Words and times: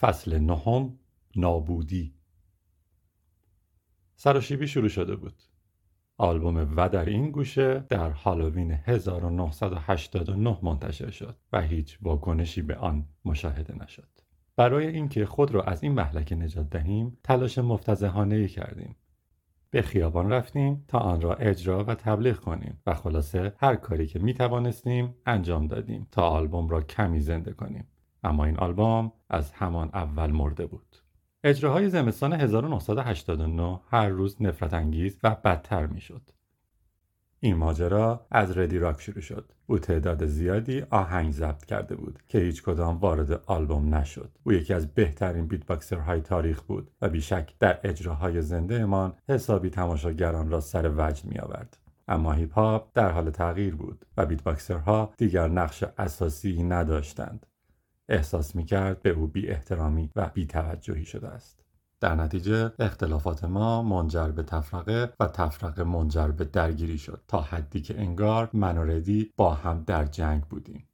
فصل 0.00 0.38
نهم 0.38 0.98
نابودی. 1.36 2.14
سراشیبی 4.16 4.66
شروع 4.66 4.88
شده 4.88 5.16
بود. 5.16 5.42
آلبوم 6.18 6.72
و 6.76 6.88
در 6.88 7.04
این 7.04 7.30
گوشه 7.30 7.84
در 7.88 8.10
هالووین 8.10 8.70
1989 8.70 10.58
منتشر 10.62 11.10
شد 11.10 11.36
و 11.52 11.60
هیچ 11.62 11.98
واکنشی 12.02 12.62
به 12.62 12.76
آن 12.76 13.06
مشاهده 13.24 13.74
نشد. 13.84 14.08
برای 14.56 14.86
اینکه 14.86 15.26
خود 15.26 15.50
را 15.50 15.62
از 15.62 15.82
این 15.82 15.92
محلکه 15.92 16.34
نجات 16.34 16.70
دهیم 16.70 17.18
تلاش 17.24 17.58
مفتزهانه 17.58 18.48
کردیم. 18.48 18.96
به 19.70 19.82
خیابان 19.82 20.32
رفتیم 20.32 20.84
تا 20.88 20.98
آن 20.98 21.20
را 21.20 21.34
اجرا 21.34 21.84
و 21.84 21.94
تبلیغ 21.94 22.36
کنیم 22.36 22.82
و 22.86 22.94
خلاصه 22.94 23.52
هر 23.56 23.76
کاری 23.76 24.06
که 24.06 24.18
می 24.18 24.34
توانستیم 24.34 25.14
انجام 25.26 25.66
دادیم 25.66 26.08
تا 26.10 26.28
آلبوم 26.28 26.68
را 26.68 26.80
کمی 26.80 27.20
زنده 27.20 27.52
کنیم. 27.52 27.86
اما 28.28 28.44
این 28.44 28.58
آلبوم 28.58 29.12
از 29.30 29.52
همان 29.52 29.90
اول 29.94 30.30
مرده 30.30 30.66
بود 30.66 30.96
اجراهای 31.44 31.88
زمستان 31.88 32.32
1989 32.32 33.80
هر 33.90 34.08
روز 34.08 34.42
نفرت 34.42 34.74
انگیز 34.74 35.18
و 35.22 35.36
بدتر 35.44 35.86
می 35.86 36.00
شد. 36.00 36.30
این 37.40 37.56
ماجرا 37.56 38.26
از 38.30 38.58
ردی 38.58 38.78
راک 38.78 39.00
شروع 39.00 39.20
شد. 39.20 39.52
او 39.66 39.78
تعداد 39.78 40.26
زیادی 40.26 40.82
آهنگ 40.90 41.32
ضبط 41.32 41.64
کرده 41.64 41.96
بود 41.96 42.18
که 42.28 42.38
هیچ 42.38 42.62
کدام 42.62 42.96
وارد 42.96 43.32
آلبوم 43.46 43.94
نشد. 43.94 44.30
او 44.42 44.52
یکی 44.52 44.74
از 44.74 44.94
بهترین 44.94 45.46
بیت 45.46 45.92
های 45.92 46.20
تاریخ 46.20 46.62
بود 46.62 46.90
و 47.02 47.08
بیشک 47.08 47.54
در 47.58 47.80
اجراهای 47.84 48.42
زنده 48.42 48.80
امان 48.80 49.12
حسابی 49.28 49.70
تماشاگران 49.70 50.50
را 50.50 50.60
سر 50.60 50.92
وجد 50.96 51.24
می 51.24 51.38
آورد. 51.38 51.78
اما 52.08 52.32
هیپ 52.32 52.52
هاپ 52.52 52.88
در 52.94 53.10
حال 53.10 53.30
تغییر 53.30 53.74
بود 53.74 54.04
و 54.16 54.26
بیت 54.26 54.70
ها 54.70 55.12
دیگر 55.16 55.48
نقش 55.48 55.84
اساسی 55.98 56.62
نداشتند. 56.62 57.46
احساس 58.08 58.56
می 58.56 58.64
کرد 58.64 59.02
به 59.02 59.10
او 59.10 59.26
بی 59.26 59.48
احترامی 59.48 60.10
و 60.16 60.30
بی 60.34 60.46
توجهی 60.46 61.04
شده 61.04 61.28
است. 61.28 61.58
در 62.00 62.14
نتیجه 62.14 62.72
اختلافات 62.78 63.44
ما 63.44 63.82
منجر 63.82 64.28
به 64.28 64.42
تفرقه 64.42 65.12
و 65.20 65.26
تفرقه 65.26 65.84
منجر 65.84 66.28
به 66.28 66.44
درگیری 66.44 66.98
شد 66.98 67.22
تا 67.28 67.40
حدی 67.40 67.80
که 67.80 68.00
انگار 68.00 68.50
من 68.52 68.78
و 68.78 68.84
ردی 68.84 69.32
با 69.36 69.54
هم 69.54 69.84
در 69.84 70.04
جنگ 70.04 70.42
بودیم. 70.42 70.88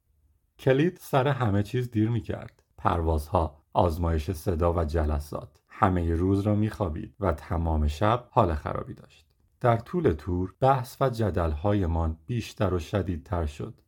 کلید 0.59 0.97
سر 1.01 1.27
همه 1.27 1.63
چیز 1.63 1.91
دیر 1.91 2.09
می 2.09 2.21
کرد. 2.21 2.63
پروازها، 2.77 3.57
آزمایش 3.73 4.31
صدا 4.31 4.73
و 4.73 4.85
جلسات. 4.85 5.61
همه 5.67 6.15
روز 6.15 6.39
را 6.39 6.55
می 6.55 6.69
خوابید 6.69 7.15
و 7.19 7.33
تمام 7.33 7.87
شب 7.87 8.27
حال 8.31 8.55
خرابی 8.55 8.93
داشت. 8.93 9.25
در 9.59 9.77
طول 9.77 10.11
تور 10.11 10.53
بحث 10.59 10.97
و 11.01 11.09
جدلهایمان 11.09 12.17
بیشتر 12.25 12.73
و 12.73 12.79
شدیدتر 12.79 13.45
شد 13.45 13.81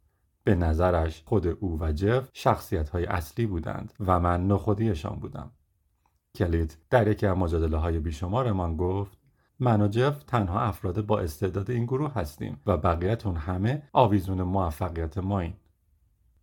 به 0.47 0.55
نظرش 0.55 1.23
خود 1.25 1.47
او 1.47 1.79
و 1.81 1.91
جف 1.91 2.29
شخصیت 2.33 2.89
های 2.89 3.05
اصلی 3.05 3.45
بودند 3.45 3.93
و 3.99 4.19
من 4.19 4.47
نخودیشان 4.47 5.19
بودم. 5.19 5.51
کلید 6.35 6.77
در 6.89 7.07
یکی 7.07 7.27
از 7.27 7.37
مجادله 7.37 7.77
های 7.77 7.99
بیشمارمان 7.99 8.77
گفت 8.77 9.17
من 9.59 9.81
و 9.81 9.87
جف 9.87 10.23
تنها 10.23 10.59
افراد 10.59 11.05
با 11.05 11.19
استعداد 11.19 11.71
این 11.71 11.85
گروه 11.85 12.13
هستیم 12.13 12.61
و 12.65 12.77
بقیهتون 12.77 13.35
همه 13.35 13.83
آویزون 13.93 14.41
موفقیت 14.41 15.17
مایین. 15.17 15.53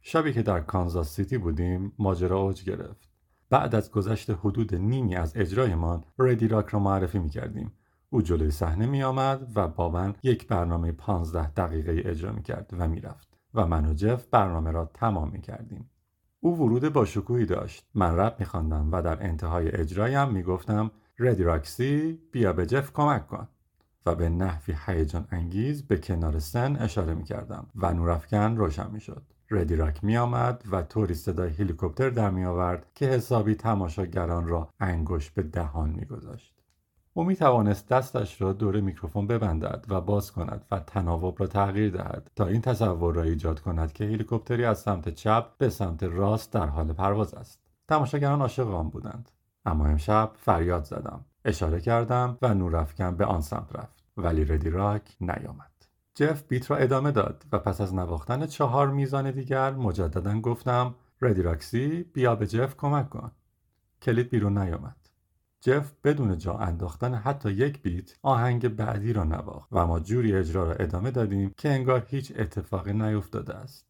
شبی 0.01 0.33
که 0.33 0.43
در 0.43 0.61
کانزاس 0.61 1.15
سیتی 1.15 1.39
بودیم 1.39 1.93
ماجرا 1.99 2.39
اوج 2.39 2.65
گرفت. 2.65 3.09
بعد 3.51 3.75
از 3.75 3.91
گذشت 3.91 4.31
حدود 4.31 4.75
نیمی 4.75 5.17
از 5.17 5.37
اجرایمان 5.37 6.05
ردی 6.19 6.49
راک 6.49 6.67
را 6.67 6.79
معرفی 6.79 7.19
می 7.19 7.31
کردیم. 7.31 7.73
او 8.11 8.23
جلوی 8.23 8.51
صحنه 8.51 8.87
می 8.87 9.03
آمد 9.03 9.53
و 9.55 9.69
با 9.69 9.89
من 9.89 10.15
یک 10.23 10.47
برنامه 10.47 10.93
15 10.93 11.51
دقیقه 11.51 12.03
اجرا 12.05 12.33
می 12.33 12.43
کرد 12.43 12.71
و 12.79 12.89
می 12.89 13.01
رفت. 13.01 13.34
و 13.55 13.67
من 13.67 13.87
و 13.87 13.95
جف 13.95 14.27
برنامه 14.27 14.71
را 14.71 14.91
تمام 14.95 15.31
می 15.31 15.41
کردیم. 15.41 15.91
او 16.41 16.59
ورود 16.59 16.89
با 16.89 17.05
شکوهی 17.05 17.47
داشت. 17.47 17.85
من 17.95 18.17
رپ 18.17 18.37
می 18.39 18.47
خواندم 18.47 18.89
و 18.93 19.03
در 19.03 19.23
انتهای 19.23 19.71
اجرایم 19.71 20.29
می 20.29 20.43
گفتم 20.43 20.91
ردی 21.19 21.43
راکسی 21.43 22.19
بیا 22.33 22.53
به 22.53 22.67
جف 22.67 22.93
کمک 22.93 23.27
کن. 23.27 23.49
و 24.07 24.15
به 24.15 24.29
نحوی 24.29 24.75
هیجان 24.87 25.27
انگیز 25.31 25.87
به 25.87 25.99
کنار 25.99 26.39
سن 26.39 26.77
اشاره 26.77 27.15
می 27.15 27.25
کردم 27.25 27.67
و 27.77 27.93
نورافکن 27.93 28.57
روشن 28.57 28.91
می 28.91 29.01
شد. 29.01 29.23
ردی 29.51 29.77
راک 29.77 30.05
می 30.05 30.17
آمد 30.17 30.65
و 30.71 30.83
طوری 30.83 31.15
صدای 31.15 31.51
هلیکوپتر 31.51 32.11
در 32.11 32.31
می 32.31 32.45
آورد 32.45 32.87
که 32.95 33.07
حسابی 33.07 33.55
تماشاگران 33.55 34.49
را 34.49 34.69
انگشت 34.81 35.35
به 35.35 35.43
دهان 35.43 35.91
می 35.91 36.05
گذاشت. 36.05 36.54
او 37.17 37.25
می 37.25 37.37
توانست 37.37 37.89
دستش 37.89 38.41
را 38.43 38.53
دور 38.53 38.81
میکروفون 38.81 39.27
ببندد 39.27 39.85
و 39.89 40.01
باز 40.01 40.33
کند 40.33 40.65
و 40.71 40.79
تناوب 40.79 41.41
را 41.41 41.47
تغییر 41.47 41.91
دهد 41.91 42.31
تا 42.37 42.47
این 42.47 42.61
تصور 42.61 43.15
را 43.15 43.23
ایجاد 43.23 43.61
کند 43.61 43.93
که 43.93 44.05
هلیکوپتری 44.05 44.65
از 44.65 44.79
سمت 44.79 45.09
چپ 45.09 45.59
به 45.59 45.69
سمت 45.69 46.03
راست 46.03 46.53
در 46.53 46.67
حال 46.67 46.93
پرواز 46.93 47.35
است. 47.35 47.61
تماشاگران 47.89 48.41
عاشق 48.41 48.71
آن 48.71 48.91
بودند. 48.91 49.31
اما 49.65 49.87
امشب 49.87 50.31
فریاد 50.35 50.85
زدم. 50.85 51.25
اشاره 51.45 51.81
کردم 51.81 52.39
و 52.43 52.55
نورافکن 52.55 53.17
به 53.17 53.25
آن 53.25 53.41
سمت 53.41 53.77
رفت. 53.77 54.05
ولی 54.17 54.45
ردی 54.45 54.71
راک 54.71 55.17
نیامد. 55.21 55.73
جف 56.15 56.43
بیت 56.49 56.71
را 56.71 56.77
ادامه 56.77 57.11
داد 57.11 57.45
و 57.53 57.59
پس 57.59 57.81
از 57.81 57.95
نواختن 57.95 58.47
چهار 58.47 58.89
میزان 58.89 59.31
دیگر 59.31 59.71
مجددا 59.71 60.41
گفتم 60.41 60.95
ردی 61.23 61.43
راکسی 61.43 62.03
بیا 62.03 62.35
به 62.35 62.47
جف 62.47 62.77
کمک 62.77 63.11
کن. 63.11 63.31
کلید 64.03 64.31
بیرون 64.31 64.59
نیامد. 64.59 65.04
جف 65.67 65.93
بدون 66.05 66.39
جا 66.39 66.55
انداختن 66.55 67.15
حتی 67.15 67.51
یک 67.51 67.83
بیت 67.83 68.19
آهنگ 68.23 68.69
بعدی 68.69 69.13
را 69.13 69.25
نواخت 69.25 69.69
و 69.73 69.87
ما 69.87 70.01
جوری 70.01 70.35
اجرا 70.35 70.65
را 70.65 70.73
ادامه 70.73 71.11
دادیم 71.11 71.55
که 71.57 71.69
انگار 71.69 72.07
هیچ 72.09 72.33
اتفاقی 72.37 72.93
نیفتاده 72.93 73.55
است. 73.55 73.87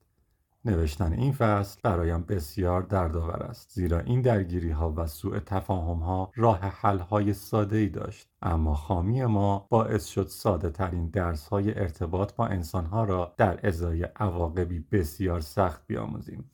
نوشتن 0.64 1.12
این 1.12 1.32
فصل 1.32 1.80
برایم 1.82 2.22
بسیار 2.22 2.82
دردآور 2.82 3.42
است 3.42 3.70
زیرا 3.72 3.98
این 3.98 4.22
درگیری 4.22 4.70
ها 4.70 4.94
و 4.96 5.06
سوء 5.06 5.38
تفاهم 5.38 5.98
ها 5.98 6.30
راه 6.36 6.58
حل 6.60 6.98
های 6.98 7.32
ساده 7.32 7.76
ای 7.76 7.88
داشت. 7.88 8.28
اما 8.42 8.74
خامی 8.74 9.24
ما 9.24 9.66
باعث 9.70 10.06
شد 10.06 10.26
ساده 10.26 10.70
ترین 10.70 11.08
درس 11.08 11.48
های 11.48 11.78
ارتباط 11.78 12.34
با 12.34 12.46
انسان 12.46 12.86
ها 12.86 13.04
را 13.04 13.34
در 13.36 13.66
ازای 13.66 14.02
عواقبی 14.02 14.78
بسیار 14.92 15.40
سخت 15.40 15.86
بیاموزیم. 15.86 16.50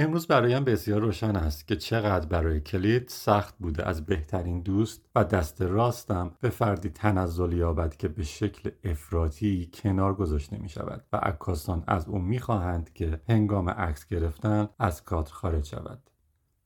امروز 0.00 0.26
برایم 0.26 0.64
بسیار 0.64 1.00
روشن 1.00 1.36
است 1.36 1.68
که 1.68 1.76
چقدر 1.76 2.26
برای 2.26 2.60
کلید 2.60 3.08
سخت 3.08 3.58
بوده 3.58 3.88
از 3.88 4.06
بهترین 4.06 4.60
دوست 4.60 5.08
و 5.14 5.24
دست 5.24 5.62
راستم 5.62 6.30
به 6.40 6.48
فردی 6.48 6.88
تنزل 6.88 7.52
یابد 7.52 7.96
که 7.96 8.08
به 8.08 8.22
شکل 8.22 8.70
افراطی 8.84 9.70
کنار 9.74 10.14
گذاشته 10.14 10.58
می 10.58 10.68
شود 10.68 11.04
و 11.12 11.16
عکاسان 11.16 11.84
از 11.86 12.08
او 12.08 12.18
می 12.18 12.38
خواهند 12.38 12.92
که 12.92 13.20
هنگام 13.28 13.70
عکس 13.70 14.06
گرفتن 14.06 14.68
از 14.78 15.04
کادر 15.04 15.32
خارج 15.32 15.64
شود. 15.66 16.10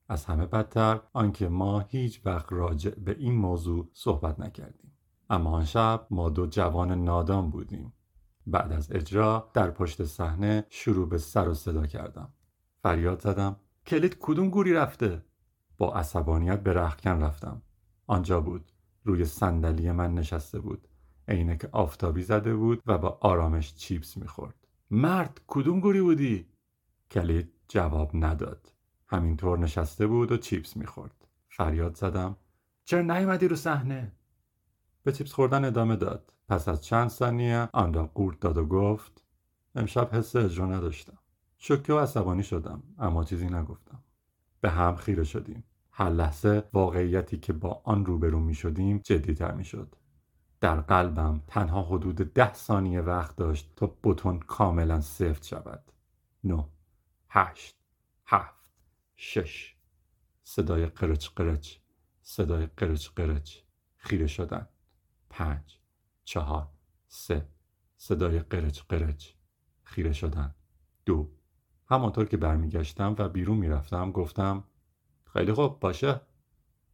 از 0.09 0.25
همه 0.25 0.47
بدتر 0.47 1.01
آنکه 1.13 1.49
ما 1.49 1.81
هیچ 1.81 2.21
وقت 2.25 2.47
راجع 2.53 2.91
به 2.91 3.17
این 3.19 3.35
موضوع 3.35 3.89
صحبت 3.93 4.41
نکردیم. 4.41 4.93
اما 5.31 5.51
آن 5.51 5.65
شب 5.65 6.07
ما 6.11 6.31
دو 6.31 6.47
جوان 6.47 7.05
نادان 7.05 7.51
بودیم. 7.51 7.93
بعد 8.47 8.73
از 8.73 8.93
اجرا 8.93 9.51
در 9.55 9.71
پشت 9.71 10.05
صحنه 10.05 10.67
شروع 10.69 11.09
به 11.09 11.19
سر 11.19 11.49
و 11.49 11.55
صدا 11.55 11.87
کردم. 11.87 12.33
فریاد 12.83 13.21
زدم. 13.21 13.57
کلید 13.87 14.17
کدوم 14.21 14.51
گوری 14.51 14.73
رفته؟ 14.73 15.23
با 15.79 15.95
عصبانیت 15.95 16.63
به 16.63 16.73
رخکن 16.73 17.23
رفتم. 17.23 17.63
آنجا 18.07 18.41
بود. 18.41 18.73
روی 19.05 19.25
صندلی 19.25 19.93
من 19.93 20.15
نشسته 20.15 20.59
بود. 20.61 20.89
عینک 21.29 21.69
آفتابی 21.73 22.23
زده 22.23 22.55
بود 22.55 22.83
و 22.87 22.99
با 22.99 23.19
آرامش 23.21 23.75
چیپس 23.75 24.17
می‌خورد. 24.17 24.67
مرد 24.91 25.41
کدوم 25.47 25.81
گوری 25.81 26.01
بودی؟ 26.01 26.47
کلید 27.11 27.53
جواب 27.69 28.11
نداد. 28.15 28.73
همینطور 29.09 29.59
نشسته 29.59 30.07
بود 30.07 30.33
و 30.33 30.37
چیپس 30.37 30.77
می‌خورد. 30.77 31.29
فریاد 31.49 31.97
زدم. 31.97 32.37
چرا 32.85 33.03
نیومدی 33.03 33.49
رو 33.49 33.57
صحنه؟ 33.57 34.13
به 35.03 35.13
چیپس 35.13 35.33
خوردن 35.33 35.65
ادامه 35.65 35.97
داد. 35.97 36.33
پس 36.49 36.69
از 36.69 36.85
چند 36.85 37.09
ثانیه 37.09 37.69
آن 37.73 37.95
را 37.95 38.07
قورت 38.07 38.41
داد 38.41 38.59
و 38.59 38.67
گفت 38.67 39.25
امشب 39.75 40.09
حس 40.13 40.37
اجرا 40.37 40.67
نداشتم. 40.67 41.19
شوکه 41.65 41.93
و 41.93 41.99
عصبانی 41.99 42.43
شدم 42.43 42.83
اما 42.99 43.25
چیزی 43.25 43.47
نگفتم. 43.47 44.03
به 44.61 44.71
هم 44.71 44.97
خیره 44.97 45.25
شدیم. 45.25 45.65
هر 45.91 46.11
لحظه 46.11 46.69
واقعیتی 46.73 47.39
که 47.39 47.53
با 47.53 47.83
آن 47.85 48.07
روبرو 48.07 48.41
می 48.41 48.55
شدیم 48.55 48.99
جدیتر 48.99 49.55
می 49.55 49.65
شد. 49.65 49.97
در 50.61 50.81
قلبم 50.81 51.43
تنها 51.47 51.83
حدود 51.83 52.17
ده 52.17 52.55
ثانیه 52.55 53.01
وقت 53.01 53.37
داشت 53.37 53.73
تا 53.77 53.97
بتون 54.05 54.39
کاملا 54.39 55.01
سفت 55.01 55.45
شود. 55.45 55.93
نه 56.45 56.69
هشت 57.29 57.77
هفت 58.27 58.71
شش. 59.17 59.77
صدای 60.45 60.87
قرچ 60.87 61.29
قرچ 61.29 61.77
صدای 62.23 62.67
قرچ 62.67 63.09
قرچ. 63.09 63.59
خیره 63.97 64.27
شدن. 64.27 64.69
پنج 65.31 65.79
چهار 66.25 66.69
سه. 67.09 67.49
صدای 67.97 68.39
قرچ 68.39 68.81
قرچ. 68.81 69.29
خیره 69.83 70.13
شدن. 70.13 70.55
دو 71.05 71.42
همانطور 71.93 72.25
که 72.25 72.37
برمیگشتم 72.37 73.15
و 73.19 73.29
بیرون 73.29 73.59
می‌رفتم 73.59 74.13
گفتم 74.13 74.65
خیلی 75.33 75.53
خوب 75.53 75.81
باشه. 75.81 76.21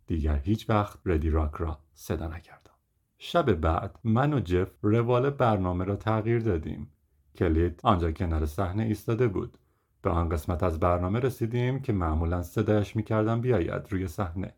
دیگر 0.06 0.36
هیچ 0.36 0.70
وقت 0.70 0.98
ردی 1.04 1.30
راک 1.30 1.54
را 1.54 1.78
صدا 1.94 2.26
نکردم. 2.26 2.72
شب 3.18 3.52
بعد 3.52 3.98
من 4.04 4.34
و 4.34 4.40
جف 4.40 4.70
روال 4.82 5.30
برنامه 5.30 5.84
را 5.84 5.96
تغییر 5.96 6.38
دادیم. 6.38 6.92
کلید 7.34 7.80
آنجا 7.84 8.12
کنار 8.12 8.46
صحنه 8.46 8.82
ایستاده 8.82 9.28
بود. 9.28 9.58
به 10.02 10.10
آن 10.10 10.28
قسمت 10.28 10.62
از 10.62 10.80
برنامه 10.80 11.20
رسیدیم 11.20 11.80
که 11.80 11.92
معمولا 11.92 12.42
صدایش 12.42 12.96
می‌کردم 12.96 13.40
بیاید 13.40 13.92
روی 13.92 14.08
صحنه. 14.08 14.54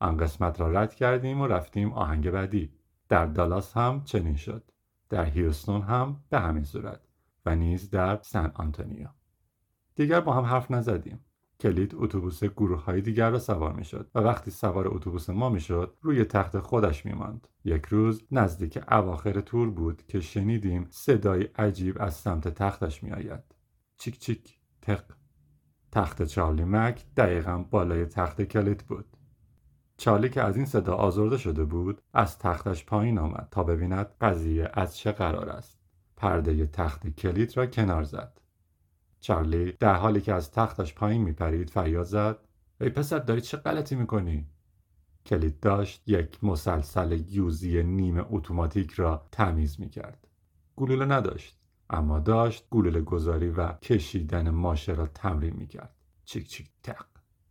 آن 0.00 0.16
قسمت 0.16 0.60
را 0.60 0.72
رد 0.72 0.94
کردیم 0.94 1.40
و 1.40 1.46
رفتیم 1.46 1.92
آهنگ 1.92 2.30
بعدی. 2.30 2.72
در 3.08 3.26
دالاس 3.26 3.76
هم 3.76 4.04
چنین 4.04 4.36
شد. 4.36 4.70
در 5.08 5.24
هیوستون 5.24 5.82
هم 5.82 6.20
به 6.30 6.40
همین 6.40 6.64
صورت. 6.64 7.00
و 7.46 7.56
نیز 7.56 7.90
در 7.90 8.18
سن 8.22 8.52
آنتونیو. 8.54 9.08
دیگر 9.98 10.20
با 10.20 10.32
هم 10.32 10.44
حرف 10.44 10.70
نزدیم 10.70 11.20
کلید 11.60 11.94
اتوبوس 11.94 12.44
گروه 12.44 12.84
های 12.84 13.00
دیگر 13.00 13.30
را 13.30 13.38
سوار 13.38 13.72
می 13.72 13.84
شد 13.84 14.10
و 14.14 14.18
وقتی 14.18 14.50
سوار 14.50 14.88
اتوبوس 14.88 15.30
ما 15.30 15.48
می 15.48 15.60
شد 15.60 15.96
روی 16.02 16.24
تخت 16.24 16.58
خودش 16.58 17.06
می 17.06 17.12
ماند. 17.12 17.48
یک 17.64 17.86
روز 17.86 18.22
نزدیک 18.30 18.78
اواخر 18.90 19.40
تور 19.40 19.70
بود 19.70 20.02
که 20.06 20.20
شنیدیم 20.20 20.86
صدای 20.90 21.42
عجیب 21.42 22.02
از 22.02 22.14
سمت 22.14 22.48
تختش 22.48 23.02
می 23.02 23.10
آید. 23.10 23.42
چیک 23.96 24.18
چیک 24.18 24.58
تق 24.82 25.04
تخت 25.92 26.22
چارلی 26.22 26.64
مک 26.64 27.04
دقیقا 27.16 27.64
بالای 27.70 28.06
تخت 28.06 28.42
کلید 28.42 28.84
بود. 28.88 29.16
چارلی 29.96 30.28
که 30.28 30.42
از 30.42 30.56
این 30.56 30.66
صدا 30.66 30.94
آزرده 30.94 31.36
شده 31.36 31.64
بود 31.64 32.02
از 32.12 32.38
تختش 32.38 32.84
پایین 32.84 33.18
آمد 33.18 33.48
تا 33.50 33.62
ببیند 33.62 34.06
قضیه 34.20 34.70
از 34.74 34.96
چه 34.96 35.12
قرار 35.12 35.48
است. 35.48 35.78
پرده 36.16 36.66
تخت 36.66 37.08
کلید 37.08 37.56
را 37.56 37.66
کنار 37.66 38.02
زد. 38.02 38.38
چارلی 39.20 39.72
در 39.72 39.94
حالی 39.94 40.20
که 40.20 40.34
از 40.34 40.52
تختش 40.52 40.94
پایین 40.94 41.22
میپرید 41.22 41.70
فریاد 41.70 42.04
زد. 42.04 42.38
ای 42.80 42.88
پسر 42.88 43.18
داری 43.18 43.40
چه 43.40 43.56
غلطی 43.56 43.94
می‌کنی؟ 43.94 44.46
کلید 45.26 45.60
داشت 45.60 46.02
یک 46.06 46.44
مسلسل 46.44 47.20
یوزی 47.28 47.82
نیمه 47.82 48.24
اتوماتیک 48.30 48.92
را 48.92 49.26
تمیز 49.32 49.80
می‌کرد. 49.80 50.28
گلوله 50.76 51.04
نداشت 51.04 51.58
اما 51.90 52.18
داشت 52.18 52.66
گلوله 52.70 53.00
گذاری 53.00 53.48
و 53.48 53.72
کشیدن 53.72 54.50
ماشه 54.50 54.92
را 54.92 55.06
تمرین 55.06 55.56
می‌کرد. 55.56 55.94
چیک 56.24 56.48
چیک 56.48 56.70
تق. 56.82 57.06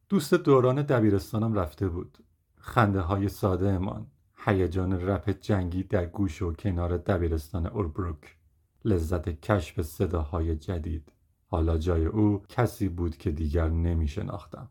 دوست 0.10 0.34
دوران 0.34 0.82
دبیرستانم 0.82 1.54
رفته 1.54 1.88
بود. 1.88 2.18
خنده 2.56 3.02
های 3.02 3.30
ساده 3.30 3.70
امان 3.70 4.08
هیجان 4.46 5.02
رپ 5.02 5.30
جنگی 5.30 5.84
در 5.84 6.06
گوش 6.06 6.42
و 6.42 6.54
کنار 6.54 6.98
دبیرستان 6.98 7.66
اوربروک. 7.66 8.38
لذت 8.86 9.42
کشف 9.42 9.82
صداهای 9.82 10.56
جدید. 10.56 11.12
حالا 11.48 11.78
جای 11.78 12.06
او 12.06 12.42
کسی 12.50 12.90
بود 12.90 13.18
که 13.18 13.32
دیگر 13.32 13.70
نمی 13.70 14.08
شناختم. 14.08 14.70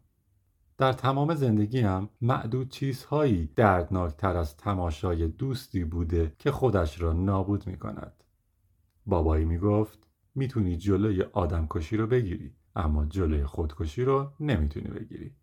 در 0.79 0.93
تمام 0.93 1.35
زندگیم 1.35 2.09
معدود 2.21 2.69
چیزهایی 2.69 3.51
دردناکتر 3.57 4.37
از 4.37 4.57
تماشای 4.57 5.29
دوستی 5.29 5.85
بوده 5.85 6.33
که 6.39 6.51
خودش 6.51 7.01
را 7.01 7.13
نابود 7.13 7.67
می 7.67 7.79
کند. 7.79 8.25
بابایی 9.07 9.45
می 9.45 9.59
گفت 9.59 10.07
می‌تونی 10.35 10.77
جلوی 10.77 11.23
آدمکشی 11.23 11.97
رو 11.97 12.07
بگیری 12.07 12.55
اما 12.77 13.07
جلوی 13.07 13.45
خودکشی 13.45 14.05
رو 14.05 14.31
نمی‌تونی 14.41 14.89
بگیری. 14.89 15.35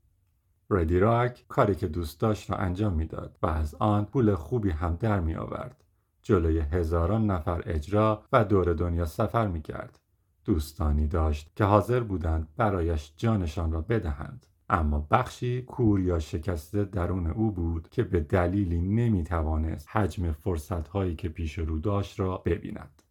ردی 0.69 0.99
راک 0.99 1.45
کاری 1.47 1.75
که 1.75 1.87
دوست 1.87 2.19
داشت 2.19 2.51
را 2.51 2.57
انجام 2.57 2.93
می‌داد 2.93 3.37
و 3.41 3.47
از 3.47 3.75
آن 3.75 4.05
پول 4.05 4.35
خوبی 4.35 4.69
هم 4.69 4.95
در 4.95 5.19
می 5.19 5.35
آورد. 5.35 5.83
جلوی 6.21 6.59
هزاران 6.59 7.25
نفر 7.31 7.63
اجرا 7.65 8.23
و 8.31 8.45
دور 8.45 8.73
دنیا 8.73 9.05
سفر 9.05 9.47
می 9.47 9.61
کرد. 9.61 10.02
دوستانی 10.45 11.07
داشت 11.07 11.51
که 11.55 11.63
حاضر 11.63 11.99
بودند 11.99 12.47
برایش 12.57 13.13
جانشان 13.17 13.71
را 13.71 13.81
بدهند. 13.81 14.45
اما 14.69 15.07
بخشی 15.11 15.61
کور 15.61 15.99
یا 15.99 16.19
شکسته 16.19 16.83
درون 16.85 17.27
او 17.27 17.51
بود 17.51 17.89
که 17.89 18.03
به 18.03 18.19
دلیلی 18.19 18.81
نمی 18.81 19.23
توانست 19.23 19.87
حجم 19.91 20.31
فرصتهایی 20.31 21.15
که 21.15 21.29
پیش 21.29 21.57
رو 21.57 21.79
داشت 21.79 22.19
را 22.19 22.37
ببیند. 22.37 23.01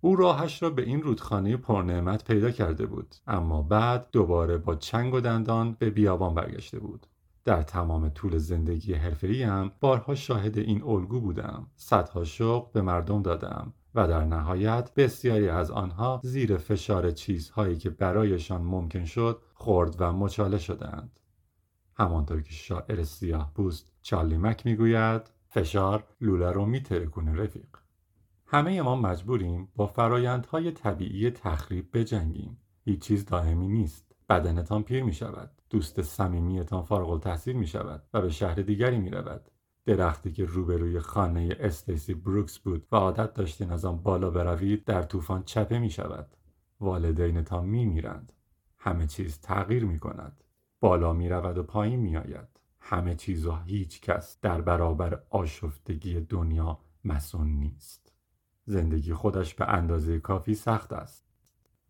او 0.00 0.16
راهش 0.16 0.62
را 0.62 0.70
به 0.70 0.82
این 0.82 1.02
رودخانه 1.02 1.56
پرنعمت 1.56 2.24
پیدا 2.24 2.50
کرده 2.50 2.86
بود 2.86 3.14
اما 3.26 3.62
بعد 3.62 4.08
دوباره 4.12 4.58
با 4.58 4.74
چنگ 4.74 5.14
و 5.14 5.20
دندان 5.20 5.76
به 5.78 5.90
بیابان 5.90 6.34
برگشته 6.34 6.78
بود. 6.78 7.06
در 7.44 7.62
تمام 7.62 8.08
طول 8.08 8.38
زندگی 8.38 8.94
حرفه‌ای 8.94 9.42
هم 9.42 9.72
بارها 9.80 10.14
شاهد 10.14 10.58
این 10.58 10.82
الگو 10.82 11.20
بودم. 11.20 11.66
صدها 11.76 12.24
شوق 12.24 12.72
به 12.72 12.82
مردم 12.82 13.22
دادم. 13.22 13.72
و 13.94 14.08
در 14.08 14.24
نهایت 14.24 14.94
بسیاری 14.94 15.48
از 15.48 15.70
آنها 15.70 16.20
زیر 16.24 16.56
فشار 16.56 17.10
چیزهایی 17.10 17.76
که 17.76 17.90
برایشان 17.90 18.62
ممکن 18.62 19.04
شد 19.04 19.42
خرد 19.54 19.96
و 19.98 20.12
مچاله 20.12 20.58
شدند 20.58 21.20
همانطور 21.96 22.42
که 22.42 22.52
شاعر 22.52 23.04
سیاه 23.04 23.52
پوست 23.54 23.92
چارلی 24.02 24.38
مک 24.38 24.66
می‌گوید 24.66 25.30
فشار 25.48 26.04
لوله 26.20 26.50
رو 26.50 26.66
میترکونه 26.66 27.42
رفیق. 27.42 27.76
همه 28.46 28.82
ما 28.82 28.96
مجبوریم 28.96 29.68
با 29.76 29.86
فرایندهای 29.86 30.70
طبیعی 30.70 31.30
تخریب 31.30 31.88
بجنگیم. 31.92 32.58
هیچ 32.84 33.00
چیز 33.00 33.26
دائمی 33.26 33.68
نیست. 33.68 34.14
بدنتان 34.28 34.82
پیر 34.82 35.04
می 35.04 35.12
شود 35.12 35.50
دوست 35.70 36.02
صمیمیتان 36.02 36.82
فارغ 36.82 37.10
التحصیل 37.10 37.56
می 37.56 37.66
شود 37.66 38.02
و 38.14 38.20
به 38.20 38.28
شهر 38.28 38.54
دیگری 38.54 38.98
می 38.98 39.10
رود 39.10 39.50
درختی 39.86 40.32
که 40.32 40.44
روبروی 40.44 41.00
خانه 41.00 41.56
استیسی 41.60 42.14
بروکس 42.14 42.58
بود 42.58 42.86
و 42.92 42.96
عادت 42.96 43.34
داشتین 43.34 43.70
از 43.70 43.84
آن 43.84 43.96
بالا 43.96 44.30
بروید 44.30 44.84
در 44.84 45.02
طوفان 45.02 45.42
چپه 45.42 45.78
می 45.78 45.90
شود 45.90 46.36
والدینتان 46.80 47.66
می 47.66 47.84
میرند 47.84 48.32
همه 48.78 49.06
چیز 49.06 49.40
تغییر 49.40 49.84
می 49.84 49.98
کند 49.98 50.44
بالا 50.80 51.12
می 51.12 51.28
رود 51.28 51.58
و 51.58 51.62
پایین 51.62 52.00
می 52.00 52.16
آید 52.16 52.48
همه 52.80 53.14
چیز 53.14 53.46
و 53.46 53.56
هیچ 53.56 54.00
کس 54.00 54.40
در 54.40 54.60
برابر 54.60 55.22
آشفتگی 55.30 56.20
دنیا 56.20 56.78
مسون 57.04 57.48
نیست. 57.48 58.12
زندگی 58.66 59.14
خودش 59.14 59.54
به 59.54 59.68
اندازه 59.68 60.20
کافی 60.20 60.54
سخت 60.54 60.92
است. 60.92 61.24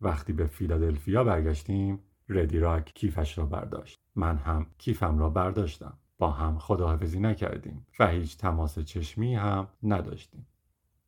وقتی 0.01 0.33
به 0.33 0.47
فیلادلفیا 0.47 1.23
برگشتیم 1.23 1.99
ردی 2.29 2.59
راک 2.59 2.91
کیفش 2.95 3.37
را 3.37 3.45
برداشت. 3.45 3.99
من 4.15 4.37
هم 4.37 4.65
کیفم 4.77 5.19
را 5.19 5.29
برداشتم. 5.29 5.97
با 6.17 6.31
هم 6.31 6.57
خداحافظی 6.59 7.19
نکردیم 7.19 7.85
و 7.99 8.07
هیچ 8.07 8.37
تماس 8.37 8.79
چشمی 8.79 9.35
هم 9.35 9.67
نداشتیم. 9.83 10.47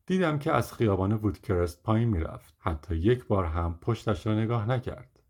دیدم 0.06 0.38
که 0.38 0.52
از 0.52 0.72
خیابان 0.72 1.12
وودکرست 1.12 1.82
پایین 1.82 2.08
می‌رفت. 2.08 2.54
حتی 2.58 2.96
یک 2.96 3.26
بار 3.26 3.44
هم 3.44 3.78
پشتش 3.80 4.26
را 4.26 4.34
نگاه 4.34 4.68
نکرد. 4.68 5.20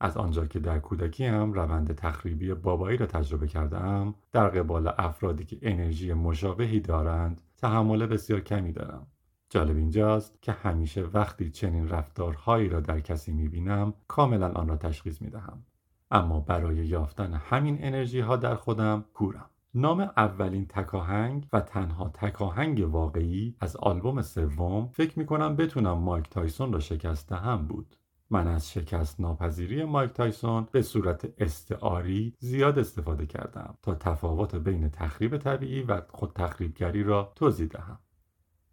از 0.00 0.16
آنجا 0.16 0.46
که 0.46 0.58
در 0.58 0.78
کودکی 0.78 1.24
هم 1.24 1.52
روند 1.52 1.94
تخریبی 1.94 2.54
بابایی 2.54 2.96
را 2.96 3.06
تجربه 3.06 3.48
کردم 3.48 4.14
در 4.32 4.48
قبال 4.48 4.92
افرادی 4.98 5.44
که 5.44 5.58
انرژی 5.62 6.12
مشابهی 6.12 6.80
دارند 6.80 7.40
تحمل 7.56 8.06
بسیار 8.06 8.40
کمی 8.40 8.72
دارم. 8.72 9.06
جالب 9.50 9.76
اینجاست 9.76 10.42
که 10.42 10.52
همیشه 10.52 11.02
وقتی 11.02 11.50
چنین 11.50 11.88
رفتارهایی 11.88 12.68
را 12.68 12.80
در 12.80 13.00
کسی 13.00 13.32
می‌بینم 13.32 13.94
کاملا 14.08 14.52
آن 14.52 14.68
را 14.68 14.76
تشخیص 14.76 15.22
می‌دهم. 15.22 15.64
اما 16.10 16.40
برای 16.40 16.76
یافتن 16.76 17.34
همین 17.34 17.78
انرژی 17.80 18.20
ها 18.20 18.36
در 18.36 18.54
خودم 18.54 19.04
کورم. 19.14 19.50
نام 19.74 20.00
اولین 20.00 20.66
تکاهنگ 20.66 21.46
و 21.52 21.60
تنها 21.60 22.08
تکاهنگ 22.08 22.88
واقعی 22.90 23.56
از 23.60 23.76
آلبوم 23.76 24.22
سوم 24.22 24.88
فکر 24.92 25.18
می 25.18 25.26
کنم 25.26 25.56
بتونم 25.56 25.98
مایک 25.98 26.30
تایسون 26.30 26.72
را 26.72 26.80
شکست 26.80 27.36
دهم 27.36 27.66
بود. 27.66 27.96
من 28.30 28.46
از 28.46 28.72
شکست 28.72 29.20
ناپذیری 29.20 29.84
مایک 29.84 30.12
تایسون 30.12 30.68
به 30.72 30.82
صورت 30.82 31.32
استعاری 31.38 32.34
زیاد 32.38 32.78
استفاده 32.78 33.26
کردم 33.26 33.74
تا 33.82 33.94
تفاوت 33.94 34.54
بین 34.54 34.88
تخریب 34.88 35.36
طبیعی 35.36 35.82
و 35.82 36.02
خود 36.08 36.32
تخریبگری 36.32 37.02
را 37.02 37.32
توضیح 37.36 37.66
دهم. 37.66 37.98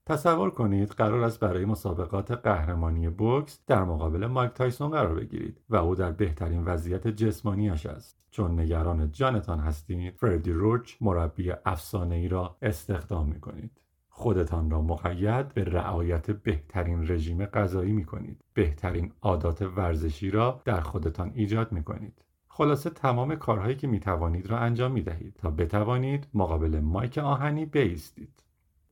تصور 0.07 0.49
کنید 0.49 0.89
قرار 0.89 1.23
است 1.23 1.39
برای 1.39 1.65
مسابقات 1.65 2.31
قهرمانی 2.31 3.09
بوکس 3.09 3.59
در 3.67 3.83
مقابل 3.83 4.25
مایک 4.25 4.51
تایسون 4.51 4.89
قرار 4.89 5.15
بگیرید 5.15 5.61
و 5.69 5.75
او 5.75 5.95
در 5.95 6.11
بهترین 6.11 6.63
وضعیت 6.63 7.07
جسمانیش 7.07 7.85
است. 7.85 8.17
چون 8.31 8.59
نگران 8.59 9.11
جانتان 9.11 9.59
هستید 9.59 10.15
فردی 10.15 10.51
روچ 10.51 10.95
مربی 11.01 11.51
افسانه 11.65 12.15
ای 12.15 12.27
را 12.27 12.57
استخدام 12.61 13.29
می 13.29 13.39
کنید 13.39 13.71
خودتان 14.09 14.71
را 14.71 14.81
مقید 14.81 15.53
به 15.53 15.63
رعایت 15.63 16.31
بهترین 16.31 17.11
رژیم 17.11 17.45
غذایی 17.45 17.91
می 17.91 18.05
کنید 18.05 18.43
بهترین 18.53 19.11
عادات 19.21 19.61
ورزشی 19.61 20.29
را 20.29 20.61
در 20.65 20.81
خودتان 20.81 21.31
ایجاد 21.35 21.71
می 21.71 21.83
کنید 21.83 22.21
خلاصه 22.47 22.89
تمام 22.89 23.35
کارهایی 23.35 23.75
که 23.75 23.87
می 23.87 23.99
توانید 23.99 24.47
را 24.47 24.57
انجام 24.57 24.91
می 24.91 25.01
دهید 25.01 25.33
تا 25.33 25.49
بتوانید 25.49 26.27
مقابل 26.33 26.79
مایک 26.79 27.17
آهنی 27.17 27.65
بیستید. 27.65 28.44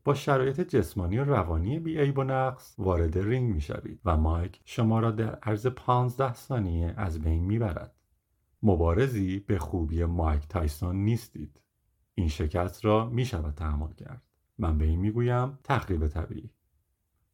با 0.04 0.14
شرایط 0.14 0.62
جسمانی 0.62 1.18
و 1.18 1.24
روانی 1.24 1.80
بیعیب 1.80 2.18
و 2.18 2.24
نقص 2.24 2.76
وارد 2.78 3.18
رینگ 3.18 3.54
می‌شوید 3.54 4.00
و 4.06 4.18
مایک 4.18 4.62
شما 4.66 5.00
را 5.00 5.12
در 5.12 5.36
عرض 5.36 5.68
15 5.68 6.34
ثانیه 6.34 6.94
از 6.98 7.22
بین 7.22 7.44
می‌برد. 7.44 7.96
مبارزی 8.64 9.40
به 9.40 9.60
خوبی 9.60 10.06
مایک 10.06 10.48
تایسون 10.48 10.96
نیستید. 10.96 11.62
این 12.16 12.28
شکست 12.28 12.86
را 12.86 13.10
می‌شود 13.10 13.54
تحمل 13.54 13.94
کرد. 13.94 14.22
من 14.58 14.78
به 14.78 14.86
این 14.86 15.00
می‌گویم 15.00 15.60
تخریب 15.64 16.08
طبیعی. 16.08 16.50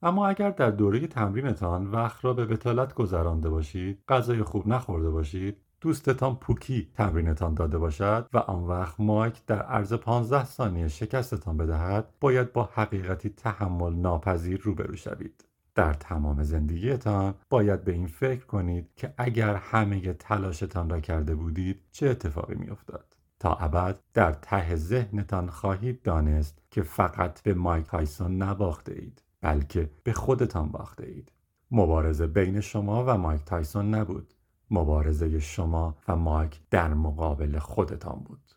اما 0.02 0.28
اگر 0.28 0.52
در 0.52 0.72
دوره 0.72 1.08
تمرینتان 1.08 1.88
وقت 1.88 2.26
را 2.26 2.34
به 2.34 2.46
بطالت 2.46 2.94
گذرانده 2.94 3.50
باشید 3.50 4.04
غذای 4.08 4.44
خوب 4.44 4.68
نخورده 4.68 5.10
باشید 5.10 5.58
دوستتان 5.82 6.36
پوکی 6.36 6.90
تمرینتان 6.94 7.54
داده 7.54 7.78
باشد 7.78 8.30
و 8.34 8.38
آن 8.38 8.64
وقت 8.64 9.00
مایک 9.00 9.46
در 9.46 9.62
عرض 9.62 9.94
15 9.94 10.46
ثانیه 10.46 10.88
شکستتان 10.88 11.58
بدهد 11.58 12.14
باید 12.20 12.54
با 12.54 12.70
حقیقتی 12.74 13.30
تحمل 13.30 13.96
ناپذیر 13.96 14.62
روبرو 14.62 14.96
شوید. 14.96 15.46
در 15.76 15.94
تمام 15.94 16.44
زندگیتان 16.44 17.36
باید 17.50 17.84
به 17.84 17.92
این 17.92 18.08
فکر 18.08 18.46
کنید 18.46 18.90
که 18.96 19.14
اگر 19.18 19.56
همه 19.56 20.14
تلاشتان 20.14 20.90
را 20.90 21.00
کرده 21.00 21.36
بودید 21.36 21.82
چه 21.92 22.10
اتفاقی 22.10 22.56
میافتاد؟ 22.56 23.16
تا 23.40 23.54
ابد 23.54 24.00
در 24.14 24.32
ته 24.32 24.76
ذهنتان 24.76 25.50
خواهید 25.50 26.02
دانست 26.02 26.62
که 26.72 26.82
فقط 26.82 27.42
به 27.44 27.54
مایک 27.54 27.86
تایسون 27.86 28.38
نباخته 28.42 28.94
اید 28.94 29.24
بلکه 29.42 29.90
به 30.04 30.14
خودتان 30.14 30.72
باخته 30.72 31.06
اید. 31.06 31.32
مبارزه 31.72 32.28
بین 32.28 32.62
شما 32.62 33.06
و 33.08 33.18
مایک 33.18 33.44
تایسون 33.44 33.96
نبود. 33.96 34.34
مبارزه 34.72 35.40
شما 35.40 35.98
و 36.08 36.16
مایک 36.16 36.60
در 36.70 36.94
مقابل 36.94 37.60
خودتان 37.60 38.20
بود. 38.26 38.52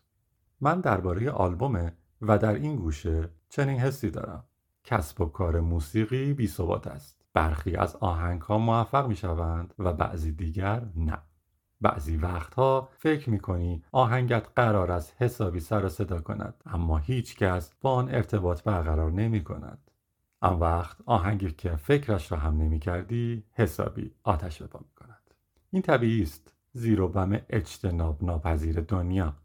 من 0.61 0.81
درباره 0.81 1.31
آلبوم 1.31 1.91
و 2.21 2.37
در 2.37 2.53
این 2.53 2.75
گوشه 2.75 3.29
چنین 3.49 3.79
حسی 3.79 4.11
دارم. 4.11 4.43
کسب 4.83 5.21
و 5.21 5.25
کار 5.25 5.59
موسیقی 5.59 6.33
بی 6.33 6.47
ثبات 6.47 6.87
است. 6.87 7.21
برخی 7.33 7.75
از 7.75 7.95
آهنگ 7.95 8.41
ها 8.41 8.57
موفق 8.57 9.07
می 9.07 9.15
شوند 9.15 9.73
و 9.79 9.93
بعضی 9.93 10.31
دیگر 10.31 10.85
نه. 10.95 11.17
بعضی 11.83 12.17
وقتها 12.17 12.89
فکر 12.97 13.29
می 13.29 13.39
کنی 13.39 13.83
آهنگت 13.91 14.47
قرار 14.55 14.91
است 14.91 15.13
حسابی 15.19 15.59
سر 15.59 15.85
و 15.85 15.89
صدا 15.89 16.21
کند 16.21 16.63
اما 16.65 16.97
هیچ 16.97 17.35
کس 17.35 17.73
با 17.81 17.93
آن 17.93 18.09
ارتباط 18.09 18.63
برقرار 18.63 19.11
نمی 19.11 19.43
کند 19.43 19.91
آن 20.41 20.59
وقت 20.59 20.97
آهنگی 21.05 21.51
که 21.51 21.75
فکرش 21.75 22.31
را 22.31 22.37
هم 22.37 22.57
نمی 22.57 22.79
کردی 22.79 23.43
حسابی 23.51 24.11
آتش 24.23 24.61
به 24.61 24.79
می 24.79 24.93
کند 24.95 25.22
این 25.73 25.81
طبیعی 25.81 26.21
است 26.21 26.53
زیر 26.71 27.01
و 27.01 27.07
بم 27.07 27.39
اجتناب 27.49 28.23
ناپذیر 28.23 28.81
دنیا. 28.81 29.35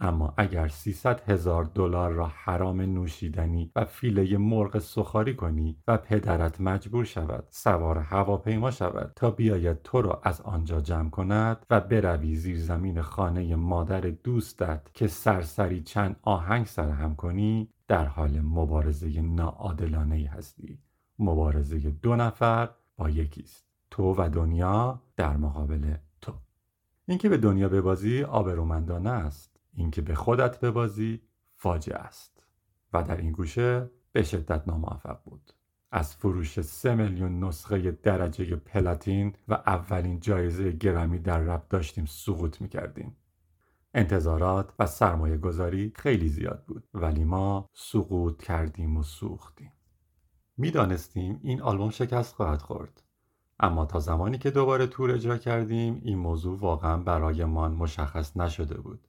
اما 0.00 0.34
اگر 0.36 0.68
300 0.68 1.30
هزار 1.30 1.64
دلار 1.64 2.12
را 2.12 2.26
حرام 2.26 2.80
نوشیدنی 2.80 3.72
و 3.76 3.84
فیله 3.84 4.38
مرغ 4.38 4.78
سخاری 4.78 5.36
کنی 5.36 5.78
و 5.88 5.96
پدرت 5.96 6.60
مجبور 6.60 7.04
شود 7.04 7.44
سوار 7.50 7.98
هواپیما 7.98 8.70
شود 8.70 9.12
تا 9.16 9.30
بیاید 9.30 9.82
تو 9.82 10.02
را 10.02 10.20
از 10.24 10.40
آنجا 10.40 10.80
جمع 10.80 11.10
کند 11.10 11.66
و 11.70 11.80
بروی 11.80 12.36
زیر 12.36 12.58
زمین 12.58 13.02
خانه 13.02 13.56
مادر 13.56 14.00
دوستت 14.00 14.94
که 14.94 15.06
سرسری 15.06 15.82
چند 15.82 16.16
آهنگ 16.22 16.66
سرهم 16.66 17.16
کنی 17.16 17.68
در 17.88 18.04
حال 18.04 18.40
مبارزه 18.40 19.20
ناعادلانه 19.20 20.30
هستی. 20.34 20.78
مبارزه 21.18 21.78
دو 21.78 22.16
نفر 22.16 22.70
با 22.96 23.10
یکیست 23.10 23.65
تو 23.96 24.14
و 24.18 24.28
دنیا 24.28 25.02
در 25.16 25.36
مقابل 25.36 25.94
تو. 26.20 26.32
اینکه 27.06 27.28
به 27.28 27.36
دنیا 27.36 27.68
ببازی 27.68 28.22
آبرومندانه 28.22 29.10
است. 29.10 29.60
اینکه 29.74 30.02
به 30.02 30.14
خودت 30.14 30.60
ببازی 30.60 31.20
فاجعه 31.54 31.98
است. 31.98 32.44
و 32.92 33.02
در 33.02 33.16
این 33.16 33.32
گوشه 33.32 33.90
به 34.12 34.22
شدت 34.22 34.68
ناموفق 34.68 35.22
بود. 35.24 35.52
از 35.90 36.16
فروش 36.16 36.60
سه 36.60 36.94
میلیون 36.94 37.44
نسخه 37.44 37.90
درجه 37.90 38.56
پلاتین 38.56 39.34
و 39.48 39.54
اولین 39.54 40.20
جایزه 40.20 40.72
گرمی 40.72 41.18
در 41.18 41.40
رب 41.40 41.66
داشتیم 41.70 42.04
سقوط 42.04 42.60
می‌کردیم. 42.60 43.16
انتظارات 43.94 44.72
و 44.78 44.86
سرمایه 44.86 45.36
گذاری 45.36 45.92
خیلی 45.96 46.28
زیاد 46.28 46.64
بود. 46.66 46.88
ولی 46.94 47.24
ما 47.24 47.68
سقوط 47.72 48.42
کردیم 48.42 48.96
و 48.96 49.02
سوختیم. 49.02 49.72
می‌دانستیم 50.56 51.40
این 51.42 51.62
آلبوم 51.62 51.90
شکست 51.90 52.34
خواهد 52.34 52.62
خورد. 52.62 53.02
اما 53.60 53.86
تا 53.86 54.00
زمانی 54.00 54.38
که 54.38 54.50
دوباره 54.50 54.86
تور 54.86 55.10
اجرا 55.10 55.38
کردیم 55.38 56.00
این 56.04 56.18
موضوع 56.18 56.58
واقعا 56.58 56.96
برایمان 56.96 57.72
مشخص 57.72 58.36
نشده 58.36 58.80
بود. 58.80 59.08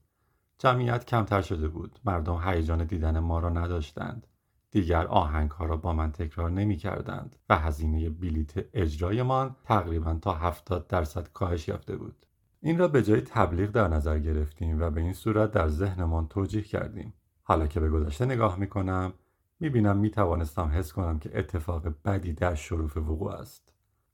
جمعیت 0.58 1.06
کمتر 1.06 1.42
شده 1.42 1.68
بود. 1.68 2.00
مردم 2.06 2.42
هیجان 2.44 2.84
دیدن 2.84 3.20
ما 3.20 3.40
را 3.40 3.50
نداشتند. 3.50 4.28
دیگر 4.72 5.08
آهنگ 5.08 5.52
ها 5.52 5.66
را 5.66 5.78
با 5.78 5.94
من 5.94 6.12
تکرار 6.12 6.52
نمی 6.52 6.78
کردند 6.78 7.36
و 7.50 7.58
هزینه 7.58 8.10
بلیت 8.10 8.54
اجرایمان 8.74 9.56
تقریبا 9.64 10.14
تا 10.22 10.34
70 10.34 10.88
درصد 10.88 11.28
کاهش 11.34 11.68
یافته 11.68 11.96
بود. 11.96 12.26
این 12.62 12.78
را 12.78 12.88
به 12.88 13.04
جای 13.04 13.22
تبلیغ 13.22 13.72
در 13.72 13.88
نظر 13.88 14.20
گرفتیم 14.20 14.82
و 14.82 14.90
به 14.90 15.02
این 15.02 15.14
صورت 15.14 15.52
در 15.52 15.68
ذهنمان 15.68 16.28
توجیه 16.28 16.62
کردیم. 16.62 17.14
حالا 17.44 17.68
که 17.68 17.80
به 17.80 17.90
گذشته 17.90 18.26
نگاه 18.26 18.60
می 18.60 18.68
کنم 18.68 19.14
می 19.60 19.70
بینم 19.70 19.98
می 19.98 20.10
توانستم 20.10 20.68
حس 20.68 20.94
کنم 20.94 21.20
که 21.20 21.40
اتفاق 21.40 21.88
بدی 22.06 22.34
در 22.34 22.56
شروف 22.56 22.98
وقوع 22.98 23.32
است. 23.32 23.67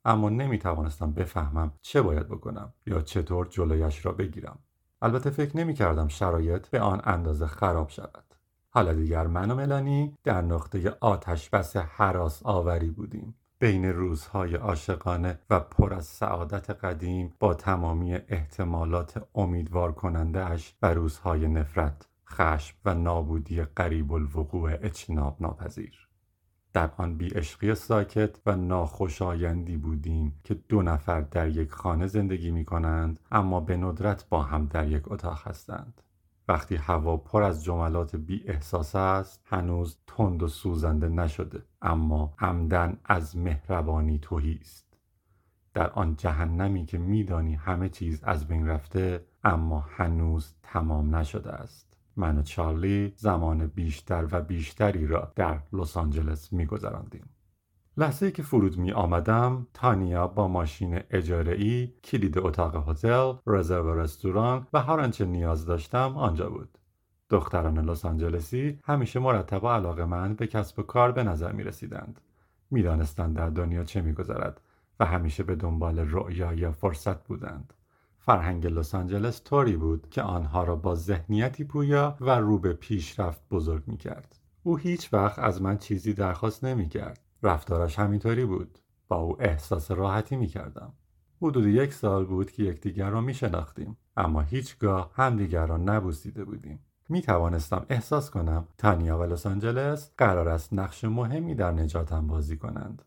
اما 0.06 0.30
نمی 0.30 0.60
توانستم 0.60 1.12
بفهمم 1.12 1.72
چه 1.82 2.02
باید 2.02 2.28
بکنم 2.28 2.74
یا 2.86 3.02
چطور 3.02 3.48
جلویش 3.48 4.06
را 4.06 4.12
بگیرم 4.12 4.60
البته 5.04 5.30
فکر 5.30 5.58
نمی 5.58 5.74
کردم 5.74 6.08
شرایط 6.08 6.68
به 6.68 6.80
آن 6.80 7.02
اندازه 7.04 7.48
خراب 7.48 7.90
شود. 7.90 8.24
حالا 8.70 8.94
دیگر 8.94 9.28
من 9.28 9.52
و 9.52 9.56
ملانی 9.56 10.18
در 10.24 10.42
نقطه 10.42 10.98
آتش 11.02 11.50
بس 11.50 11.78
حراس 11.78 12.42
آوری 12.44 12.90
بودیم. 12.90 13.36
بین 13.60 13.86
روزهای 13.86 14.56
عاشقانه 14.56 15.40
و 15.50 15.60
پر 15.60 15.94
از 15.94 16.06
سعادت 16.06 16.70
قدیم 16.70 17.34
با 17.40 17.54
تمامی 17.54 18.14
احتمالات 18.14 19.28
امیدوار 19.36 19.92
کننده 19.92 20.46
اش 20.46 20.76
و 20.82 20.94
روزهای 20.94 21.48
نفرت، 21.48 22.08
خشم 22.30 22.78
و 22.86 22.94
نابودی 22.94 23.64
قریب 23.64 24.14
الوقوع 24.14 24.72
اجتناب 24.82 25.38
ناپذیر. 25.40 26.03
در 26.74 26.92
آن 26.98 27.18
بی 27.18 27.42
ساکت 27.76 28.40
و 28.46 28.56
ناخوشایندی 28.56 29.78
بودیم 29.78 30.40
که 30.44 30.54
دو 30.54 30.82
نفر 30.82 31.22
در 31.22 31.50
یک 31.50 31.72
خانه 31.72 32.08
زندگی 32.08 32.52
می 32.52 32.66
کنند 32.66 33.20
اما 33.32 33.60
به 33.60 33.78
ندرت 33.78 34.30
با 34.30 34.44
هم 34.44 34.66
در 34.66 34.88
یک 34.88 35.12
اتاق 35.12 35.48
هستند. 35.48 36.02
وقتی 36.48 36.76
هوا 36.76 37.18
پر 37.18 37.44
از 37.44 37.64
جملات 37.64 38.16
بی 38.16 38.44
احساس 38.48 38.96
است 38.96 39.42
هنوز 39.46 39.98
تند 40.08 40.44
و 40.44 40.48
سوزنده 40.48 41.10
نشده 41.10 41.64
اما 41.82 42.34
عمدن 42.40 42.98
از 43.06 43.38
مهربانی 43.38 44.20
توهی 44.20 44.60
است 44.62 44.98
در 45.74 45.90
آن 45.90 46.16
جهنمی 46.16 46.86
که 46.86 46.98
میدانی 46.98 47.56
همه 47.56 47.90
چیز 47.90 48.24
از 48.24 48.48
بین 48.48 48.68
رفته 48.68 49.26
اما 49.44 49.80
هنوز 49.80 50.56
تمام 50.64 51.16
نشده 51.16 51.52
است 51.52 51.93
من 52.18 52.38
و 52.38 52.42
چارلی 52.42 53.14
زمان 53.16 53.68
بیشتر 53.68 54.28
و 54.32 54.42
بیشتری 54.42 55.08
را 55.08 55.32
در 55.36 55.60
لس 55.74 55.98
آنجلس 55.98 56.54
می 56.54 56.66
گذراندیم. 56.66 57.30
لحظه 57.98 58.32
که 58.32 58.44
فرود 58.44 58.78
می 58.78 58.92
آمدم 58.92 59.68
تانیا 59.74 60.28
با 60.28 60.48
ماشین 60.48 61.00
اجاره 61.12 61.54
ای 61.54 61.94
کلید 62.04 62.38
اتاق 62.38 62.90
هتل 62.90 63.34
رزرو 63.48 64.00
رستوران 64.00 64.68
و 64.74 64.82
هر 64.82 65.00
آنچه 65.00 65.26
نیاز 65.26 65.66
داشتم 65.66 66.18
آنجا 66.18 66.50
بود. 66.50 66.78
دختران 67.30 67.90
لس 67.90 68.06
آنجلسی 68.06 68.80
همیشه 68.84 69.20
مرتب 69.20 69.64
و 69.64 69.68
علاقه 69.68 70.06
من 70.06 70.34
به 70.34 70.48
کسب 70.48 70.80
و 70.80 70.84
کار 70.84 71.12
به 71.12 71.24
نظر 71.24 71.52
می 71.52 71.64
رسیدند 71.64 72.22
می 72.72 72.84
دانستند 72.84 73.36
در 73.36 73.50
دنیا 73.50 73.84
چه 73.84 74.02
می 74.02 74.14
گذرد 74.14 74.62
و 75.00 75.06
همیشه 75.06 75.44
به 75.44 75.56
دنبال 75.56 76.00
رؤیا 76.00 76.54
یا 76.54 76.72
فرصت 76.72 77.24
بودند. 77.24 77.74
فرهنگ 78.26 78.68
لس 78.68 78.96
آنجلس 78.96 79.42
طوری 79.44 79.78
بود 79.78 80.10
که 80.10 80.22
آنها 80.22 80.64
را 80.64 80.76
با 80.76 80.96
ذهنیتی 80.96 81.64
پویا 81.64 82.18
و 82.22 82.30
رو 82.30 82.60
به 82.60 82.74
پیشرفت 82.74 83.42
بزرگ 83.52 83.84
می 83.88 83.98
کرد. 83.98 84.40
او 84.64 84.78
هیچ 84.78 85.14
وقت 85.14 85.40
از 85.40 85.62
من 85.62 85.78
چیزی 85.78 86.14
درخواست 86.14 86.64
نمی 86.64 86.90
کرد. 86.90 87.20
رفتارش 87.44 88.00
همینطوری 88.00 88.46
بود. 88.46 88.80
با 89.08 89.16
او 89.16 89.42
احساس 89.42 89.92
راحتی 89.92 90.36
می 90.36 90.48
کردم. 90.48 90.94
حدود 91.42 91.66
یک 91.66 91.94
سال 91.94 92.26
بود 92.26 92.52
که 92.52 92.64
یکدیگر 92.64 93.10
را 93.10 93.22
می 93.22 93.34
شناختیم. 93.34 93.98
اما 94.18 94.42
هیچگاه 94.42 95.12
همدیگر 95.14 95.66
را 95.66 95.78
نبوسیده 95.78 96.44
بودیم. 96.44 96.80
می 97.10 97.22
توانستم 97.22 97.86
احساس 97.90 98.30
کنم 98.30 98.68
تانیا 98.78 99.20
و 99.20 99.24
لس 99.24 99.46
آنجلس 99.46 100.12
قرار 100.18 100.50
است 100.50 100.74
نقش 100.74 101.04
مهمی 101.04 101.56
در 101.56 101.72
نجاتم 101.72 102.28
بازی 102.28 102.58
کنند. 102.58 103.02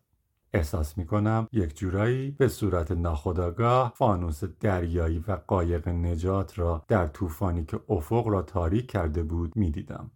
احساس 0.53 0.97
می 0.97 1.05
کنم 1.05 1.47
یک 1.51 1.77
جورایی 1.77 2.31
به 2.31 2.47
صورت 2.47 2.91
ناخداگاه 2.91 3.93
فانوس 3.95 4.43
دریایی 4.43 5.23
و 5.27 5.37
قایق 5.47 5.87
نجات 5.87 6.59
را 6.59 6.85
در 6.87 7.07
طوفانی 7.07 7.65
که 7.65 7.79
افق 7.89 8.27
را 8.27 8.41
تاریک 8.41 8.91
کرده 8.91 9.23
بود 9.23 9.55
می 9.55 9.71
دیدم. 9.71 10.11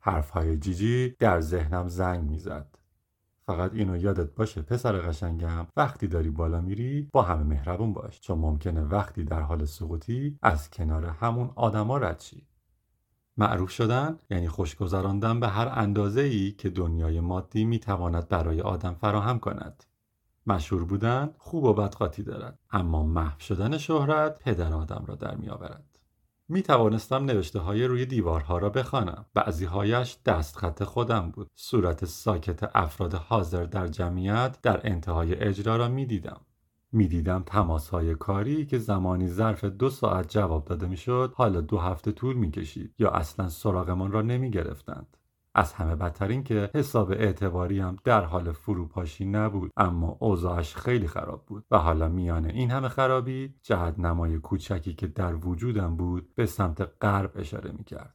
حرفهای 0.00 0.56
جیجی 0.56 1.14
در 1.18 1.40
ذهنم 1.40 1.88
زنگ 1.88 2.30
می‌زد. 2.30 2.78
فقط 3.46 3.74
اینو 3.74 3.96
یادت 3.96 4.34
باشه 4.34 4.62
پسر 4.62 4.92
قشنگم 4.92 5.66
وقتی 5.76 6.08
داری 6.08 6.30
بالا 6.30 6.60
میری 6.60 7.08
با 7.12 7.22
همه 7.22 7.42
مهربون 7.42 7.92
باش 7.92 8.20
چون 8.20 8.38
ممکنه 8.38 8.82
وقتی 8.82 9.24
در 9.24 9.40
حال 9.40 9.64
سقوطی 9.64 10.38
از 10.42 10.70
کنار 10.70 11.04
همون 11.04 11.50
آدما 11.56 11.98
رد 11.98 12.20
شی 12.20 12.46
معروف 13.38 13.70
شدن 13.70 14.18
یعنی 14.30 14.48
خوش 14.48 14.76
گذراندن 14.76 15.40
به 15.40 15.48
هر 15.48 15.68
اندازه 15.74 16.20
ای 16.20 16.52
که 16.52 16.70
دنیای 16.70 17.20
مادی 17.20 17.64
می 17.64 17.78
تواند 17.78 18.28
برای 18.28 18.60
آدم 18.60 18.94
فراهم 18.94 19.38
کند. 19.38 19.84
مشهور 20.46 20.84
بودن 20.84 21.34
خوب 21.38 21.64
و 21.64 21.74
بدقاتی 21.74 22.22
دارد 22.22 22.58
اما 22.70 23.02
محو 23.02 23.40
شدن 23.40 23.78
شهرت 23.78 24.38
پدر 24.38 24.72
آدم 24.72 25.04
را 25.08 25.14
در 25.14 25.34
می 25.34 25.48
آورد. 25.48 25.98
می 26.48 26.62
توانستم 26.62 27.24
نوشته 27.24 27.58
های 27.58 27.84
روی 27.84 28.06
دیوارها 28.06 28.58
را 28.58 28.70
بخوانم. 28.70 29.26
بعضی 29.34 29.64
هایش 29.64 30.18
دستخط 30.26 30.84
خودم 30.84 31.30
بود. 31.30 31.50
صورت 31.54 32.04
ساکت 32.04 32.70
افراد 32.76 33.14
حاضر 33.14 33.64
در 33.64 33.86
جمعیت 33.86 34.58
در 34.62 34.80
انتهای 34.84 35.34
اجرا 35.34 35.76
را 35.76 35.88
می 35.88 36.06
دیدم. 36.06 36.40
می‌دیدم 36.92 37.42
تماس 37.46 37.88
های 37.88 38.14
کاری 38.14 38.66
که 38.66 38.78
زمانی 38.78 39.28
ظرف 39.28 39.64
دو 39.64 39.90
ساعت 39.90 40.28
جواب 40.28 40.64
داده 40.64 40.86
می‌شد 40.86 41.32
حالا 41.36 41.60
دو 41.60 41.78
هفته 41.78 42.12
طول 42.12 42.36
می‌کشید 42.36 42.94
یا 42.98 43.10
اصلا 43.10 43.48
سراغمان 43.48 44.12
را 44.12 44.22
نمی 44.22 44.50
گرفتند. 44.50 45.16
از 45.54 45.72
همه 45.72 45.96
بدتر 45.96 46.28
این 46.28 46.44
که 46.44 46.70
حساب 46.74 47.10
اعتباری 47.10 47.80
هم 47.80 47.96
در 48.04 48.24
حال 48.24 48.52
فروپاشی 48.52 49.24
نبود 49.24 49.70
اما 49.76 50.16
اوضاعش 50.20 50.76
خیلی 50.76 51.06
خراب 51.06 51.44
بود 51.46 51.64
و 51.70 51.78
حالا 51.78 52.08
میان 52.08 52.46
این 52.46 52.70
همه 52.70 52.88
خرابی 52.88 53.54
جهت 53.62 53.98
نمای 53.98 54.38
کوچکی 54.38 54.94
که 54.94 55.06
در 55.06 55.34
وجودم 55.34 55.96
بود 55.96 56.34
به 56.34 56.46
سمت 56.46 56.90
غرب 57.00 57.32
اشاره 57.34 57.72
می‌کرد. 57.72 58.14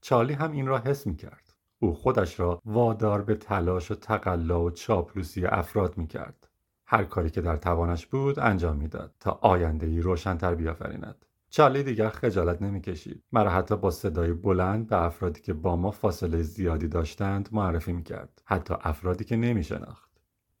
چارلی 0.00 0.32
هم 0.32 0.52
این 0.52 0.66
را 0.66 0.78
حس 0.78 1.06
می‌کرد. 1.06 1.56
او 1.78 1.94
خودش 1.94 2.40
را 2.40 2.60
وادار 2.64 3.22
به 3.22 3.34
تلاش 3.34 3.90
و 3.90 3.94
تقلا 3.94 4.62
و 4.62 4.70
چاپلوسی 4.70 5.46
افراد 5.46 5.98
می‌کرد. 5.98 6.45
هر 6.86 7.04
کاری 7.04 7.30
که 7.30 7.40
در 7.40 7.56
توانش 7.56 8.06
بود 8.06 8.38
انجام 8.38 8.76
می‌داد 8.76 9.14
تا 9.20 9.38
آینده 9.42 9.86
ای 9.86 10.00
روشنتر 10.00 10.54
بیافریند. 10.54 11.24
چارلی 11.50 11.82
دیگر 11.82 12.08
خجالت 12.08 12.62
نمی‌کشید. 12.62 13.22
مرا 13.32 13.50
حتی 13.50 13.76
با 13.76 13.90
صدای 13.90 14.32
بلند 14.32 14.86
به 14.86 15.02
افرادی 15.02 15.40
که 15.40 15.52
با 15.52 15.76
ما 15.76 15.90
فاصله 15.90 16.42
زیادی 16.42 16.88
داشتند 16.88 17.48
معرفی 17.52 17.92
می‌کرد. 17.92 18.42
حتی 18.44 18.74
افرادی 18.80 19.24
که 19.24 19.36
نمیشناخت. 19.36 20.10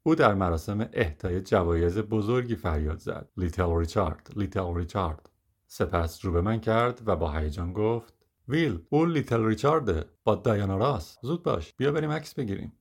او 0.02 0.14
در 0.14 0.34
مراسم 0.34 0.88
اهدای 0.92 1.40
جوایز 1.40 1.98
بزرگی 1.98 2.56
فریاد 2.56 2.98
زد. 2.98 3.28
لیتل 3.36 3.76
ریچارد 3.76 4.30
لیتل 4.36 4.74
ریچارد 4.74 5.30
سپس 5.66 6.24
رو 6.24 6.32
به 6.32 6.40
من 6.40 6.60
کرد 6.60 7.02
و 7.06 7.16
با 7.16 7.30
هیجان 7.30 7.72
گفت 7.72 8.14
ویل 8.48 8.80
او 8.88 9.04
لیتل 9.04 9.44
ریچارده 9.44 10.04
با 10.24 10.34
دایانا 10.34 10.76
راس 10.76 11.18
زود 11.22 11.42
باش. 11.42 11.74
بیا 11.74 11.92
بریم 11.92 12.10
عکس 12.10 12.34
بگیریم. 12.34 12.72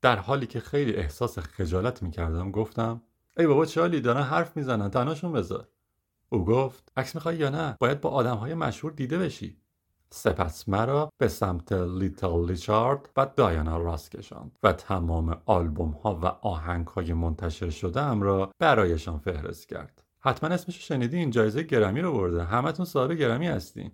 در 0.00 0.16
حالی 0.16 0.46
که 0.46 0.60
خیلی 0.60 0.94
احساس 0.94 1.38
خجالت 1.38 2.02
می‌کردم 2.02 2.50
گفتم 2.50 3.02
ای 3.38 3.46
بابا 3.46 3.66
چالی 3.66 4.00
دارن 4.00 4.22
حرف 4.22 4.56
می‌زنن 4.56 4.90
تنهاشون 4.90 5.32
بذار. 5.32 5.68
او 6.28 6.44
گفت 6.44 6.92
عکس 6.96 7.14
می‌خوای 7.14 7.36
یا 7.36 7.50
نه؟ 7.50 7.76
باید 7.80 8.00
با 8.00 8.10
آدم 8.10 8.36
های 8.36 8.54
مشهور 8.54 8.92
دیده 8.92 9.18
بشی. 9.18 9.56
سپس 10.10 10.68
مرا 10.68 11.10
به 11.18 11.28
سمت 11.28 11.72
لیتل 11.72 12.46
لیچارد 12.46 13.10
و 13.16 13.26
دایانا 13.36 13.78
راس 13.78 14.08
کشاند 14.08 14.58
و 14.62 14.72
تمام 14.72 15.42
آلبوم 15.46 15.90
ها 15.90 16.14
و 16.14 16.26
آهنگ 16.26 16.86
های 16.86 17.12
منتشر 17.12 17.70
شده 17.70 18.00
ام 18.00 18.22
را 18.22 18.50
برایشان 18.58 19.18
فهرست 19.18 19.68
کرد. 19.68 20.02
حتما 20.20 20.50
اسمشو 20.50 20.80
شنیدی 20.80 21.16
این 21.16 21.30
جایزه 21.30 21.62
گرمی 21.62 22.00
رو 22.00 22.12
برده. 22.12 22.44
همتون 22.44 22.86
صاحب 22.86 23.12
گرمی 23.12 23.46
هستین. 23.46 23.92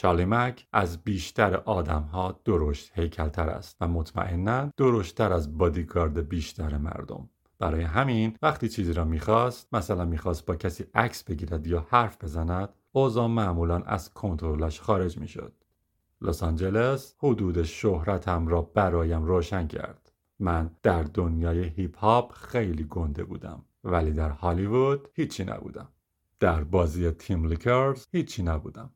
چارلی 0.00 0.24
مک 0.24 0.66
از 0.72 1.04
بیشتر 1.04 1.56
آدم 1.56 2.02
ها 2.02 2.40
درشت 2.44 2.90
هیکلتر 2.94 3.48
است 3.48 3.76
و 3.80 3.88
مطمئنا 3.88 4.72
درشتتر 4.76 5.32
از 5.32 5.58
بادیگارد 5.58 6.28
بیشتر 6.28 6.78
مردم. 6.78 7.28
برای 7.58 7.82
همین 7.82 8.36
وقتی 8.42 8.68
چیزی 8.68 8.92
را 8.92 9.04
می‌خواست 9.04 9.74
مثلا 9.74 10.04
می‌خواست 10.04 10.46
با 10.46 10.56
کسی 10.56 10.84
عکس 10.94 11.24
بگیرد 11.24 11.66
یا 11.66 11.86
حرف 11.90 12.24
بزند 12.24 12.68
اوضاع 12.92 13.26
معمولا 13.26 13.76
از 13.76 14.14
کنترلش 14.14 14.80
خارج 14.80 15.18
می‌شد. 15.18 15.52
لس 16.22 16.42
آنجلس 16.42 17.14
حدود 17.18 17.62
شهرتم 17.62 18.48
را 18.48 18.62
برایم 18.62 19.24
روشن 19.24 19.66
کرد. 19.66 20.12
من 20.38 20.70
در 20.82 21.02
دنیای 21.02 21.64
هیپ 21.64 21.98
هاپ 21.98 22.32
خیلی 22.32 22.84
گنده 22.84 23.24
بودم 23.24 23.64
ولی 23.84 24.12
در 24.12 24.30
هالیوود 24.30 25.08
هیچی 25.14 25.44
نبودم. 25.44 25.88
در 26.38 26.64
بازی 26.64 27.10
تیم 27.10 27.44
لیکرز 27.44 28.06
هیچی 28.12 28.42
نبودم. 28.42 28.90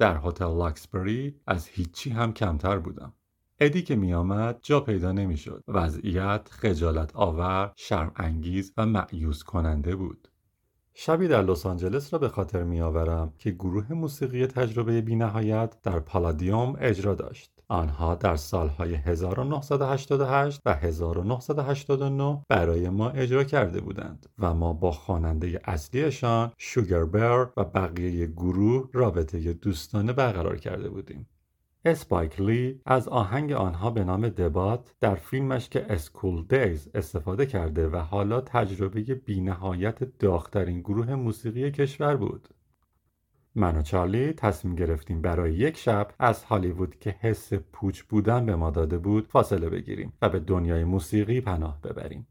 در 0.00 0.20
هتل 0.24 0.44
لاکسبری 0.44 1.40
از 1.46 1.66
هیچی 1.66 2.10
هم 2.10 2.32
کمتر 2.32 2.78
بودم. 2.78 3.12
ادی 3.58 3.82
که 3.82 3.96
میآمد 3.96 4.58
جا 4.62 4.80
پیدا 4.80 5.12
نمی‌شد. 5.12 5.64
وضعیت 5.68 6.48
خجالت 6.50 7.16
آور 7.16 7.72
شرم 7.76 8.12
انگیز 8.16 8.72
و 8.76 8.86
معیوز 8.86 9.42
کننده 9.42 9.96
بود. 9.96 10.28
شبی 10.94 11.28
در 11.28 11.42
لس 11.42 11.66
آنجلس 11.66 12.12
را 12.12 12.18
به 12.18 12.28
خاطر 12.28 12.62
میآورم 12.62 13.32
که 13.38 13.50
گروه 13.50 13.92
موسیقی 13.92 14.46
تجربه 14.46 15.00
بینهایت 15.00 15.76
در 15.82 16.00
پالادیوم 16.00 16.76
اجرا 16.78 17.14
داشت. 17.14 17.59
آنها 17.70 18.14
در 18.14 18.36
سالهای 18.36 18.94
1988 18.94 20.60
و 20.66 20.74
1989 20.74 22.44
برای 22.48 22.88
ما 22.88 23.10
اجرا 23.10 23.44
کرده 23.44 23.80
بودند 23.80 24.26
و 24.38 24.54
ما 24.54 24.72
با 24.72 24.90
خواننده 24.90 25.60
اصلیشان 25.64 26.52
شوگر 26.58 27.04
بر 27.04 27.46
و 27.56 27.64
بقیه 27.64 28.26
گروه 28.26 28.88
رابطه 28.92 29.52
دوستانه 29.52 30.12
برقرار 30.12 30.56
کرده 30.56 30.88
بودیم. 30.88 31.26
اسپایک 31.84 32.40
لی 32.40 32.80
از 32.86 33.08
آهنگ 33.08 33.52
آنها 33.52 33.90
به 33.90 34.04
نام 34.04 34.28
Da 34.28 34.50
Butt 34.50 34.94
در 35.00 35.14
فیلمش 35.14 35.68
که 35.68 35.92
School 35.92 36.44
Daze 36.46 36.88
استفاده 36.94 37.46
کرده 37.46 37.88
و 37.88 37.96
حالا 37.96 38.40
تجربه 38.40 39.00
بینهایت 39.00 40.18
داغ‌ترین 40.18 40.80
گروه 40.80 41.14
موسیقی 41.14 41.70
کشور 41.70 42.16
بود. 42.16 42.48
من 43.54 43.76
و 43.76 43.82
چارلی 43.82 44.32
تصمیم 44.32 44.74
گرفتیم 44.74 45.22
برای 45.22 45.54
یک 45.54 45.76
شب 45.76 46.10
از 46.18 46.44
هالیوود 46.44 46.98
که 46.98 47.10
حس 47.20 47.52
پوچ 47.52 48.02
بودن 48.02 48.46
به 48.46 48.56
ما 48.56 48.70
داده 48.70 48.98
بود 48.98 49.26
فاصله 49.26 49.68
بگیریم 49.68 50.12
و 50.22 50.28
به 50.28 50.40
دنیای 50.40 50.84
موسیقی 50.84 51.40
پناه 51.40 51.80
ببریم. 51.82 52.26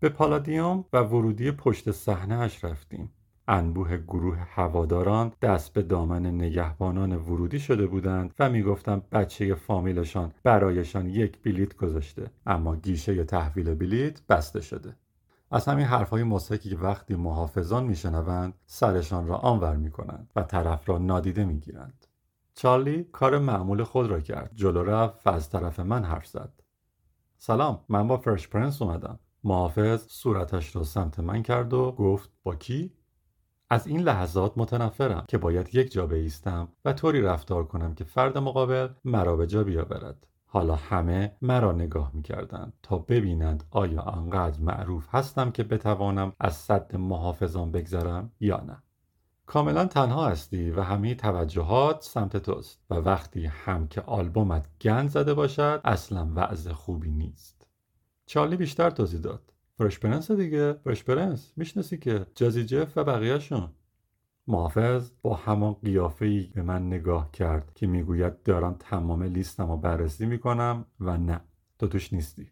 به 0.00 0.08
پالادیوم 0.08 0.84
و 0.92 0.98
ورودی 0.98 1.50
پشت 1.50 1.90
صحنه 1.90 2.34
اش 2.34 2.64
رفتیم. 2.64 3.12
انبوه 3.48 3.96
گروه 3.96 4.36
هواداران 4.38 5.32
دست 5.42 5.72
به 5.72 5.82
دامن 5.82 6.26
نگهبانان 6.26 7.12
ورودی 7.12 7.58
شده 7.58 7.86
بودند 7.86 8.34
و 8.38 8.50
می‌گفتند 8.50 9.10
بچه 9.10 9.54
فامیلشان 9.54 10.32
برایشان 10.42 11.08
یک 11.08 11.42
بلیت 11.42 11.76
گذاشته 11.76 12.30
اما 12.46 12.76
گیشه 12.76 13.24
تحویل 13.24 13.74
بلیت 13.74 14.26
بسته 14.26 14.60
شده 14.60 14.96
از 15.54 15.68
همین 15.68 15.86
حرفهای 15.86 16.22
مسکی 16.22 16.70
که 16.70 16.76
وقتی 16.76 17.14
محافظان 17.14 17.84
میشنوند 17.84 18.54
سرشان 18.66 19.26
را 19.26 19.36
آنور 19.36 19.76
می‌کنند 19.76 20.30
و 20.36 20.42
طرف 20.42 20.88
را 20.88 20.98
نادیده 20.98 21.44
می‌گیرند. 21.44 22.06
چارلی 22.54 23.04
کار 23.04 23.38
معمول 23.38 23.84
خود 23.84 24.10
را 24.10 24.20
کرد. 24.20 24.50
جلو 24.54 24.82
رفت 24.82 25.26
و 25.26 25.30
از 25.30 25.50
طرف 25.50 25.80
من 25.80 26.04
حرف 26.04 26.26
زد. 26.26 26.52
سلام 27.38 27.84
من 27.88 28.08
با 28.08 28.16
فرش 28.16 28.48
پرنس 28.48 28.82
اومدم. 28.82 29.18
محافظ 29.44 30.06
صورتش 30.08 30.76
را 30.76 30.84
سمت 30.84 31.20
من 31.20 31.42
کرد 31.42 31.74
و 31.74 31.92
گفت 31.92 32.30
با 32.42 32.54
کی؟ 32.54 32.92
از 33.70 33.86
این 33.86 34.00
لحظات 34.00 34.52
متنفرم 34.56 35.24
که 35.28 35.38
باید 35.38 35.74
یک 35.74 35.92
جا 35.92 36.06
بایستم 36.06 36.68
و 36.84 36.92
طوری 36.92 37.20
رفتار 37.20 37.64
کنم 37.66 37.94
که 37.94 38.04
فرد 38.04 38.38
مقابل 38.38 38.88
مرا 39.04 39.36
به 39.36 39.46
جا 39.46 39.64
بیاورد. 39.64 40.26
حالا 40.54 40.76
همه 40.76 41.36
مرا 41.42 41.72
نگاه 41.72 42.10
می‌کردند 42.14 42.72
تا 42.82 42.98
ببینند 42.98 43.64
آیا 43.70 44.00
آنقدر 44.00 44.60
معروف 44.60 45.08
هستم 45.10 45.50
که 45.50 45.62
بتوانم 45.64 46.32
از 46.40 46.56
صد 46.56 46.96
محافظان 46.96 47.72
بگذرم 47.72 48.32
یا 48.40 48.60
نه. 48.60 48.82
کاملا 49.46 49.84
تنها 49.84 50.28
هستی 50.28 50.70
و 50.70 50.82
همه 50.82 51.14
توجهات 51.14 52.02
سمت 52.02 52.36
توست 52.36 52.80
و 52.90 52.94
وقتی 52.94 53.46
هم 53.46 53.88
که 53.88 54.00
آلبومت 54.00 54.68
گند 54.80 55.08
زده 55.08 55.34
باشد 55.34 55.80
اصلا 55.84 56.32
وضع 56.34 56.72
خوبی 56.72 57.10
نیست. 57.10 57.66
چارلی 58.26 58.56
بیشتر 58.56 58.90
توضیح 58.90 59.20
داد. 59.20 59.52
فرش 59.78 59.98
پرنس 59.98 60.30
دیگه 60.30 60.72
فرش 60.72 61.04
پرنس 61.04 61.52
می‌شناسی 61.56 61.98
که 61.98 62.26
جازی 62.34 62.64
جف 62.64 62.92
و 62.96 63.04
بقیهشون. 63.04 63.68
محافظ 64.46 65.10
با 65.22 65.34
همان 65.34 65.72
قیافه 65.72 66.26
ای 66.26 66.50
به 66.54 66.62
من 66.62 66.86
نگاه 66.86 67.30
کرد 67.30 67.72
که 67.74 67.86
می‌گوید 67.86 68.42
دارم 68.42 68.76
تمام 68.78 69.22
لیستم 69.22 69.70
رو 69.70 69.76
بررسی 69.76 70.26
می‌کنم 70.26 70.84
و 71.00 71.16
نه. 71.16 71.40
تو 71.78 71.88
توش 71.88 72.12
نیستی. 72.12 72.50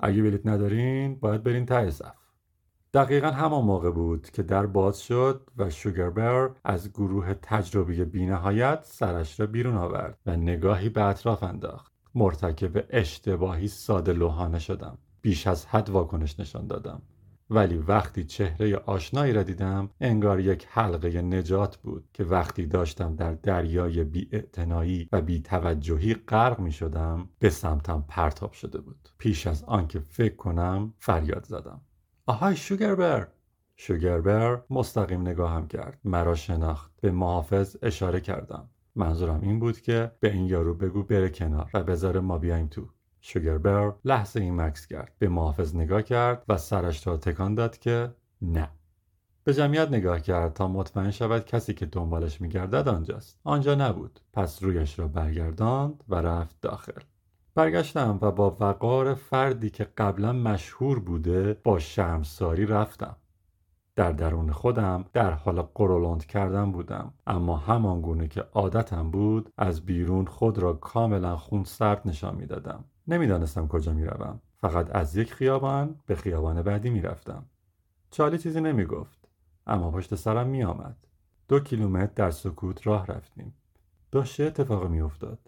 اگه 0.00 0.22
بلیت 0.22 0.46
ندارین 0.46 1.14
باید 1.14 1.42
برین 1.42 1.66
ته 1.66 1.90
صف. 1.90 2.14
دقیقا 2.94 3.30
همان 3.30 3.64
موقع 3.64 3.90
بود 3.90 4.30
که 4.30 4.42
در 4.42 4.66
باز 4.66 5.00
شد 5.00 5.50
و 5.56 5.70
شوگربر 5.70 6.50
از 6.64 6.92
گروه 6.92 7.34
تجربی 7.34 8.04
بینهایت 8.04 8.80
سرش 8.82 9.40
را 9.40 9.46
بیرون 9.46 9.76
آورد 9.76 10.18
و 10.26 10.36
نگاهی 10.36 10.88
به 10.88 11.04
اطراف 11.04 11.42
انداخت. 11.42 11.92
مرتکب 12.14 12.84
اشتباهی 12.90 13.68
ساده 13.68 14.12
لوحانه 14.12 14.58
شدم. 14.58 14.98
بیش 15.22 15.46
از 15.46 15.66
حد 15.66 15.90
واکنش 15.90 16.40
نشان 16.40 16.66
دادم. 16.66 17.02
ولی 17.54 17.78
وقتی 17.78 18.24
چهره 18.24 18.76
آشنایی 18.76 19.32
را 19.32 19.42
دیدم 19.42 19.90
انگار 20.00 20.40
یک 20.40 20.66
حلقه 20.70 21.22
نجات 21.22 21.76
بود 21.76 22.08
که 22.12 22.24
وقتی 22.24 22.66
داشتم 22.66 23.16
در 23.16 23.34
دریای 23.34 24.04
بی 24.04 24.30
و 25.12 25.20
بی 25.22 25.40
توجهی 25.40 26.14
غرق 26.14 26.60
می 26.60 26.72
شدم 26.72 27.28
به 27.38 27.50
سمتم 27.50 28.04
پرتاب 28.08 28.52
شده 28.52 28.80
بود. 28.80 29.08
پیش 29.18 29.46
از 29.46 29.64
آنکه 29.64 30.00
فکر 30.00 30.36
کنم 30.36 30.94
فریاد 30.98 31.44
زدم. 31.44 31.80
آهای 32.26 32.56
شوگربر! 32.56 33.28
شوگربر 33.76 34.62
مستقیم 34.70 35.20
نگاهم 35.20 35.68
کرد. 35.68 35.98
مرا 36.04 36.34
شناخت. 36.34 36.92
به 37.00 37.10
محافظ 37.10 37.76
اشاره 37.82 38.20
کردم. 38.20 38.68
منظورم 38.94 39.40
این 39.40 39.58
بود 39.58 39.80
که 39.80 40.12
به 40.20 40.32
این 40.32 40.46
یارو 40.46 40.74
بگو 40.74 41.02
بره 41.02 41.28
کنار 41.28 41.70
و 41.74 41.82
بذاره 41.82 42.20
ما 42.20 42.38
بیایم 42.38 42.66
تو. 42.66 42.88
شوگربر 43.24 43.92
لحظه 44.04 44.40
این 44.40 44.60
مکس 44.60 44.86
کرد. 44.86 45.12
به 45.18 45.28
محافظ 45.28 45.76
نگاه 45.76 46.02
کرد 46.02 46.44
و 46.48 46.56
سرش 46.56 47.06
را 47.06 47.16
تکان 47.16 47.54
داد 47.54 47.78
که 47.78 48.10
نه. 48.42 48.68
به 49.44 49.54
جمعیت 49.54 49.88
نگاه 49.88 50.20
کرد 50.20 50.52
تا 50.52 50.68
مطمئن 50.68 51.10
شود 51.10 51.44
کسی 51.44 51.74
که 51.74 51.86
دنبالش 51.86 52.40
میگردد 52.40 52.88
آنجاست. 52.88 53.40
آنجا 53.44 53.74
نبود. 53.74 54.20
پس 54.32 54.62
رویش 54.62 54.98
را 54.98 55.08
برگرداند 55.08 56.04
و 56.08 56.14
رفت 56.14 56.56
داخل. 56.60 57.00
برگشتم 57.54 58.18
و 58.22 58.30
با 58.30 58.56
وقار 58.60 59.14
فردی 59.14 59.70
که 59.70 59.84
قبلا 59.98 60.32
مشهور 60.32 60.98
بوده 60.98 61.54
با 61.64 61.78
شرمساری 61.78 62.66
رفتم. 62.66 63.16
در 63.96 64.12
درون 64.12 64.52
خودم 64.52 65.04
در 65.12 65.30
حال 65.30 65.62
قرولند 65.74 66.26
کردن 66.26 66.72
بودم. 66.72 67.12
اما 67.26 67.56
همان 67.56 68.00
گونه 68.00 68.28
که 68.28 68.44
عادتم 68.52 69.10
بود 69.10 69.52
از 69.58 69.86
بیرون 69.86 70.26
خود 70.26 70.58
را 70.58 70.72
کاملا 70.72 71.36
خون 71.36 71.64
سرد 71.64 72.02
نشان 72.04 72.34
می‌دادم. 72.34 72.84
نمی‌دانستم 73.08 73.68
کجا 73.68 73.92
می‌روم. 73.92 74.40
فقط 74.60 74.96
از 74.96 75.16
یک 75.16 75.34
خیابان 75.34 76.00
به 76.06 76.14
خیابان 76.14 76.62
بعدی 76.62 76.90
می‌رفتم. 76.90 77.44
چالی 78.10 78.38
چیزی 78.38 78.60
نمی‌گفت 78.60 79.28
اما 79.66 79.90
پشت 79.90 80.14
سرم 80.14 80.46
میآمد. 80.46 80.96
دو 81.48 81.60
کیلومتر 81.60 82.12
در 82.14 82.30
سکوت 82.30 82.86
راه 82.86 83.06
رفتیم. 83.06 83.54
داشت 84.10 84.36
چه 84.36 84.44
اتفاقی 84.44 84.88
میافتاد. 84.88 85.38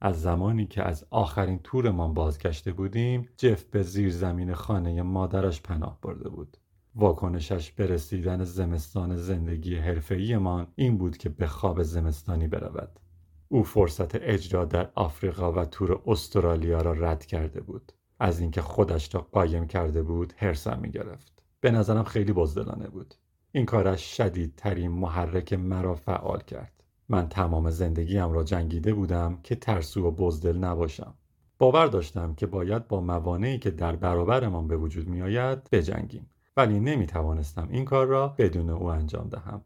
از 0.00 0.22
زمانی 0.22 0.66
که 0.66 0.82
از 0.82 1.06
آخرین 1.10 1.58
تورمان 1.58 2.14
بازگشته 2.14 2.72
بودیم 2.72 3.28
جف 3.36 3.64
به 3.64 3.82
زیر 3.82 4.10
زمین 4.10 4.54
خانه 4.54 5.02
مادرش 5.02 5.62
پناه 5.62 5.98
برده 6.02 6.28
بود. 6.28 6.56
واکنشش 6.94 7.72
به 7.72 7.86
رسیدن 7.86 8.44
زمستان 8.44 9.16
زندگی 9.16 9.76
حرفه‌ایمان 9.76 10.66
این 10.74 10.98
بود 10.98 11.16
که 11.16 11.28
به 11.28 11.46
خواب 11.46 11.82
زمستانی 11.82 12.48
برود. 12.48 13.00
او 13.48 13.64
فرصت 13.64 14.14
اجرا 14.14 14.64
در 14.64 14.90
آفریقا 14.94 15.52
و 15.52 15.64
تور 15.64 16.02
استرالیا 16.06 16.80
را 16.80 16.92
رد 16.92 17.26
کرده 17.26 17.60
بود. 17.60 17.92
از 18.20 18.40
اینکه 18.40 18.62
خودش 18.62 19.14
را 19.14 19.20
قایم 19.32 19.66
کرده 19.66 20.02
بود 20.02 20.32
هرسم 20.36 20.78
می‌گرفت. 20.82 21.42
به 21.60 21.70
نظرم 21.70 22.04
خیلی 22.04 22.32
بزدلانه 22.32 22.88
بود. 22.88 23.14
این 23.52 23.66
کارش 23.66 24.16
شدیدترین 24.16 24.90
محرک 24.90 25.52
مرا 25.52 25.94
فعال 25.94 26.40
کرد. 26.40 26.72
من 27.08 27.28
تمام 27.28 27.70
زندگیم 27.70 28.32
را 28.32 28.44
جنگیده 28.44 28.94
بودم 28.94 29.38
که 29.42 29.54
ترسو 29.54 30.06
و 30.06 30.10
بزدل 30.10 30.58
نباشم. 30.58 31.14
باور 31.58 31.86
داشتم 31.86 32.34
که 32.34 32.46
باید 32.46 32.88
با 32.88 33.00
موانعی 33.00 33.58
که 33.58 33.70
در 33.70 33.96
برابرمان 33.96 34.68
به 34.68 34.76
وجود 34.76 35.08
میآید 35.08 35.70
بجنگیم. 35.70 36.30
ولی 36.56 36.80
نمی 36.80 37.06
توانستم 37.06 37.68
این 37.70 37.84
کار 37.84 38.06
را 38.06 38.28
بدون 38.28 38.70
او 38.70 38.86
انجام 38.86 39.28
دهم. 39.28 39.64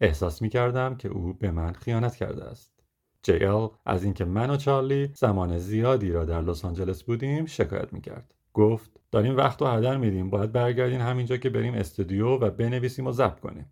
احساس 0.00 0.42
می 0.42 0.48
کردم 0.48 0.94
که 0.94 1.08
او 1.08 1.32
به 1.32 1.50
من 1.50 1.72
خیانت 1.72 2.16
کرده 2.16 2.44
است. 2.44 2.79
جی 3.22 3.44
ال 3.44 3.68
از 3.86 4.04
اینکه 4.04 4.24
من 4.24 4.50
و 4.50 4.56
چارلی 4.56 5.10
زمان 5.14 5.58
زیادی 5.58 6.12
را 6.12 6.24
در 6.24 6.42
لس 6.42 6.64
آنجلس 6.64 7.02
بودیم 7.02 7.46
شکایت 7.46 7.92
می 7.92 8.00
کرد 8.00 8.34
گفت 8.54 9.00
داریم 9.10 9.36
وقت 9.36 9.62
و 9.62 9.66
هدر 9.66 9.96
میدیم. 9.96 10.30
باید 10.30 10.52
برگردین 10.52 11.00
همینجا 11.00 11.36
که 11.36 11.50
بریم 11.50 11.74
استودیو 11.74 12.28
و 12.28 12.50
بنویسیم 12.50 13.06
و 13.06 13.12
ضبط 13.12 13.40
کنیم. 13.40 13.66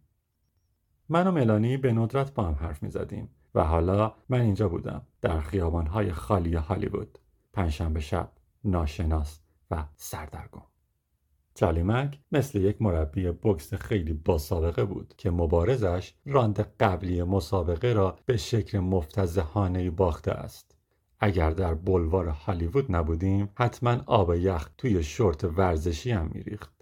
من 1.09 1.27
و 1.27 1.31
ملانی 1.31 1.77
به 1.77 1.93
ندرت 1.93 2.35
با 2.35 2.43
هم 2.43 2.55
حرف 2.55 2.83
می 2.83 2.91
زدیم 2.91 3.31
و 3.55 3.65
حالا 3.65 4.15
من 4.29 4.41
اینجا 4.41 4.69
بودم. 4.69 5.03
در 5.21 5.41
خیابانهای 5.41 6.13
خالی 6.13 6.55
هالیوود. 6.55 7.19
پنجشنبه 7.53 8.01
شب 8.01 8.33
ناشناس 8.65 9.41
و 9.71 9.85
سردرگم. 9.97 10.78
چارلی 11.59 11.83
مک 11.83 12.19
مثل 12.33 12.61
یک 12.61 12.83
مربی 12.83 13.31
بکس 13.31 13.75
خیلی 13.75 14.13
با 14.13 14.39
سابقه 14.39 14.85
بود 14.85 15.15
که 15.17 15.31
مبارزش 15.31 16.15
راند 16.27 16.61
قبلی 16.61 17.23
مسابقه 17.23 17.93
را 17.93 18.19
به 18.27 18.37
شکل 18.37 18.79
مفتزهانه 18.79 19.91
باخته 19.91 20.31
است. 20.31 20.77
اگر 21.21 21.51
در 21.51 21.75
بلوار 21.75 22.29
هالیوود 22.29 22.97
نبودیم 22.97 23.49
حتما 23.55 23.97
آب 24.07 24.35
یخ 24.35 24.69
توی 24.77 25.03
شورت 25.03 25.45
ورزشی 25.45 26.11
هم 26.11 26.31
میریخت. 26.35 26.73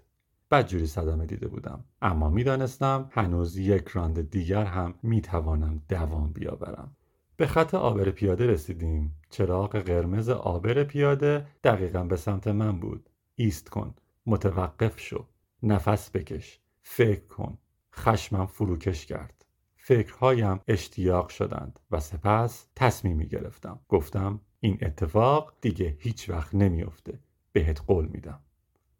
بدجوری 0.51 0.87
صدمه 0.87 1.25
دیده 1.25 1.47
بودم. 1.47 1.83
اما 2.01 2.29
می‌دانستم 2.29 3.09
هنوز 3.11 3.57
یک 3.57 3.87
راند 3.87 4.29
دیگر 4.29 4.65
هم 4.65 4.93
می‌توانم 5.03 5.81
دوام 5.89 6.31
بیاورم. 6.33 6.95
به 7.37 7.47
خط 7.47 7.75
آبر 7.75 8.09
پیاده 8.09 8.47
رسیدیم. 8.47 9.15
چراغ 9.29 9.75
قرمز 9.75 10.29
آبر 10.29 10.83
پیاده 10.83 11.47
دقیقا 11.63 12.03
به 12.03 12.15
سمت 12.15 12.47
من 12.47 12.79
بود. 12.79 13.09
ایست 13.35 13.69
کن. 13.69 13.95
متوقف 14.27 14.99
شو. 14.99 15.25
نفس 15.63 16.11
بکش. 16.11 16.59
فکر 16.81 17.27
کن. 17.27 17.57
خشمم 17.93 18.45
فروکش 18.45 19.05
کرد. 19.05 19.45
فکرهایم 19.77 20.59
اشتیاق 20.67 21.29
شدند 21.29 21.79
و 21.91 21.99
سپس 21.99 22.67
تصمیمی 22.75 23.27
گرفتم. 23.27 23.79
گفتم 23.89 24.41
این 24.59 24.77
اتفاق 24.81 25.53
دیگه 25.61 25.97
هیچ 25.99 26.29
وقت 26.29 26.55
نمیافته. 26.55 27.19
بهت 27.51 27.81
قول 27.81 28.05
میدم. 28.05 28.39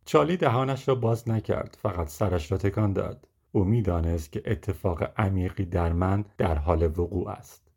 چالی 0.05 0.37
دهانش 0.37 0.87
را 0.87 0.95
باز 0.95 1.29
نکرد. 1.29 1.77
فقط 1.81 2.07
سرش 2.07 2.51
را 2.51 2.57
تکان 2.57 2.93
داد. 2.93 3.27
او 3.51 3.63
می‌دانست 3.63 4.31
که 4.31 4.43
اتفاق 4.45 5.19
عمیقی 5.19 5.65
در 5.65 5.93
من 5.93 6.25
در 6.37 6.57
حال 6.57 6.83
وقوع 6.83 7.29
است. 7.29 7.71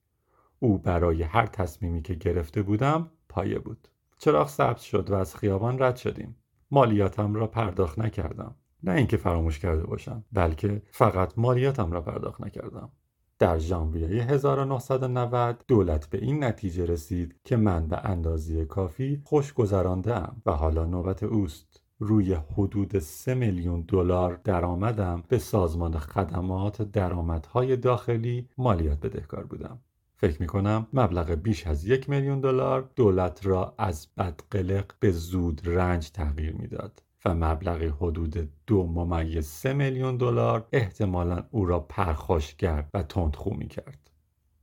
او 0.59 0.79
برای 0.79 1.23
هر 1.23 1.47
تصمیمی 1.47 2.03
که 2.03 2.15
گرفته 2.15 2.63
بودم 2.63 3.11
پایه 3.29 3.59
بود. 3.59 3.89
چراغ 4.19 4.49
سبز 4.49 4.81
شد 4.81 5.11
و 5.11 5.15
از 5.15 5.37
خیابان 5.37 5.83
رد 5.83 5.97
شدیم. 5.97 6.37
مالیاتم 6.71 7.35
را 7.35 7.47
پرداخت 7.47 7.99
نکردم. 7.99 8.55
نه 8.83 8.93
اینکه 8.93 9.17
فراموش 9.17 9.59
کرده 9.59 9.83
باشم 9.83 10.25
بلکه 10.33 10.83
فقط 10.91 11.33
مالیاتم 11.37 11.93
را 11.93 12.01
پرداخت 12.01 12.41
نکردم. 12.41 12.91
در 13.39 13.59
ژانویه 13.59 14.25
1990 14.25 15.65
دولت 15.69 16.11
به 16.11 16.19
این 16.19 16.45
نتیجه 16.45 16.87
رسید 16.87 17.41
که 17.45 17.57
من 17.57 17.87
به 17.87 17.99
اندازه 18.05 18.65
کافی 18.65 19.23
خوش 19.25 19.53
گذرانده 19.53 20.17
ام 20.17 20.43
و 20.47 20.53
حالا 20.53 20.85
نوبت 20.85 21.23
اوست. 21.23 21.83
روی 21.99 22.35
حدود 22.35 22.99
3 22.99 23.35
میلیون 23.35 23.85
دلار 23.89 24.41
درآمدم. 24.45 25.23
به 25.29 25.39
سازمان 25.39 25.99
خدمات 25.99 26.83
درآمدهای 26.83 27.77
داخلی 27.77 28.49
مالیات 28.59 29.01
بدهکار 29.01 29.45
بودم. 29.45 29.81
فکر 30.21 30.41
می 30.41 30.47
کنم 30.47 30.87
مبلغ 30.93 31.31
بیش 31.31 31.67
از 31.67 31.87
یک 31.87 32.11
میلیون 32.11 32.41
دلار 32.41 32.91
دولت 32.97 33.47
را 33.47 33.75
از 33.79 34.09
بدقلق 34.19 34.85
به 35.01 35.11
زود 35.11 35.61
رنج 35.65 36.11
تغییر 36.11 36.53
می‌داد 36.53 37.03
و 37.25 37.35
مبلغ 37.35 37.83
حدود 37.83 38.49
دو 38.67 38.87
ممیز 38.87 39.47
سه 39.47 39.73
میلیون 39.73 40.17
دلار 40.17 40.67
احتمالا 40.73 41.45
او 41.51 41.67
را 41.67 41.81
پرخاشگر 41.81 42.85
و 42.95 43.03
تندخو 43.03 43.55
می 43.55 43.69
کرد. 43.69 44.11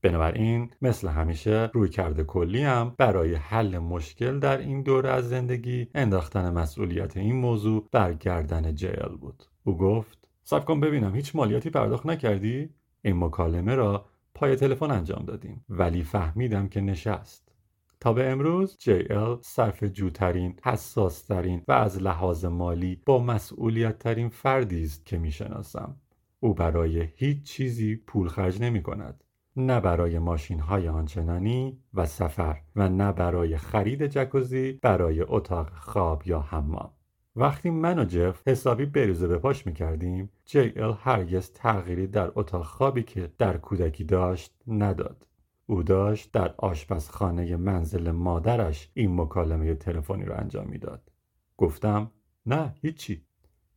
بنابراین 0.01 0.69
مثل 0.81 1.07
همیشه 1.07 1.69
روی 1.73 1.89
کرده 1.89 2.23
کلی 2.23 2.63
هم 2.63 2.95
برای 2.97 3.35
حل 3.35 3.77
مشکل 3.77 4.39
در 4.39 4.57
این 4.57 4.81
دوره 4.81 5.09
از 5.09 5.29
زندگی 5.29 5.87
انداختن 5.95 6.53
مسئولیت 6.53 7.17
این 7.17 7.35
موضوع 7.35 7.87
بر 7.91 8.13
گردن 8.13 8.75
جیل 8.75 9.17
بود 9.21 9.43
او 9.63 9.77
گفت 9.77 10.27
سب 10.43 10.65
کن 10.65 10.79
ببینم 10.79 11.15
هیچ 11.15 11.35
مالیاتی 11.35 11.69
پرداخت 11.69 12.05
نکردی 12.05 12.69
این 13.01 13.23
مکالمه 13.23 13.75
را 13.75 14.05
پای 14.37 14.55
تلفن 14.55 14.91
انجام 14.91 15.25
دادیم 15.25 15.65
ولی 15.69 16.03
فهمیدم 16.03 16.67
که 16.67 16.81
نشست 16.81 17.51
تا 17.99 18.13
به 18.13 18.29
امروز 18.29 18.77
JL 18.81 19.41
صرف 19.41 19.83
جوترین، 19.83 20.59
حساسترین 20.63 21.63
و 21.67 21.71
از 21.71 22.01
لحاظ 22.01 22.45
مالی 22.45 23.01
با 23.05 23.19
مسئولیت 23.19 23.99
ترین 23.99 24.29
فردی 24.29 24.83
است 24.83 25.05
که 25.05 25.17
می‌شناسم. 25.17 25.95
او 26.39 26.53
برای 26.53 27.07
هیچ 27.15 27.43
چیزی 27.43 27.95
پول 27.95 28.27
خرج 28.27 28.61
نمی 28.61 28.83
کند. 28.83 29.23
نه 29.55 29.79
برای 29.79 30.19
ماشین 30.19 30.59
های 30.59 30.87
آنچنانی 30.87 31.79
و 31.93 32.05
سفر 32.05 32.61
و 32.75 32.89
نه 32.89 33.11
برای 33.11 33.57
خرید 33.57 34.07
جکوزی 34.07 34.71
برای 34.71 35.21
اتاق 35.27 35.69
خواب 35.69 36.23
یا 36.25 36.39
حمام. 36.39 36.96
وقتی 37.39 37.69
من 37.69 37.99
و 37.99 38.05
جف 38.05 38.47
حسابی 38.47 38.85
بریزه 38.85 39.27
به 39.27 39.37
پاش 39.37 39.65
می‌کردیم 39.67 40.29
جی 40.45 40.73
ال 40.75 40.95
هرگز 40.99 41.51
تغییری 41.51 42.07
در 42.07 42.31
اتاق 42.35 42.65
خوابی 42.65 43.03
که 43.03 43.31
در 43.37 43.57
کودکی 43.57 44.03
داشت 44.03 44.53
نداد. 44.67 45.27
او 45.65 45.83
داشت 45.83 46.31
در 46.31 46.53
آشپزخانه 46.57 47.55
منزل 47.55 48.11
مادرش 48.11 48.89
این 48.93 49.21
مکالمه 49.21 49.75
تلفنی 49.75 50.25
رو 50.25 50.33
انجام 50.37 50.67
می‌داد. 50.67 51.11
گفتم 51.57 52.11
نه 52.45 52.75
هیچی. 52.81 53.25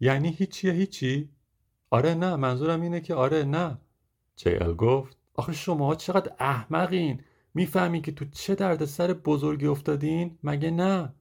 یعنی 0.01 0.29
هیچیه 0.29 0.73
هیچی؟ 0.73 1.31
آره 1.91 2.15
نه 2.15 2.37
منظورم 2.37 2.81
اینه 2.81 3.01
که 3.01 3.15
آره 3.15 3.45
نه. 3.45 3.79
جی 4.37 4.51
ال 4.55 4.75
گفت 4.75 5.19
آخه 5.35 5.53
شما 5.53 5.95
چقدر 5.95 6.33
احمقین! 6.39 7.21
می‌فهمین 7.55 8.03
که 8.03 8.13
تو 8.13 8.25
چه 8.25 8.55
دردسر 8.55 9.13
بزرگی 9.13 9.67
افتادین؟ 9.67 10.39
مگه 10.43 10.71
نه؟ 10.71 11.15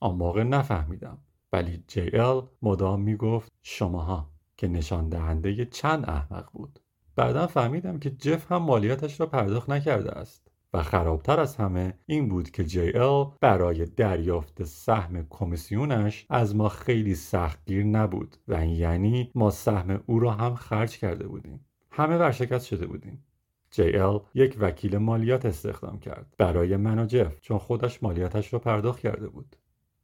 آن 0.00 0.14
موقع 0.14 0.42
نفهمیدم. 0.42 1.18
ولی 1.52 1.84
جی 1.88 2.10
ال 2.16 2.48
مدام 2.62 3.00
می‌گفت 3.00 3.52
شماها 3.62 4.30
که 4.56 4.68
نشان 4.68 5.08
دهنده 5.08 5.64
چند 5.64 6.10
احمق 6.10 6.52
بود. 6.52 6.80
بعدا 7.16 7.46
فهمیدم 7.46 7.98
که 7.98 8.10
جف 8.10 8.52
هم 8.52 8.62
مالیاتش 8.62 9.20
را 9.20 9.26
پرداخت 9.26 9.70
نکرده 9.70 10.10
است 10.12 10.48
و 10.74 10.82
خرابتر 10.82 11.40
از 11.40 11.56
همه 11.56 11.94
این 12.06 12.28
بود 12.28 12.50
که 12.50 12.64
جی 12.64 12.92
ال 12.96 13.26
برای 13.40 13.84
دریافت 13.84 14.64
سهم 14.64 15.26
کمیسیونش 15.30 16.26
از 16.30 16.56
ما 16.56 16.68
خیلی 16.68 17.14
سختگیر 17.14 17.84
نبود 17.84 18.36
و 18.48 18.66
یعنی 18.66 19.30
ما 19.34 19.50
سهم 19.50 20.02
او 20.06 20.18
را 20.18 20.30
هم 20.30 20.54
خرج 20.54 20.98
کرده 20.98 21.28
بودیم. 21.28 21.66
همه 21.90 22.16
ورشکست 22.16 22.66
شده 22.66 22.86
بودیم. 22.86 23.24
جی 23.70 23.96
ال 23.96 24.20
یک 24.34 24.56
وکیل 24.60 24.98
مالیات 24.98 25.46
استخدام 25.46 25.98
کرد 25.98 26.34
برای 26.38 26.76
من 26.76 26.98
و 26.98 27.06
جف 27.06 27.40
چون 27.40 27.58
خودش 27.58 28.02
مالیاتش 28.02 28.52
را 28.52 28.58
پرداخت 28.58 29.00
کرده 29.00 29.28
بود. 29.28 29.56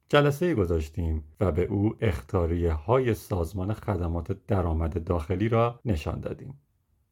جلسه 0.09 0.55
گذاشتیم 0.55 1.25
و 1.40 1.53
به 1.53 1.64
او 1.64 1.94
اختاریه 2.01 2.73
های 2.73 3.14
سازمان 3.14 3.73
خدمات 3.73 4.47
درآمد 4.47 5.05
داخلی 5.05 5.49
را 5.49 5.81
نشان 5.85 6.21
دادیم. 6.21 6.55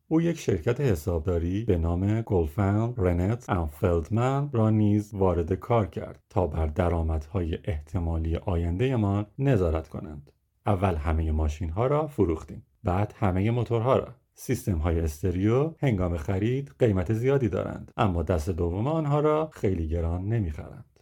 او 0.08 0.20
یک 0.20 0.38
شرکت 0.38 0.80
حسابداری 0.80 1.64
به 1.64 1.78
نام 1.78 2.20
گلفن 2.20 2.94
رنت 2.96 3.66
فلدمن 3.70 4.50
را 4.52 4.70
نیز 4.70 5.14
وارد 5.14 5.52
کار 5.52 5.86
کرد 5.86 6.22
تا 6.30 6.46
بر 6.46 6.66
درآمدهای 6.66 7.58
احتمالی 7.64 8.36
آینده 8.36 8.96
ما 8.96 9.26
نظارت 9.38 9.88
کنند. 9.88 10.32
اول 10.66 10.94
همه 10.94 11.32
ماشین 11.32 11.70
ها 11.70 11.86
را 11.86 12.06
فروختیم. 12.06 12.62
بعد 12.84 13.14
همه 13.16 13.50
موتورها 13.50 13.96
را 13.96 14.08
سیستم 14.34 14.78
های 14.78 15.00
استریو 15.00 15.74
هنگام 15.78 16.16
خرید 16.16 16.72
قیمت 16.78 17.12
زیادی 17.12 17.48
دارند 17.48 17.92
اما 17.96 18.22
دست 18.22 18.50
دوم 18.50 18.86
آنها 18.86 19.20
را 19.20 19.50
خیلی 19.52 19.88
گران 19.88 20.28
نمی‌خرند 20.28 20.95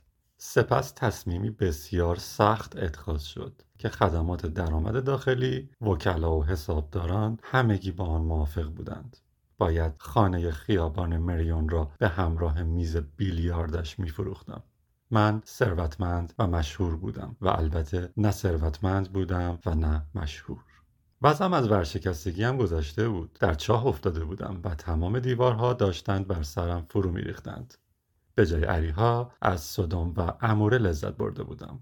سپس 0.46 0.92
تصمیمی 0.96 1.50
بسیار 1.50 2.16
سخت 2.16 2.76
اتخاذ 2.76 3.22
شد 3.22 3.62
که 3.78 3.88
خدمات 3.88 4.46
درآمد 4.46 5.04
داخلی 5.04 5.70
وکلا 5.80 6.37
و 6.37 6.44
حسابداران 6.44 7.38
همگی 7.42 7.92
با 7.92 8.04
آن 8.04 8.22
موافق 8.22 8.68
بودند. 8.68 9.16
باید 9.59 9.92
خانه 9.98 10.50
خیابان 10.50 11.16
مریون 11.16 11.68
را 11.68 11.90
به 11.98 12.09
همراه 12.09 12.62
میز 12.62 12.96
بیلیاردش 12.96 13.98
میفروختم. 13.98 14.62
من 15.11 15.42
ثروتمند 15.46 16.35
و 16.38 16.46
مشهور 16.46 16.96
بودم 16.96 17.37
و 17.40 17.48
البته 17.48 18.12
نه 18.16 18.30
ثروتمند 18.30 19.12
بودم 19.12 19.59
و 19.66 19.74
نه 19.74 20.07
مشهور. 20.14 20.64
وضعم 21.22 21.52
از 21.52 21.70
ورشکستگی 21.70 22.44
هم 22.44 22.57
گذشته 22.57 23.09
بود. 23.09 23.38
در 23.40 23.54
چاه 23.54 23.87
افتاده 23.87 24.24
بودم 24.24 24.61
و 24.64 24.74
تمام 24.74 25.18
دیوارها 25.18 25.72
داشتند 25.72 26.26
بر 26.26 26.42
سرم 26.42 26.87
فرو 26.90 27.11
میریختند. 27.11 27.74
به 28.35 28.47
جای 28.47 28.64
عریها 28.64 29.33
از 29.42 29.61
صدام 29.61 30.14
و 30.16 30.33
اموره 30.40 30.79
لذت 30.79 31.16
برده 31.16 31.42
بودم 31.42 31.81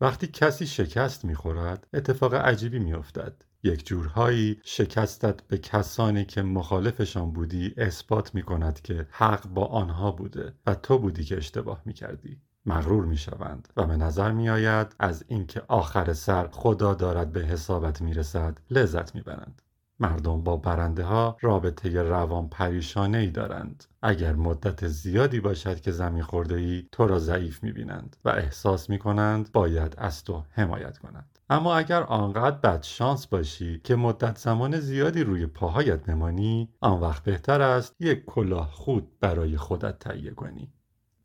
وقتی 0.00 0.26
کسی 0.26 0.66
شکست 0.66 1.24
می‌خورد 1.24 1.86
اتفاق 1.94 2.34
عجیبی 2.34 2.78
میافتد 2.78 3.44
یک 3.62 3.86
جورهایی 3.86 4.60
شکستت 4.64 5.42
به 5.42 5.58
کسانی 5.58 6.24
که 6.24 6.42
مخالفشان 6.42 7.32
بودی 7.32 7.74
اثبات 7.76 8.34
می 8.34 8.42
کند 8.42 8.80
که 8.80 9.06
حق 9.10 9.46
با 9.46 9.66
آنها 9.66 10.12
بوده 10.12 10.54
و 10.66 10.74
تو 10.74 10.98
بودی 10.98 11.24
که 11.24 11.36
اشتباه 11.36 11.82
می 11.84 11.92
کردی. 11.92 12.40
مغرور 12.66 13.04
می 13.04 13.16
شوند 13.16 13.68
و 13.76 13.86
به 13.86 13.96
نظر 13.96 14.32
می 14.32 14.48
آید 14.48 14.96
از 14.98 15.24
اینکه 15.28 15.62
آخر 15.68 16.12
سر 16.12 16.48
خدا 16.52 16.94
دارد 16.94 17.32
به 17.32 17.40
حسابت 17.40 18.02
می 18.02 18.14
رسد 18.14 18.58
لذت 18.70 19.14
می 19.14 19.20
برند. 19.20 19.62
مردم 20.00 20.42
با 20.42 20.56
برنده 20.56 21.04
ها 21.04 21.36
رابطه 21.40 22.02
روان 22.02 22.48
پریشانه 22.48 23.18
ای 23.18 23.30
دارند. 23.30 23.84
اگر 24.02 24.32
مدت 24.32 24.86
زیادی 24.86 25.40
باشد 25.40 25.80
که 25.80 25.90
زمین 25.90 26.22
خورده 26.22 26.54
ای 26.54 26.88
تو 26.92 27.06
را 27.06 27.18
ضعیف 27.18 27.62
می 27.62 27.72
بینند 27.72 28.16
و 28.24 28.28
احساس 28.28 28.90
می 28.90 28.98
کنند 28.98 29.52
باید 29.52 29.94
از 29.98 30.24
تو 30.24 30.44
حمایت 30.50 30.98
کنند. 30.98 31.38
اما 31.50 31.76
اگر 31.76 32.02
آنقدر 32.02 32.56
بد 32.56 32.82
شانس 32.82 33.26
باشی 33.26 33.80
که 33.84 33.96
مدت 33.96 34.38
زمان 34.38 34.80
زیادی 34.80 35.24
روی 35.24 35.46
پاهایت 35.46 36.08
نمانی 36.08 36.68
آن 36.80 37.00
وقت 37.00 37.22
بهتر 37.22 37.62
است 37.62 37.94
یک 38.00 38.24
کلاه 38.24 38.70
خود 38.72 39.08
برای 39.20 39.56
خودت 39.56 39.98
تهیه 39.98 40.30
کنی 40.30 40.72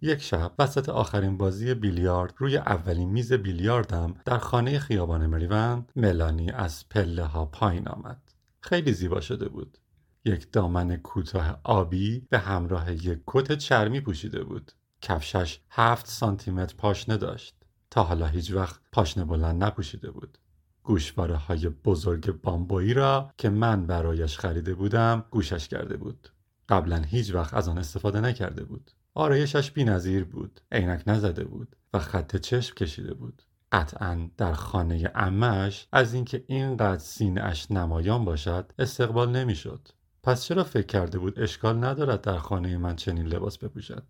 یک 0.01 0.21
شب 0.21 0.51
وسط 0.59 0.89
آخرین 0.89 1.37
بازی 1.37 1.73
بیلیارد 1.73 2.33
روی 2.37 2.57
اولین 2.57 3.09
میز 3.09 3.33
بیلیاردم 3.33 4.13
در 4.25 4.37
خانه 4.37 4.79
خیابان 4.79 5.27
مریون 5.27 5.85
ملانی 5.95 6.51
از 6.51 6.89
پله 6.89 7.23
ها 7.23 7.45
پایین 7.45 7.87
آمد 7.87 8.24
خیلی 8.65 8.93
زیبا 8.93 9.21
شده 9.21 9.49
بود. 9.49 9.77
یک 10.25 10.51
دامن 10.51 10.95
کوتاه 10.95 11.59
آبی 11.63 12.27
به 12.29 12.39
همراه 12.39 12.93
یک 12.93 13.19
کت 13.27 13.57
چرمی 13.57 14.01
پوشیده 14.01 14.43
بود. 14.43 14.71
کفشش 15.01 15.59
هفت 15.69 16.07
سانتیمتر 16.07 16.75
پاشنه 16.77 17.17
داشت. 17.17 17.55
تا 17.89 18.03
حالا 18.03 18.27
هیچ 18.27 18.51
وقت 18.51 18.79
پاشنه 18.91 19.25
بلند 19.25 19.63
نپوشیده 19.63 20.11
بود. 20.11 20.37
گوشواره 20.83 21.35
های 21.35 21.69
بزرگ 21.69 22.41
بامبویی 22.41 22.93
را 22.93 23.31
که 23.37 23.49
من 23.49 23.85
برایش 23.85 24.39
خریده 24.39 24.73
بودم 24.73 25.25
گوشش 25.31 25.67
کرده 25.67 25.97
بود. 25.97 26.29
قبلا 26.69 26.97
هیچ 26.97 27.33
وقت 27.33 27.53
از 27.53 27.67
آن 27.67 27.77
استفاده 27.77 28.21
نکرده 28.21 28.63
بود. 28.63 28.91
آرایشش 29.13 29.71
بینظیر 29.71 30.23
بود. 30.23 30.61
عینک 30.71 31.03
نزده 31.07 31.43
بود 31.43 31.75
و 31.93 31.99
خط 31.99 32.35
چشم 32.35 32.75
کشیده 32.75 33.13
بود. 33.13 33.41
قطعا 33.71 34.29
در 34.37 34.53
خانه 34.53 35.11
امش 35.15 35.87
از 35.91 36.13
اینکه 36.13 36.43
اینقدر 36.47 36.97
سینهاش 36.97 37.71
نمایان 37.71 38.25
باشد 38.25 38.73
استقبال 38.79 39.31
نمی‌شد 39.31 39.87
پس 40.23 40.43
چرا 40.43 40.63
فکر 40.63 40.85
کرده 40.85 41.19
بود 41.19 41.39
اشکال 41.39 41.83
ندارد 41.83 42.21
در 42.21 42.37
خانه 42.37 42.77
من 42.77 42.95
چنین 42.95 43.25
لباس 43.25 43.57
بپوشد 43.57 44.03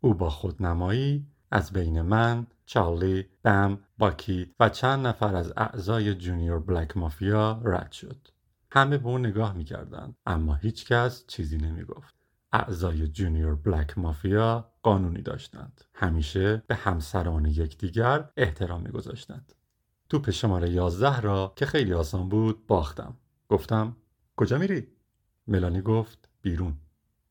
او 0.00 0.14
با 0.14 0.30
خودنمایی 0.30 1.26
از 1.50 1.72
بین 1.72 2.02
من، 2.02 2.46
چارلی، 2.66 3.26
بم، 3.42 3.78
باکی 3.98 4.54
و 4.60 4.68
چند 4.68 5.06
نفر 5.06 5.36
از 5.36 5.52
اعضای 5.56 6.14
جونیور 6.14 6.58
بلک 6.58 6.96
مافیا 6.96 7.62
رد 7.64 7.92
شد. 7.92 8.28
همه 8.70 8.98
به 8.98 9.08
او 9.08 9.18
نگاه 9.18 9.52
می‌کردند 9.52 10.16
اما 10.26 10.54
هیچکس 10.54 11.24
چیزی 11.26 11.58
نمی‌گفت. 11.58 12.17
اعضای 12.52 13.08
جونیور 13.08 13.54
بلک 13.54 13.98
مافیا 13.98 14.72
قانونی 14.82 15.22
داشتند. 15.22 15.80
همیشه 15.94 16.62
به 16.66 16.74
همسران 16.74 17.46
یکدیگر 17.46 18.30
احترام 18.36 18.82
میگذاشتند. 18.82 19.52
توپ 20.08 20.30
شماره 20.30 20.70
یازده 20.70 21.20
را 21.20 21.52
که 21.56 21.66
خیلی 21.66 21.92
آسان 21.92 22.28
بود 22.28 22.66
باختم. 22.66 23.16
گفتم 23.48 23.96
کجا 24.36 24.58
میری؟ 24.58 24.88
ملانی 25.46 25.80
گفت 25.80 26.28
بیرون. 26.42 26.76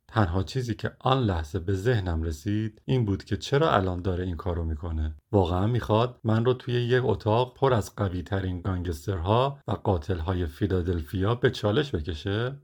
تنها 0.07 0.43
چیزی 0.43 0.75
که 0.75 0.91
آن 0.99 1.23
لحظه 1.23 1.59
به 1.59 1.73
ذهنم 1.73 2.23
رسید 2.23 2.81
این 2.85 3.05
بود 3.05 3.23
که 3.23 3.37
چرا 3.37 3.71
الان 3.71 4.01
داره 4.01 4.23
این 4.23 4.35
کارو 4.35 4.63
می‌کنه 4.63 5.15
واقعا 5.31 5.67
می‌خواد 5.67 6.19
من 6.23 6.45
رو 6.45 6.53
توی 6.53 6.73
یک 6.73 7.03
اتاق 7.05 7.53
پر 7.53 7.73
از 7.73 7.95
قوی 7.95 8.21
ترین 8.21 8.61
گانگسترها 8.61 9.59
و 9.67 9.71
قاتلهای 9.71 10.45
فیلادلفیا 10.45 11.35
به 11.35 11.51
چالش 11.51 11.95
بکشه 11.95 12.57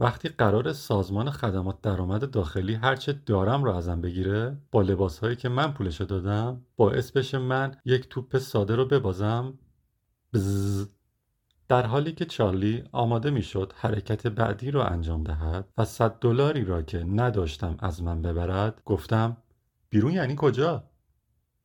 وقتی 0.00 0.28
قرار 0.28 0.72
سازمان 0.72 1.30
خدمات 1.30 1.80
درآمد 1.80 2.30
داخلی 2.30 2.74
هرچه 2.74 3.12
دارم 3.12 3.64
رو 3.64 3.74
ازم 3.74 4.00
بگیره 4.00 4.58
با 4.70 4.82
لباسهایی 4.82 5.36
که 5.36 5.48
من 5.48 5.72
پولشو 5.72 6.04
دادم 6.04 6.64
باعث 6.76 7.10
بشه 7.10 7.38
من 7.38 7.76
یک 7.84 8.08
توپ 8.08 8.38
ساده 8.38 8.76
رو 8.76 8.84
ببازم. 8.84 9.58
بزز. 10.34 10.88
در 11.68 11.86
حالی 11.86 12.12
که 12.12 12.24
چارلی 12.24 12.84
آماده 12.92 13.30
می‌شد 13.30 13.72
حرکت 13.76 14.26
بعدی 14.26 14.70
را 14.70 14.84
انجام 14.86 15.24
دهد 15.24 15.68
و 15.78 15.84
صد 15.84 16.18
دلاری 16.18 16.64
را 16.64 16.82
که 16.82 17.04
نداشتم 17.04 17.76
از 17.78 18.02
من 18.02 18.22
ببرد 18.22 18.82
گفتم 18.84 19.36
بیرون 19.90 20.12
یعنی 20.12 20.34
کجا؟ 20.38 20.84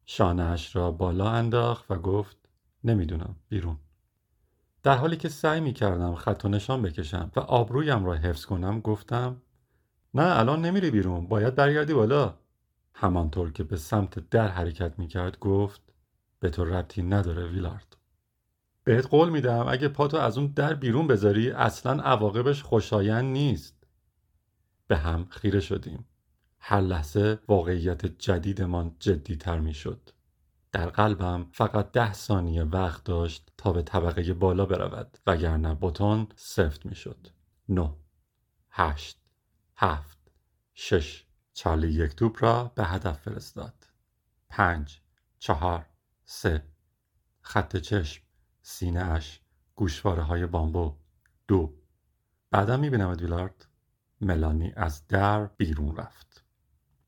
شانهاش 0.05 0.75
را 0.75 0.91
بالا 0.91 1.29
انداخت 1.29 1.91
و 1.91 1.95
گفت 1.95 2.37
نمی‌دونم 2.83 3.35
بیرون. 3.49 3.77
در 4.85 4.97
حالی 4.97 5.17
که 5.17 5.29
سعی 5.29 5.59
می 5.59 5.73
کردم 5.73 6.15
خط 6.15 6.45
و 6.45 6.47
نشان 6.47 6.81
بکشم 6.81 7.31
و 7.35 7.39
آبرویم 7.39 8.05
را 8.05 8.13
حفظ 8.13 8.45
کنم 8.45 8.79
گفتم 8.79 9.41
نه 10.13 10.39
الان 10.39 10.61
نمیری 10.61 10.91
بیرون 10.91 11.27
باید 11.27 11.55
برگردی 11.55 11.93
بالا. 11.93 12.37
همانطور 12.93 13.51
که 13.51 13.63
به 13.63 13.77
سمت 13.77 14.29
در 14.29 14.47
حرکت 14.47 14.99
می 14.99 15.07
کرد 15.07 15.39
گفت 15.39 15.81
به 16.39 16.49
تو 16.49 16.65
ربطی 16.65 17.03
نداره 17.03 17.47
ویلارد. 17.47 17.97
بهت 18.83 19.07
قول 19.07 19.29
میدم 19.29 19.65
اگه 19.69 19.87
پاتو 19.87 20.17
از 20.17 20.37
اون 20.37 20.47
در 20.47 20.73
بیرون 20.73 21.07
بذاری 21.07 21.51
اصلا 21.51 22.03
عواقبش 22.03 22.63
خوشایند 22.63 23.25
نیست. 23.25 23.83
به 24.87 24.97
هم 24.97 25.27
خیره 25.29 25.59
شدیم. 25.59 26.05
هر 26.59 26.81
لحظه 26.81 27.39
واقعیت 27.47 28.05
جدیدمان 28.05 28.95
جدیتر 28.99 29.59
می‌شد. 29.59 30.09
در 30.71 30.89
قلبم 30.89 31.47
فقط 31.51 31.91
ده 31.91 32.13
ثانیه 32.13 32.63
وقت 32.63 33.03
داشت 33.03 33.44
تا 33.65 33.73
به 33.73 33.81
طبقه 33.81 34.33
بالا 34.33 34.65
برود 34.65 35.17
وگرنه 35.27 35.77
بتون 35.81 36.27
سفت 36.35 36.85
می‌شد. 36.85 37.27
نه 37.69 37.95
هشت 38.69 39.21
هفت 39.77 40.17
شش. 40.73 41.25
چارلی 41.53 41.87
یک 41.87 42.15
توپ 42.15 42.43
را 42.43 42.71
به 42.75 42.85
هدف 42.85 43.19
فرستاد. 43.19 43.87
پنج 44.49 45.01
چهار 45.39 45.85
سه. 46.25 46.63
خط 47.41 47.77
چشم 47.77 48.23
سینه 48.61 48.99
اش 48.99 49.41
گوشواره 49.75 50.23
های 50.23 50.45
بامبو. 50.45 50.95
دو. 51.47 51.73
بعدم 52.51 52.79
می‌بینم 52.79 53.09
ویلارد. 53.09 53.65
ملانی 54.21 54.73
از 54.75 55.07
در 55.07 55.45
بیرون 55.45 55.95
رفت. 55.95 56.43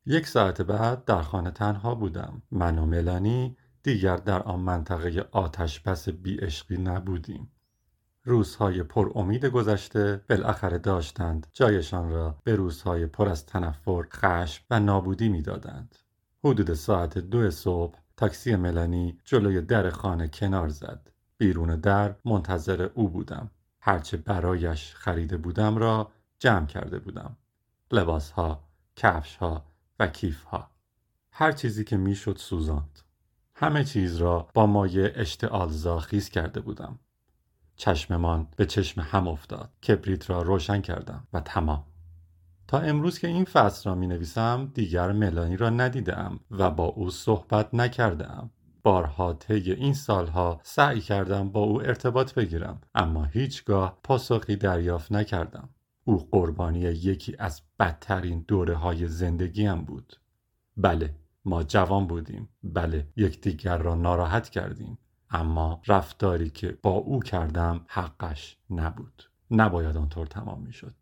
یک 0.05 0.27
ساعت 0.27 0.61
بعد 0.61 1.05
در 1.05 1.21
خانه 1.21 1.51
تنها 1.51 1.95
بودم. 1.95 2.41
من 2.51 2.77
و 2.77 2.85
ملانی 2.85 3.57
دیگر 3.87 4.15
در 4.15 4.43
آن 4.43 4.59
منطقه 4.59 5.27
آتش 5.31 5.83
پس 5.83 6.09
بی 6.09 6.41
اشقی 6.41 6.77
نبودیم. 6.77 7.51
روزهای 8.23 8.83
پر 8.83 9.11
امید 9.15 9.45
گذشته 9.45 10.21
بالاخره 10.29 10.77
داشتند. 10.77 11.47
جایشان 11.53 12.09
را 12.09 12.37
به 12.43 12.55
روزهای 12.55 13.05
پر 13.05 13.29
از 13.29 13.45
تنفر 13.45 14.07
خشم 14.11 14.63
و 14.69 14.79
نابودی 14.79 15.29
می‌دادند. 15.29 15.95
حدود 16.43 16.73
ساعت 16.73 17.17
دو 17.17 17.51
صبح 17.51 17.97
تاکسی 18.17 18.55
ملانی 18.55 19.19
جلوی 19.25 19.61
در 19.61 19.89
خانه 19.89 20.27
کنار 20.27 20.69
زد. 20.69 21.11
بیرون 21.37 21.75
در 21.75 22.15
منتظر 22.25 22.89
او 22.93 23.09
بودم. 23.09 23.51
هرچه 23.79 24.17
برایش 24.17 24.95
خریده 24.95 25.37
بودم 25.37 25.77
را 25.77 26.11
جمع 26.39 26.65
کرده 26.65 26.99
بودم. 26.99 27.37
لباسها، 27.91 28.63
کفشها 28.95 29.65
و 29.99 30.07
کیفها. 30.07 30.71
هر 31.31 31.51
چیزی 31.51 31.83
که 31.83 31.97
می‌شد 31.97 32.37
سوزاند. 32.37 33.06
همه 33.59 33.83
چیز 33.83 34.17
را 34.17 34.47
با 34.53 34.65
مایه 34.65 35.13
اشتعال 35.15 35.99
خیز 35.99 36.29
کرده 36.29 36.59
بودم. 36.59 36.99
چشممان 37.75 38.47
به 38.55 38.65
چشم 38.65 39.01
هم 39.01 39.27
افتاد. 39.27 39.69
کبریت 39.87 40.29
را 40.29 40.41
روشن 40.41 40.81
کردم 40.81 41.27
و 41.33 41.39
تمام. 41.39 41.83
تا 42.67 42.79
امروز 42.79 43.19
که 43.19 43.27
این 43.27 43.45
فصل 43.45 43.89
را 43.89 43.95
می 43.95 44.07
نویسم 44.07 44.71
دیگر 44.73 45.11
ملانی 45.11 45.57
را 45.57 45.69
ندیدم 45.69 46.39
و 46.51 46.71
با 46.71 46.85
او 46.85 47.09
صحبت 47.09 47.73
نکردم 47.73 48.49
بارها 48.83 49.33
طی 49.33 49.71
این 49.71 49.93
سالها 49.93 50.59
سعی 50.63 51.01
کردم 51.01 51.49
با 51.49 51.59
او 51.59 51.81
ارتباط 51.81 52.33
بگیرم 52.33 52.81
اما 52.95 53.23
هیچگاه 53.23 53.99
پاسخی 54.03 54.55
دریافت 54.55 55.11
نکردم. 55.11 55.69
او 56.03 56.27
قربانی 56.31 56.79
یکی 56.79 57.35
از 57.39 57.61
بدترین 57.79 58.45
دوره 58.47 58.75
های 58.75 59.07
زندگیم 59.07 59.81
بود. 59.81 60.15
بله 60.77 61.15
ما 61.47 61.63
جوان 61.63 62.07
بودیم. 62.07 62.49
بله 62.63 63.07
یکدیگر 63.15 63.77
را 63.77 63.95
ناراحت 63.95 64.49
کردیم. 64.49 64.97
اما 65.29 65.81
رفتاری 65.87 66.49
که 66.49 66.77
با 66.83 66.91
او 66.91 67.19
کردم 67.19 67.85
حقش 67.87 68.57
نبود. 68.69 69.23
نباید 69.51 69.97
آنطور 69.97 70.27
تمام 70.27 70.61
می‌شد. 70.61 70.95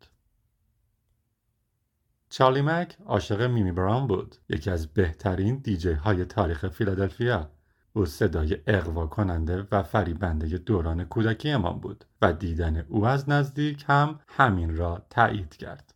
چارلی 2.30 2.62
مک 2.62 2.96
عاشق 3.06 3.42
میمی 3.42 3.72
براون 3.72 4.06
بود. 4.06 4.36
یکی 4.48 4.70
از 4.70 4.86
بهترین 4.86 5.56
دیجی 5.56 5.92
های 5.92 6.24
تاریخ 6.24 6.68
فیلادلفیا. 6.68 7.50
او 7.92 8.06
صدای 8.06 8.58
اقوا 8.66 9.06
کننده 9.06 9.66
و 9.70 9.82
فریبنده 9.82 10.58
دوران 10.58 11.04
کودکیمان 11.04 11.78
بود 11.78 12.04
و 12.22 12.32
دیدن 12.32 12.76
او 12.88 13.06
از 13.06 13.28
نزدیک 13.28 13.84
هم 13.88 14.20
همین 14.28 14.76
را 14.76 15.06
تایید 15.10 15.56
کرد. 15.56 15.95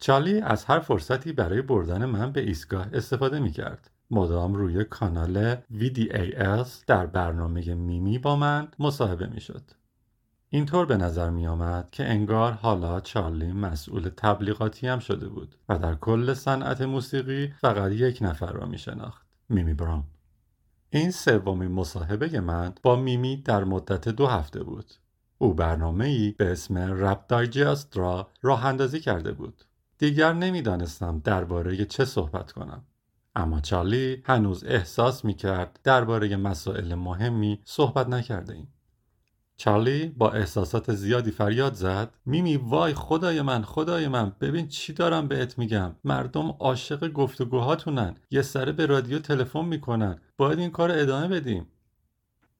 چارلی 0.00 0.40
از 0.40 0.64
هر 0.64 0.78
فرصتی 0.78 1.32
برای 1.32 1.62
بردن 1.62 2.04
من 2.04 2.32
به 2.32 2.40
ایستگاه 2.40 2.86
استفاده 2.92 3.40
می 3.40 3.50
کرد. 3.50 3.90
مدام 4.10 4.54
روی 4.54 4.84
کانال 4.84 5.54
VDAS 5.56 6.68
در 6.86 7.06
برنامه 7.06 7.74
میمی 7.74 8.18
با 8.18 8.36
من 8.36 8.68
مصاحبه 8.78 9.26
می 9.26 9.40
شد. 9.40 9.62
اینطور 10.50 10.86
به 10.86 10.96
نظر 10.96 11.30
می 11.30 11.46
آمد 11.46 11.90
که 11.90 12.08
انگار 12.08 12.52
حالا 12.52 13.00
چارلی 13.00 13.52
مسئول 13.52 14.08
تبلیغاتی 14.16 14.86
هم 14.86 14.98
شده 14.98 15.28
بود 15.28 15.54
و 15.68 15.78
در 15.78 15.94
کل 15.94 16.34
صنعت 16.34 16.80
موسیقی 16.80 17.52
فقط 17.60 17.92
یک 17.92 18.18
نفر 18.20 18.52
را 18.52 18.66
می 18.66 18.78
شناخت. 18.78 19.26
میمی 19.48 19.74
براون. 19.74 20.04
این 20.90 21.10
سومین 21.10 21.72
مصاحبه 21.72 22.40
من 22.40 22.74
با 22.82 22.96
میمی 22.96 23.36
در 23.36 23.64
مدت 23.64 24.08
دو 24.08 24.26
هفته 24.26 24.62
بود. 24.62 24.94
او 25.38 25.54
برنامه 25.54 26.04
ای 26.04 26.34
به 26.38 26.52
اسم 26.52 26.78
رپ 26.78 27.26
دایجست 27.26 27.96
را 27.96 28.30
راه 28.42 28.66
اندازی 28.66 29.00
کرده 29.00 29.32
بود. 29.32 29.64
دیگر 29.98 30.32
نمی‌دانستم 30.32 31.20
درباره 31.24 31.84
چه 31.84 32.04
صحبت 32.04 32.52
کنم. 32.52 32.84
اما 33.36 33.60
چارلی 33.60 34.22
هنوز 34.24 34.64
احساس 34.64 35.24
می 35.24 35.34
کرد 35.34 35.80
درباره 35.84 36.36
مسائل 36.36 36.94
مهمی 36.94 37.60
صحبت 37.64 38.08
نکرده 38.08 38.54
ایم. 38.54 38.68
چارلی 39.56 40.08
با 40.08 40.30
احساسات 40.30 40.94
زیادی 40.94 41.30
فریاد 41.30 41.74
زد. 41.74 42.10
میمی 42.26 42.56
وای 42.56 42.94
خدای 42.94 43.42
من 43.42 43.62
خدای 43.62 44.08
من. 44.08 44.32
ببین 44.40 44.68
چی 44.68 44.92
دارم 44.92 45.28
بهت 45.28 45.58
میگم. 45.58 45.96
مردم 46.04 46.48
عاشق 46.48 47.12
گفتگوهاتونن. 47.12 48.14
یه 48.30 48.42
سره 48.42 48.72
به 48.72 48.86
رادیو 48.86 49.18
تلفن 49.18 49.64
می‌کنن. 49.64 50.20
باید 50.36 50.58
این 50.58 50.70
کار 50.70 50.90
ادامه 50.90 51.28
بدیم. 51.28 51.66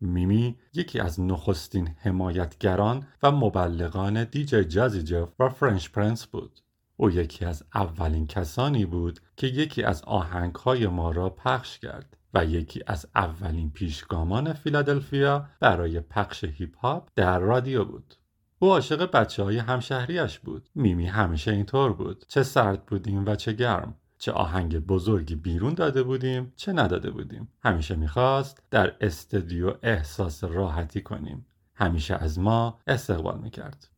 میمی 0.01 0.57
یکی 0.75 1.01
از 1.01 1.21
نخستین 1.21 1.89
حمایتگران 1.99 3.07
و 3.23 3.31
مبلغان 3.31 4.25
دیجی 4.25 4.65
جازی 4.65 5.03
جف 5.03 5.33
و 5.39 5.49
فرش 5.49 5.91
پرنس 5.91 6.27
بود. 6.27 6.61
او 7.01 7.11
یکی 7.11 7.45
از 7.45 7.65
اولین 7.75 8.27
کسانی 8.27 8.87
بود 8.87 9.21
که 9.37 9.47
یکی 9.47 9.83
از 9.83 10.03
آهنگهای 10.03 10.87
ما 10.87 11.11
را 11.11 11.31
پخش 11.31 11.79
کرد 11.79 12.17
و 12.35 12.45
یکی 12.45 12.83
از 12.87 13.07
اولین 13.15 13.71
پیشگامان 13.71 14.53
فیلادلفیا 14.53 15.47
برای 15.61 16.01
پخش 16.01 16.45
هیپ 16.45 16.77
هاپ 16.79 17.09
در 17.15 17.39
رادیو 17.39 17.85
بود. 17.85 18.15
او 18.59 18.71
عاشق 18.71 19.11
بچه 19.11 19.43
های 19.43 19.59
همشهریش 19.59 20.39
بود. 20.39 20.69
میمی 20.75 21.07
همیشه 21.07 21.51
اینطور 21.51 21.93
بود. 21.93 22.25
چه 22.29 22.43
سرد 22.43 22.87
بودیم 22.87 23.27
و 23.27 23.37
چه 23.37 23.53
گرم. 23.53 23.95
چه 24.19 24.33
آهنگ 24.33 24.79
بزرگی 24.79 25.35
بیرون 25.35 25.75
داده 25.75 26.03
بودیم 26.03 26.53
چه 26.57 26.73
نداده 26.73 27.11
بودیم. 27.11 27.49
همیشه 27.63 27.97
می‌خواست 27.97 28.63
در 28.71 28.95
استودیو 29.01 29.75
احساس 29.83 30.45
راحتی 30.45 31.03
کنیم. 31.03 31.47
همیشه 31.75 32.15
از 32.15 32.39
ما 32.39 32.79
استقبال 32.87 33.39
می‌کرد. 33.39 33.89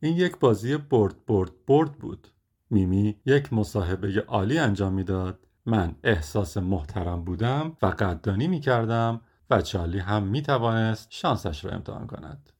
این 0.00 0.16
یک 0.16 0.38
بازی 0.38 0.76
برد 0.76 1.26
برد 1.26 1.52
برد 1.66 1.92
بود. 1.92 2.28
میمی 2.70 3.16
یک 3.26 3.52
مصاحبه 3.52 4.20
عالی 4.20 4.58
انجام 4.58 4.92
می‌داد 4.92 5.46
من 5.66 5.94
احساس 6.04 6.56
محترم 6.56 7.24
بودم 7.24 7.76
و 7.82 7.86
قدردانی 7.86 8.46
می 8.46 8.60
کردم 8.60 9.20
و 9.50 9.62
چارلی 9.62 9.98
هم 9.98 10.22
می 10.22 10.42
توانست 10.42 11.06
شانسش 11.10 11.64
را 11.64 11.70
امتحان 11.70 12.06
کند. 12.06 12.50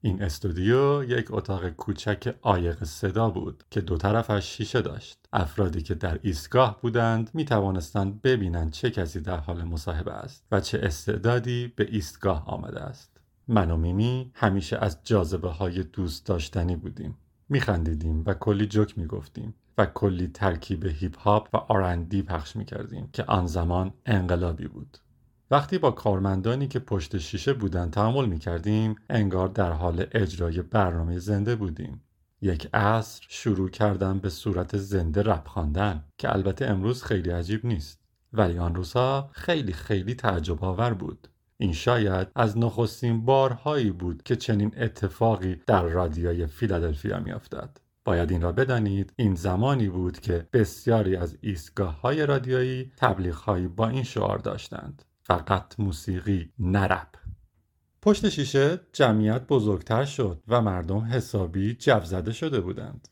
این 0.00 0.22
استودیو 0.22 1.04
یک 1.04 1.26
اتاق 1.30 1.68
کوچک 1.68 2.34
عایق 2.42 2.84
صدا 2.84 3.30
بود 3.30 3.64
که 3.70 3.80
دو 3.80 3.96
طرفش 3.96 4.44
شیشه 4.44 4.80
داشت. 4.80 5.18
افرادی 5.32 5.82
که 5.82 5.94
در 5.94 6.18
ایستگاه 6.22 6.80
بودند 6.80 7.30
می 7.34 7.44
توانستند 7.44 8.22
ببینند 8.22 8.72
چه 8.72 8.90
کسی 8.90 9.20
در 9.20 9.36
حال 9.36 9.64
مصاحبه 9.64 10.12
است 10.12 10.44
و 10.52 10.60
چه 10.60 10.80
استعدادی 10.82 11.72
به 11.76 11.88
ایستگاه 11.90 12.48
آمده 12.48 12.80
است. 12.80 13.20
من 13.48 13.70
و 13.70 13.76
میمی 13.76 14.30
همیشه 14.34 14.78
از 14.78 14.98
جاذبه 15.04 15.48
های 15.48 15.82
دوست 15.82 16.26
داشتنی 16.26 16.76
بودیم. 16.76 17.16
می 17.48 17.60
خندیدیم 17.60 18.22
و 18.26 18.34
کلی 18.34 18.66
جوک 18.66 18.98
می 18.98 19.06
گفتیم. 19.06 19.54
و 19.78 19.86
کلی 19.86 20.28
ترکیب 20.28 20.86
هیپ 20.86 21.18
هاپ 21.18 21.48
و 21.52 21.56
آرندی 21.56 22.22
پخش 22.22 22.56
می 22.56 22.64
کردیم 22.64 23.08
که 23.12 23.24
آن 23.24 23.46
زمان 23.46 23.92
انقلابی 24.06 24.68
بود. 24.68 24.98
وقتی 25.50 25.78
با 25.78 25.90
کارمندانی 25.90 26.68
که 26.68 26.78
پشت 26.78 27.18
شیشه 27.18 27.52
بودند 27.52 27.92
تعامل 27.92 28.26
می 28.26 28.38
کردیم 28.38 28.94
انگار 29.10 29.48
در 29.48 29.72
حال 29.72 30.06
اجرای 30.12 30.62
برنامه 30.62 31.18
زنده 31.18 31.56
بودیم. 31.56 32.02
یک 32.42 32.68
عصر 32.74 33.26
شروع 33.28 33.70
کردم 33.70 34.18
به 34.18 34.28
صورت 34.28 34.76
زنده 34.76 35.22
رپ 35.22 35.48
خواندن 35.48 36.04
که 36.18 36.32
البته 36.32 36.66
امروز 36.66 37.02
خیلی 37.02 37.30
عجیب 37.30 37.66
نیست 37.66 38.00
ولی 38.32 38.58
آن 38.58 38.74
روزها 38.74 39.30
خیلی 39.32 39.72
خیلی 39.72 40.14
تعجب 40.14 40.64
آور 40.64 40.94
بود. 40.94 41.28
این 41.60 41.72
شاید 41.72 42.28
از 42.34 42.58
نخستین 42.58 43.24
بارهایی 43.24 43.90
بود 43.90 44.22
که 44.22 44.36
چنین 44.36 44.74
اتفاقی 44.76 45.60
در 45.66 45.82
رادیوی 45.82 46.46
فیلادلفیا 46.46 47.20
میافتد. 47.20 47.78
باید 48.04 48.30
این 48.30 48.42
را 48.42 48.52
بدانید 48.52 49.12
این 49.16 49.34
زمانی 49.34 49.88
بود 49.88 50.20
که 50.20 50.48
بسیاری 50.52 51.16
از 51.16 51.38
ایستگاه 51.40 52.00
های 52.00 52.26
رادیویی 52.26 52.92
تبلیغ 52.96 53.34
هایی 53.34 53.68
با 53.68 53.88
این 53.88 54.02
شعار 54.02 54.38
داشتند. 54.38 55.04
فقط 55.22 55.80
موسیقی 55.80 56.52
نرپ 56.58 57.14
پشت 58.02 58.28
شیشه 58.28 58.80
جمعیت 58.92 59.46
بزرگتر 59.46 60.04
شد 60.04 60.42
و 60.48 60.60
مردم 60.60 61.00
حسابی 61.00 61.74
جو 61.74 62.00
زده 62.04 62.32
شده 62.32 62.60
بودند. 62.60 63.08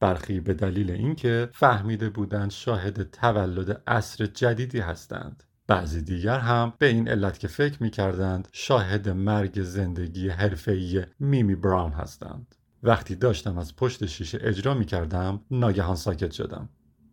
برخی 0.00 0.40
به 0.40 0.54
دلیل 0.54 0.90
اینکه 0.90 1.48
فهمیده 1.52 2.08
بودند 2.08 2.50
شاهد 2.50 3.10
تولد 3.10 3.82
عصر 3.86 4.26
جدیدی 4.26 4.78
هستند. 4.78 5.44
بعضی 5.70 6.02
دیگر 6.02 6.38
هم 6.38 6.72
به 6.78 6.86
این 6.86 7.08
علت 7.08 7.38
که 7.38 7.48
فکر 7.48 7.82
می 7.82 7.90
کردند 7.90 8.48
شاهد 8.52 9.08
مرگ 9.08 9.62
زندگی 9.62 10.28
حرفه‌ای 10.28 11.04
میمی 11.20 11.54
براون 11.54 11.92
هستند. 11.92 12.54
وقتی 12.82 13.14
داشتم 13.14 13.58
از 13.58 13.76
پشت 13.76 14.06
شیشه 14.06 14.38
اجرا 14.42 14.74
می 14.74 14.84
کردم 14.84 15.40
ناگهان 15.50 15.96
ساکت 15.96 16.32
شدم. 16.32 16.68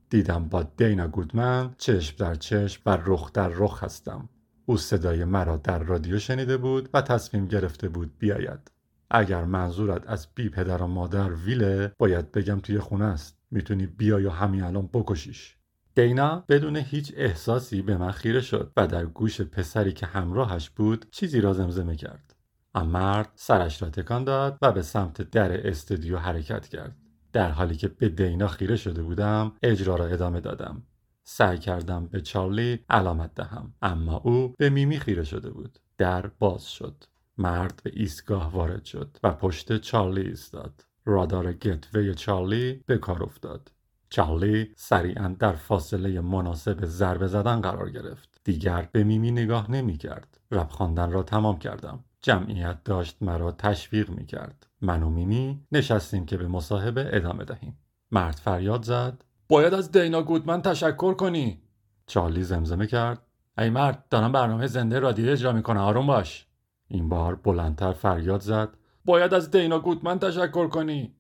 دیدم 0.10 0.50
با 0.50 0.64
دینا 0.64 1.08
گودمن 1.08 1.76
چشم 1.78 2.16
در 2.18 2.36
چشم 2.36 2.82
و 2.86 2.98
رخ 3.06 3.32
در 3.34 3.48
رخ 3.48 3.84
هستم. 3.84 4.30
او 4.66 4.78
صدای 4.78 5.26
مرا 5.26 5.58
در 5.58 5.80
رادیو 5.80 6.20
شنیده 6.20 6.58
بود 6.58 6.90
و 6.94 7.02
تصمیم 7.02 7.48
گرفته 7.48 7.90
بود 7.90 8.18
بیاید. 8.20 8.72
اگر 9.12 9.46
منظورت 9.46 10.08
از 10.08 10.28
بی 10.36 10.50
پدر 10.50 10.82
و 10.82 10.88
مادر 10.88 11.34
ویله 11.34 11.92
باید 11.98 12.32
بگم 12.32 12.60
توی 12.60 12.80
خونه 12.80 13.06
است. 13.06 13.38
می‌تونی 13.52 13.86
بیا 13.86 14.20
یا 14.20 14.32
همین 14.32 14.64
الان 14.64 14.90
بکشیش. 14.94 15.57
دینا 15.98 16.44
بدون 16.50 16.76
هیچ 16.76 17.14
احساسی 17.16 17.82
به 17.82 17.98
من 17.98 18.12
خیره 18.12 18.42
شد 18.42 18.72
و 18.78 18.88
در 18.88 19.06
گوش 19.06 19.42
پسری 19.42 19.94
که 19.94 20.06
همراهش 20.06 20.70
بود 20.70 21.06
چیزی 21.12 21.42
را 21.42 21.54
زمزمه 21.54 21.96
کرد. 21.96 22.36
آن 22.74 22.88
مرد 22.88 23.32
سرش 23.36 23.82
را 23.82 23.90
تکان 23.90 24.24
داد 24.24 24.58
و 24.62 24.72
به 24.72 24.82
سمت 24.82 25.22
در 25.22 25.68
استودیو 25.68 26.18
حرکت 26.18 26.68
کرد. 26.68 26.96
در 27.34 27.52
حالی 27.52 27.76
که 27.76 27.88
به 27.88 28.10
دینا 28.10 28.48
خیره 28.48 28.76
شده 28.76 29.04
بودم 29.04 29.52
اجرا 29.64 29.96
را 29.96 30.06
ادامه 30.06 30.42
دادم. 30.42 30.84
سعی 31.24 31.58
کردم 31.58 32.06
به 32.08 32.22
چارلی 32.22 32.80
علامت 32.90 33.34
دهم 33.36 33.74
اما 33.82 34.18
او 34.18 34.56
به 34.58 34.70
میمی 34.70 35.00
خیره 35.00 35.24
شده 35.24 35.50
بود. 35.50 35.80
در 35.98 36.28
باز 36.28 36.72
شد. 36.72 37.04
مرد 37.38 37.82
به 37.84 37.92
ایستگاه 37.94 38.52
وارد 38.52 38.86
شد 38.86 39.18
و 39.24 39.32
پشت 39.32 39.78
چارلی 39.78 40.22
ایستاد. 40.22 40.86
رادار 41.06 41.54
گتوی 41.54 42.16
چارلی 42.16 42.84
به 42.86 42.98
کار 42.98 43.24
افتاد. 43.24 43.72
چارلی 44.10 44.72
سریعا 44.76 45.36
در 45.40 45.52
فاصله 45.52 46.22
مناسب 46.22 46.86
ضربه 46.86 47.28
زدن 47.28 47.62
قرار 47.62 47.90
گرفت 47.90 48.42
دیگر 48.44 48.90
به 48.92 49.04
میمی 49.04 49.32
نگاه 49.32 49.72
نمی 49.72 49.98
کرد 49.98 50.40
رب 50.52 50.70
خواندن 50.70 51.12
را 51.12 51.24
تمام 51.24 51.60
کردم 51.60 52.04
جمعیت 52.22 52.84
داشت 52.84 53.18
مرا 53.22 53.52
تشویق 53.52 54.10
می 54.10 54.26
کرد. 54.26 54.68
من 54.82 55.04
و 55.04 55.10
میمی 55.10 55.62
نشستیم 55.72 56.26
که 56.26 56.38
به 56.38 56.48
مصاحبه 56.48 57.10
ادامه 57.14 57.46
دهیم. 57.46 57.78
مرد 58.12 58.36
فریاد 58.36 58.84
زد 58.84 59.24
باید 59.50 59.74
از 59.74 59.92
دینا 59.92 60.22
گودمن 60.22 60.62
تشکر 60.62 61.14
کنی. 61.14 61.62
چارلی 62.08 62.44
زمزمه 62.44 62.88
کرد 62.88 63.22
ای 63.58 63.70
مرد 63.70 64.06
دارم 64.10 64.32
برنامه 64.32 64.68
زنده 64.68 65.00
رادیو 65.00 65.32
اجرا 65.32 65.52
می‌کنه 65.52 65.80
آروم 65.80 66.08
باش. 66.08 66.48
این 66.88 67.10
بار 67.10 67.36
بلندتر 67.36 67.94
فریاد 67.94 68.42
زد 68.42 68.70
باید 69.06 69.34
از 69.34 69.52
دینا 69.52 69.80
گودمن 69.80 70.20
تشکر 70.20 70.68
کنی. 70.68 71.16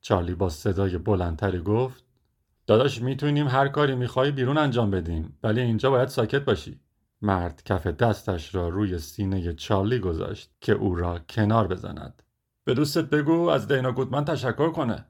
چارلی 0.00 0.34
با 0.34 0.48
صدای 0.48 0.98
بلندتری 0.98 1.60
گفت 1.60 2.07
داداش 2.68 3.02
می‌تونیم 3.02 3.48
هر 3.48 3.68
کاری 3.68 3.94
می‌خوای 3.94 4.30
بیرون 4.30 4.58
انجام 4.58 4.90
بدیم 4.90 5.38
ولی 5.42 5.60
اینجا 5.60 5.90
باید 5.90 6.08
ساکت 6.08 6.44
باشی. 6.44 6.80
مرد 7.22 7.62
کف 7.64 7.86
دستش 7.86 8.54
را 8.54 8.68
روی 8.68 8.98
سینه 8.98 9.52
چارلی 9.52 9.98
گذاشت 9.98 10.50
که 10.60 10.72
او 10.72 10.94
را 10.94 11.18
کنار 11.18 11.66
بزند. 11.66 12.22
به 12.64 12.74
دوستت 12.74 13.04
بگو 13.04 13.48
از 13.48 13.68
دینا 13.68 13.92
گودمن 13.92 14.24
تشکر 14.24 14.70
کنه. 14.70 15.04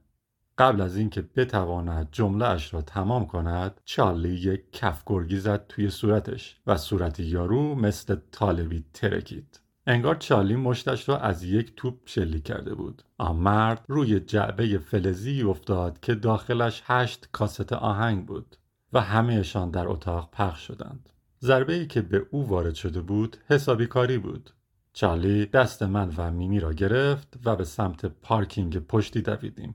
قبل 0.59 0.81
از 0.81 0.97
اینکه 0.97 1.25
بتواند 1.37 2.09
جمله 2.13 2.49
اش 2.49 2.75
را 2.75 2.83
تمام 2.83 3.27
کند 3.27 3.81
چارلی 3.85 4.35
یک 4.35 4.73
کف 4.73 5.03
گرگی 5.07 5.39
زد 5.39 5.67
توی 5.69 5.91
صورتش 5.91 6.61
و 6.67 6.77
صورت 6.77 7.21
یارو 7.21 7.75
مثل 7.75 8.17
طالبی 8.33 8.85
ترکید. 8.95 9.61
انگار 9.89 10.15
چارلی 10.15 10.57
مشتش 10.57 11.09
را 11.09 11.19
از 11.19 11.45
یک 11.45 11.73
توپ 11.77 11.95
شلیک 12.05 12.45
کرده 12.45 12.75
بود. 12.75 13.03
آن 13.19 13.37
مرد 13.37 13.85
روی 13.89 14.21
جعبه 14.21 14.79
فلزی 14.79 15.43
افتاد 15.43 16.01
که 16.01 16.15
داخلش 16.15 16.83
هشت 16.87 17.29
کاست 17.33 17.73
آهنگ 17.73 18.27
بود 18.27 18.57
و 18.93 19.01
همهشان 19.01 19.71
در 19.71 19.89
اتاق 19.89 20.31
پخش 20.33 20.67
شدند. 20.67 21.09
ضربه 21.41 21.75
ای 21.75 21.87
که 21.87 22.03
به 22.03 22.27
او 22.31 22.49
وارد 22.49 22.75
شده 22.75 23.01
بود 23.01 23.37
حسابی 23.47 23.87
کاری 23.87 24.19
بود. 24.19 24.51
چارلی 24.93 25.47
دست 25.47 25.83
من 25.83 26.13
و 26.17 26.31
میمی 26.31 26.61
را 26.61 26.73
گرفت 26.73 27.39
و 27.45 27.57
به 27.57 27.65
سمت 27.65 28.07
پارکینگ 28.07 28.79
پشتی 28.79 29.23
دویدیم. 29.23 29.75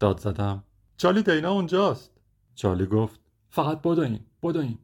داد 0.00 0.20
زدم. 0.20 0.64
چارلی 0.96 1.22
دینا 1.22 1.52
اونجاست. 1.52 2.20
چارلی 2.54 2.86
گفت 2.86 3.20
فقط 3.48 3.82
بدوین 3.82 4.20
بدوین. 4.42 4.78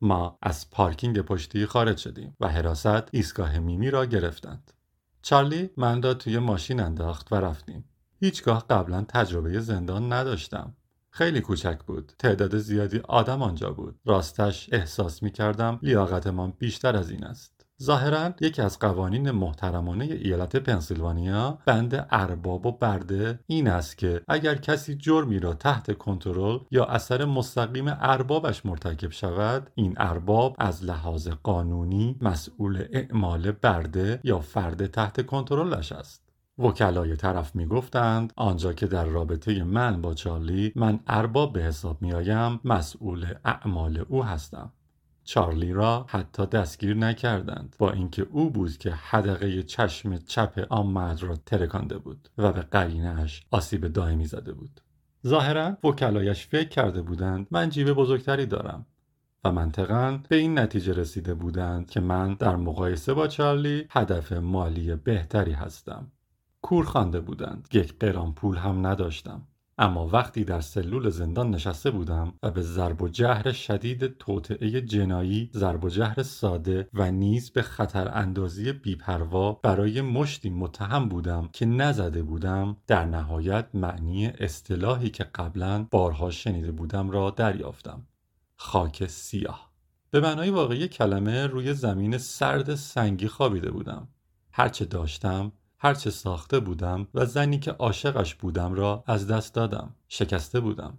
ما 0.00 0.38
از 0.42 0.70
پارکینگ 0.70 1.20
پشتی 1.20 1.66
خارج 1.66 1.96
شدیم 1.96 2.36
و 2.40 2.48
حراست 2.48 3.14
ایستگاه 3.14 3.58
میمی 3.58 3.90
را 3.90 4.06
گرفتند. 4.06 4.72
چارلی 5.22 5.70
من 5.76 6.02
را 6.02 6.14
توی 6.14 6.38
ماشین 6.38 6.80
انداخت 6.80 7.32
و 7.32 7.36
رفتیم. 7.36 7.84
هیچگاه 8.20 8.66
قبلا 8.70 9.04
تجربه 9.08 9.60
زندان 9.60 10.12
نداشتم. 10.12 10.76
خیلی 11.10 11.40
کوچک 11.40 11.78
بود. 11.86 12.12
تعداد 12.18 12.58
زیادی 12.58 12.98
آدم 12.98 13.42
آنجا 13.42 13.70
بود. 13.70 14.00
راستش 14.04 14.68
احساس 14.72 15.22
می 15.22 15.30
کردم 15.30 15.78
لیاقتمان 15.82 16.52
بیشتر 16.58 16.96
از 16.96 17.10
این 17.10 17.24
است. 17.24 17.59
ظاهرا 17.82 18.30
یکی 18.40 18.62
از 18.62 18.78
قوانین 18.78 19.30
محترمانه 19.30 20.04
ایالت 20.04 20.56
پنسیلوانیا 20.56 21.58
بند 21.66 22.06
ارباب 22.10 22.66
و 22.66 22.72
برده 22.72 23.40
این 23.46 23.68
است 23.68 23.98
که 23.98 24.22
اگر 24.28 24.54
کسی 24.54 24.94
جرمی 24.94 25.38
را 25.38 25.54
تحت 25.54 25.98
کنترل 25.98 26.58
یا 26.70 26.84
اثر 26.84 27.24
مستقیم 27.24 27.84
اربابش 27.88 28.66
مرتکب 28.66 29.10
شود 29.10 29.70
این 29.74 29.94
ارباب 29.96 30.56
از 30.58 30.84
لحاظ 30.84 31.28
قانونی 31.28 32.16
مسئول 32.20 32.84
اعمال 32.92 33.52
برده 33.52 34.20
یا 34.24 34.38
فرد 34.38 34.86
تحت 34.86 35.26
کنترلش 35.26 35.92
است. 35.92 36.30
وکلای 36.58 37.16
طرف 37.16 37.56
می‌گفتند 37.56 38.32
آنجا 38.36 38.72
که 38.72 38.86
در 38.86 39.04
رابطه 39.04 39.64
من 39.64 40.02
با 40.02 40.14
چارلی 40.14 40.72
من 40.76 41.00
ارباب 41.06 41.52
به 41.52 41.62
حساب 41.62 42.02
میآیم 42.02 42.60
مسئول 42.64 43.26
اعمال 43.44 44.04
او 44.08 44.24
هستم. 44.24 44.72
چارلی 45.30 45.72
را 45.72 46.06
حتی 46.08 46.46
دستگیر 46.46 46.96
نکردند 46.96 47.76
با 47.78 47.90
اینکه 47.90 48.26
او 48.30 48.50
بود 48.50 48.76
که 48.76 48.90
حدقه 48.90 49.62
چشم 49.62 50.16
چپ 50.18 50.66
آن 50.70 50.86
مرد 50.86 51.22
را 51.22 51.36
ترکانده 51.36 51.98
بود 51.98 52.28
و 52.38 52.52
به 52.52 52.60
قرینش 52.60 53.42
آسیب 53.50 53.86
دائمی 53.86 54.26
زده 54.26 54.52
بود. 54.52 54.80
ظاهرا 55.26 55.76
وکلایش 55.84 56.46
فکر 56.46 56.68
کرده 56.68 57.02
بودند 57.02 57.46
من 57.50 57.68
جیب 57.68 57.92
بزرگتری 57.92 58.46
دارم 58.46 58.86
و 59.44 59.52
منطقا 59.52 60.20
به 60.28 60.36
این 60.36 60.58
نتیجه 60.58 60.92
رسیده 60.92 61.34
بودند 61.34 61.90
که 61.90 62.00
من 62.00 62.34
در 62.34 62.56
مقایسه 62.56 63.14
با 63.14 63.26
چارلی 63.26 63.86
هدف 63.90 64.32
مالی 64.32 64.96
بهتری 64.96 65.52
هستم. 65.52 66.12
کور 66.62 66.84
خوانده 66.84 67.20
بودند. 67.20 67.68
یک 67.72 67.98
قران 67.98 68.34
پول 68.34 68.56
هم 68.56 68.86
نداشتم. 68.86 69.42
اما 69.82 70.06
وقتی 70.06 70.44
در 70.44 70.60
سلول 70.60 71.10
زندان 71.10 71.50
نشسته 71.50 71.90
بودم 71.90 72.32
و 72.42 72.50
به 72.50 72.62
ضرب 72.62 73.02
و 73.02 73.08
جهر 73.08 73.52
شدید 73.52 74.18
توطعه 74.18 74.80
جنایی 74.80 75.50
ضرب 75.54 75.84
و 75.84 75.88
جهر 75.88 76.22
ساده 76.22 76.88
و 76.94 77.10
نیز 77.10 77.50
به 77.50 77.62
خطر 77.62 78.10
اندازی 78.14 78.72
بیپروا 78.72 79.52
برای 79.52 80.00
مشتی 80.00 80.50
متهم 80.50 81.08
بودم 81.08 81.48
که 81.52 81.66
نزده 81.66 82.22
بودم 82.22 82.76
در 82.86 83.04
نهایت 83.04 83.66
معنی 83.74 84.26
اصطلاحی 84.26 85.10
که 85.10 85.24
قبلا 85.24 85.86
بارها 85.90 86.30
شنیده 86.30 86.72
بودم 86.72 87.10
را 87.10 87.30
دریافتم. 87.30 88.06
خاک 88.56 89.06
سیاه. 89.06 89.70
به 90.10 90.20
معنای 90.20 90.50
واقعی 90.50 90.88
کلمه 90.88 91.46
روی 91.46 91.74
زمین 91.74 92.18
سرد 92.18 92.74
سنگی 92.74 93.28
خوابیده 93.28 93.70
بودم. 93.70 94.08
هرچه 94.52 94.84
داشتم 94.84 95.52
هرچه 95.82 96.10
ساخته 96.10 96.60
بودم 96.60 97.06
و 97.14 97.26
زنی 97.26 97.58
که 97.58 97.70
عاشقش 97.70 98.34
بودم 98.34 98.74
را 98.74 99.04
از 99.06 99.26
دست 99.26 99.54
دادم. 99.54 99.94
شکسته 100.08 100.60
بودم. 100.60 100.98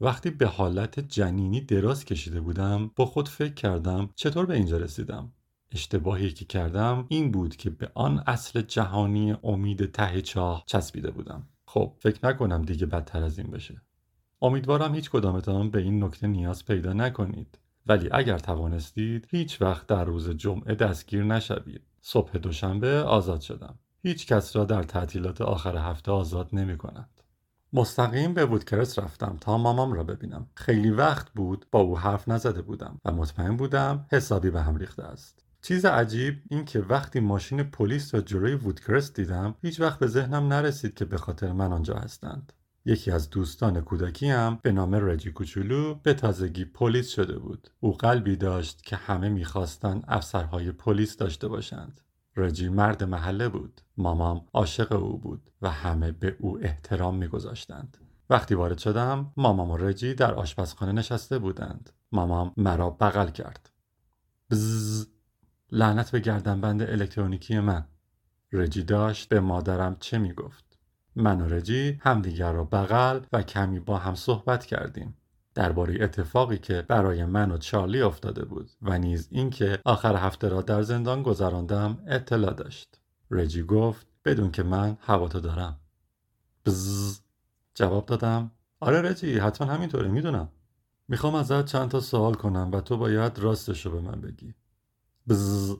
وقتی 0.00 0.30
به 0.30 0.46
حالت 0.46 1.00
جنینی 1.00 1.60
دراز 1.60 2.04
کشیده 2.04 2.40
بودم 2.40 2.90
با 2.96 3.06
خود 3.06 3.28
فکر 3.28 3.54
کردم 3.54 4.10
چطور 4.14 4.46
به 4.46 4.54
اینجا 4.54 4.76
رسیدم. 4.76 5.32
اشتباهی 5.72 6.30
که 6.30 6.44
کردم 6.44 7.06
این 7.08 7.30
بود 7.30 7.56
که 7.56 7.70
به 7.70 7.90
آن 7.94 8.24
اصل 8.26 8.62
جهانی 8.62 9.36
امید 9.42 9.92
ته 9.92 10.22
چاه 10.22 10.64
چسبیده 10.66 11.10
بودم. 11.10 11.48
خب 11.66 11.96
فکر 11.98 12.26
نکنم 12.26 12.62
دیگه 12.62 12.86
بدتر 12.86 13.22
از 13.22 13.38
این 13.38 13.50
بشه. 13.50 13.82
امیدوارم 14.42 14.94
هیچ 14.94 15.10
کدامتان 15.10 15.70
به 15.70 15.78
این 15.82 16.04
نکته 16.04 16.26
نیاز 16.26 16.64
پیدا 16.64 16.92
نکنید. 16.92 17.58
ولی 17.86 18.08
اگر 18.12 18.38
توانستید 18.38 19.26
هیچ 19.30 19.62
وقت 19.62 19.86
در 19.86 20.04
روز 20.04 20.30
جمعه 20.30 20.74
دستگیر 20.74 21.24
نشوید. 21.24 21.82
صبح 22.00 22.38
دوشنبه 22.38 23.02
آزاد 23.02 23.40
شدم. 23.40 23.78
هیچ 24.02 24.26
کس 24.26 24.56
را 24.56 24.64
در 24.64 24.82
تعطیلات 24.82 25.40
آخر 25.40 25.76
هفته 25.76 26.12
آزاد 26.12 26.48
نمی 26.52 26.78
کند. 26.78 27.08
مستقیم 27.72 28.34
به 28.34 28.44
وودکرس 28.44 28.98
رفتم 28.98 29.36
تا 29.40 29.58
مامام 29.58 29.92
را 29.92 30.04
ببینم. 30.04 30.46
خیلی 30.54 30.90
وقت 30.90 31.30
بود 31.30 31.66
با 31.70 31.80
او 31.80 31.98
حرف 31.98 32.28
نزده 32.28 32.62
بودم 32.62 33.00
و 33.04 33.12
مطمئن 33.12 33.56
بودم 33.56 34.06
حسابی 34.12 34.50
به 34.50 34.62
هم 34.62 34.76
ریخته 34.76 35.02
است. 35.02 35.44
چیز 35.62 35.84
عجیب 35.84 36.42
این 36.50 36.64
که 36.64 36.80
وقتی 36.80 37.20
ماشین 37.20 37.62
پلیس 37.62 38.14
را 38.14 38.20
جلوی 38.20 38.54
وودکرست 38.54 39.16
دیدم 39.16 39.54
هیچ 39.62 39.80
وقت 39.80 39.98
به 39.98 40.06
ذهنم 40.06 40.48
نرسید 40.48 40.94
که 40.94 41.04
به 41.04 41.16
خاطر 41.16 41.52
من 41.52 41.72
آنجا 41.72 41.94
هستند. 41.94 42.52
یکی 42.84 43.10
از 43.10 43.30
دوستان 43.30 43.80
کودکی 43.80 44.30
هم 44.30 44.58
به 44.62 44.72
نام 44.72 44.94
رجی 44.94 45.32
کوچولو 45.32 45.94
به 45.94 46.14
تازگی 46.14 46.64
پلیس 46.64 47.08
شده 47.08 47.38
بود. 47.38 47.70
او 47.80 47.92
قلبی 47.92 48.36
داشت 48.36 48.82
که 48.82 48.96
همه 48.96 49.28
می‌خواستند 49.28 50.04
افسرهای 50.08 50.72
پلیس 50.72 51.16
داشته 51.16 51.48
باشند. 51.48 52.00
رجی 52.36 52.68
مرد 52.68 53.04
محله 53.04 53.48
بود 53.48 53.80
مامام 54.00 54.44
عاشق 54.52 54.92
او 54.92 55.18
بود 55.18 55.50
و 55.62 55.70
همه 55.70 56.12
به 56.12 56.36
او 56.38 56.58
احترام 56.62 57.16
میگذاشتند. 57.16 57.96
وقتی 58.30 58.54
وارد 58.54 58.78
شدم 58.78 59.32
مامام 59.36 59.70
و 59.70 59.76
رجی 59.76 60.14
در 60.14 60.34
آشپزخانه 60.34 60.92
نشسته 60.92 61.38
بودند. 61.38 61.90
مامام 62.12 62.52
مرا 62.56 62.90
بغل 62.90 63.28
کرد. 63.28 63.70
بزز 64.50 65.06
لعنت 65.72 66.10
به 66.10 66.20
گردنبند 66.20 66.82
الکترونیکی 66.82 67.60
من. 67.60 67.84
رجی 68.52 68.82
داشت 68.82 69.28
به 69.28 69.40
مادرم 69.40 69.96
چه 70.00 70.18
می‌گفت. 70.18 70.78
من 71.16 71.40
و 71.40 71.48
رجی 71.48 71.98
همدیگر 72.02 72.52
را 72.52 72.64
بغل 72.64 73.20
و 73.32 73.42
کمی 73.42 73.80
با 73.80 73.98
هم 73.98 74.14
صحبت 74.14 74.66
کردیم. 74.66 75.16
درباره 75.54 76.04
اتفاقی 76.04 76.58
که 76.58 76.82
برای 76.88 77.24
من 77.24 77.50
و 77.50 77.58
چارلی 77.58 78.02
افتاده 78.02 78.44
بود 78.44 78.70
و 78.82 78.98
نیز 78.98 79.28
اینکه 79.30 79.78
آخر 79.84 80.16
هفته 80.16 80.48
را 80.48 80.62
در 80.62 80.82
زندان 80.82 81.22
گذراندم 81.22 81.98
اطلاع 82.06 82.54
داشت. 82.54 82.99
رجی 83.30 83.62
گفت 83.62 84.06
بدون 84.24 84.50
که 84.50 84.62
من 84.62 84.96
هواتو 85.00 85.40
دارم. 85.40 85.80
بزز. 86.66 87.20
جواب 87.74 88.06
دادم 88.06 88.50
آره 88.80 89.02
رجی 89.02 89.38
حتما 89.38 89.72
همینطوره 89.72 90.08
می‌دونم. 90.08 90.48
می‌خوام 91.08 91.34
ازت 91.34 91.64
چند 91.64 91.88
تا 91.88 92.00
سوال 92.00 92.34
کنم 92.34 92.70
و 92.72 92.80
تو 92.80 92.96
باید 92.96 93.38
راستش 93.38 93.86
رو 93.86 93.92
به 93.92 94.00
من 94.00 94.20
بگی. 94.20 94.54
بزز. 95.28 95.76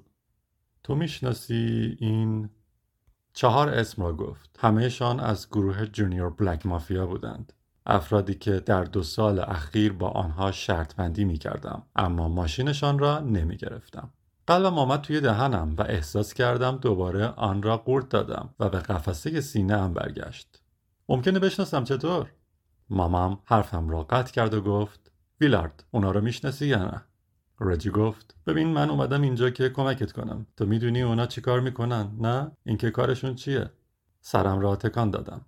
تو 0.82 0.94
می‌شناسی 0.94 1.96
این 2.00 2.50
چهار 3.32 3.68
اسم 3.68 4.02
را 4.02 4.12
گفت. 4.16 4.58
همهشان 4.58 5.20
از 5.20 5.48
گروه 5.48 5.86
جونیور 5.86 6.30
بلک 6.30 6.66
مافیا 6.66 7.06
بودند. 7.06 7.52
افرادی 7.86 8.34
که 8.34 8.60
در 8.60 8.84
دو 8.84 9.02
سال 9.02 9.38
اخیر 9.38 9.92
با 9.92 10.08
آنها 10.08 10.52
شرط 10.52 10.94
بندی 10.94 11.24
می 11.24 11.38
کردم 11.38 11.82
اما 11.96 12.28
ماشینشان 12.28 12.98
را 12.98 13.18
نمی 13.18 13.56
گرفتم. 13.56 14.12
قلبم 14.46 14.78
آمد 14.78 15.00
توی 15.00 15.20
دهنم 15.20 15.74
و 15.78 15.82
احساس 15.82 16.34
کردم 16.34 16.76
دوباره 16.76 17.26
آن 17.26 17.62
را 17.62 17.76
قورت 17.76 18.08
دادم 18.08 18.54
و 18.60 18.68
به 18.68 18.78
قفسه 18.78 19.40
سینه 19.40 19.80
هم 19.80 19.94
برگشت. 19.94 20.62
ممکنه 21.08 21.38
بشناسم 21.38 21.84
چطور؟ 21.84 22.30
مامام 22.90 23.38
حرفم 23.44 23.88
را 23.88 24.02
قطع 24.02 24.32
کرد 24.32 24.54
و 24.54 24.60
گفت 24.60 25.12
ویلارد 25.40 25.84
اونا 25.90 26.10
رو 26.10 26.20
می‌شناسی 26.20 26.66
یا 26.66 26.84
نه؟ 26.84 27.02
رجی 27.60 27.90
گفت 27.90 28.36
ببین 28.46 28.68
من 28.68 28.90
اومدم 28.90 29.22
اینجا 29.22 29.50
که 29.50 29.68
کمکت 29.68 30.12
کنم 30.12 30.46
تو 30.56 30.66
می‌دونی 30.66 31.02
اونا 31.02 31.26
چیکار 31.26 31.60
می‌کنن 31.60 32.10
نه 32.20 32.52
اینکه 32.64 32.90
کارشون 32.90 33.34
چیه 33.34 33.70
سرم 34.20 34.60
را 34.60 34.76
تکان 34.76 35.10
دادم 35.10 35.40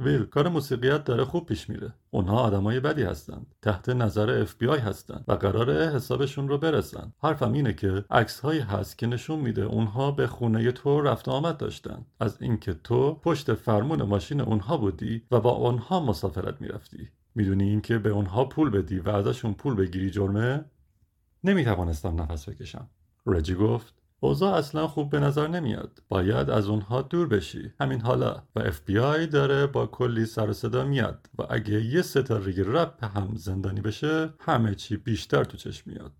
ویل 0.00 0.24
کار 0.24 0.48
موسیقیت 0.48 1.04
داره 1.04 1.24
خوب 1.24 1.46
پیش 1.46 1.70
میره. 1.70 1.94
اونها 2.10 2.38
آدمای 2.38 2.80
بدی 2.80 3.02
هستند. 3.02 3.54
تحت 3.62 3.88
نظر 3.88 4.40
اف 4.40 4.54
بی 4.54 4.66
آی 4.66 4.78
هستند 4.78 5.24
و 5.28 5.32
قراره 5.32 5.90
حسابشون 5.94 6.48
رو 6.48 6.58
برسن. 6.58 7.12
حرفم 7.22 7.52
اینه 7.52 7.72
که 7.72 8.04
عکس 8.10 8.40
هایی 8.40 8.60
هست 8.60 8.98
که 8.98 9.06
نشون 9.06 9.38
میده 9.38 9.62
اونها 9.62 10.10
به 10.10 10.26
خونه 10.26 10.72
تو 10.72 11.00
رفت 11.00 11.28
آمد 11.28 11.56
داشتن. 11.56 12.06
از 12.20 12.42
اینکه 12.42 12.74
تو 12.84 13.14
پشت 13.14 13.54
فرمون 13.54 14.02
ماشین 14.02 14.40
اونها 14.40 14.76
بودی 14.76 15.22
و 15.30 15.40
با 15.40 15.50
اونها 15.50 16.00
مسافرت 16.00 16.60
می‌رفتی. 16.60 17.08
می‌دونی 17.34 17.64
اینکه 17.64 17.98
به 17.98 18.08
اونها 18.08 18.44
پول 18.44 18.70
بدی 18.70 18.98
و 18.98 19.08
ازشون 19.08 19.54
پول 19.54 19.74
بگیری 19.74 20.10
جرمه؟ 20.10 20.64
نمی 21.44 21.64
توانستم 21.64 22.22
نفس 22.22 22.48
بکشم. 22.48 22.88
رجی 23.26 23.54
گفت 23.54 23.99
اوضاع 24.20 24.54
اصلا 24.54 24.88
خوب 24.88 25.10
به 25.10 25.20
نظر 25.20 25.46
نمیاد. 25.46 26.02
باید 26.08 26.50
از 26.50 26.68
اونها 26.68 27.02
دور 27.02 27.28
بشی. 27.28 27.72
همین 27.80 28.00
حالا. 28.00 28.42
و 28.56 28.60
اف 28.60 28.80
بی 28.80 28.98
آی 28.98 29.26
داره 29.26 29.66
با 29.66 29.86
کلی 29.86 30.26
سر 30.26 30.52
صدا 30.52 30.84
میاد. 30.84 31.30
و 31.38 31.42
اگه 31.50 31.84
یه 31.84 32.02
ستاره 32.02 32.54
رپ 32.66 33.16
هم 33.16 33.32
زندانی 33.36 33.80
بشه 33.80 34.34
همه 34.40 34.74
چی 34.74 34.96
بیشتر 34.96 35.44
تو 35.44 35.56
چشم 35.56 35.90
میاد. 35.90 36.12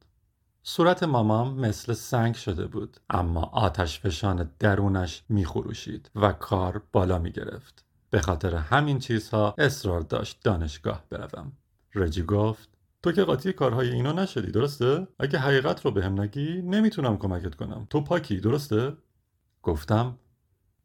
صورت 0.63 1.03
مامام 1.03 1.61
مثل 1.61 1.93
سنگ 1.93 2.35
شده 2.35 2.67
بود. 2.67 2.97
اما 3.11 3.43
آتش 3.43 4.01
فشان 4.01 4.51
درونش 4.59 5.23
میخروشید 5.29 6.11
و 6.15 6.33
کار 6.33 6.83
بالا 6.93 7.19
می‌گرفت. 7.19 7.85
به 8.11 8.21
خاطر 8.21 8.55
همین 8.55 8.99
چیزها 8.99 9.55
اصرار 9.59 10.01
داشت 10.01 10.39
دانشگاه 10.43 11.05
بروم. 11.11 11.53
رجی 11.95 12.23
گفت 12.23 12.69
تو 13.03 13.13
که 13.13 13.25
قاطی 13.25 13.53
کارهای 13.53 13.91
اینا 13.91 14.13
نشدی 14.13 14.51
درسته؟ 14.51 15.09
اگه 15.19 15.39
حقیقت 15.39 15.85
رو 15.85 15.91
بهم 15.91 16.21
نگی 16.21 16.63
نمی‌تونم 16.63 17.17
کمکت 17.17 17.55
کنم. 17.55 17.87
تو 17.91 18.01
پاکی 18.01 18.41
درسته؟ 18.41 18.97
گفتم. 19.63 20.19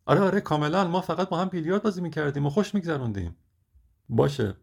آره 0.06 0.20
آره 0.22 0.42
کاملا. 0.42 0.88
ما 0.88 1.02
فقط 1.02 1.30
با 1.30 1.38
هم 1.38 1.50
بیلیارد 1.50 1.84
بازی 1.84 2.02
می‌کردیم 2.02 2.46
و 2.46 2.50
خوش 2.50 2.76
میگذروندیم. 2.76 3.36
باشه. 4.10 4.56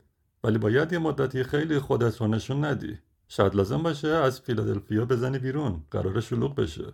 ولی 0.44 0.58
باید 0.58 0.92
یه 0.92 0.98
مدتی 0.98 1.44
خیلی 1.44 1.78
خودت 1.78 2.20
رو 2.20 2.28
نشون 2.28 2.64
ندی. 2.64 2.98
شاید 3.28 3.54
لازم 3.54 3.82
باشه 3.82 4.08
از 4.08 4.40
فیلادلفیا 4.40 5.04
بزنی 5.04 5.38
بیرون. 5.38 5.84
قرار 5.90 6.20
شلوغ 6.20 6.54
بشه. 6.54 6.92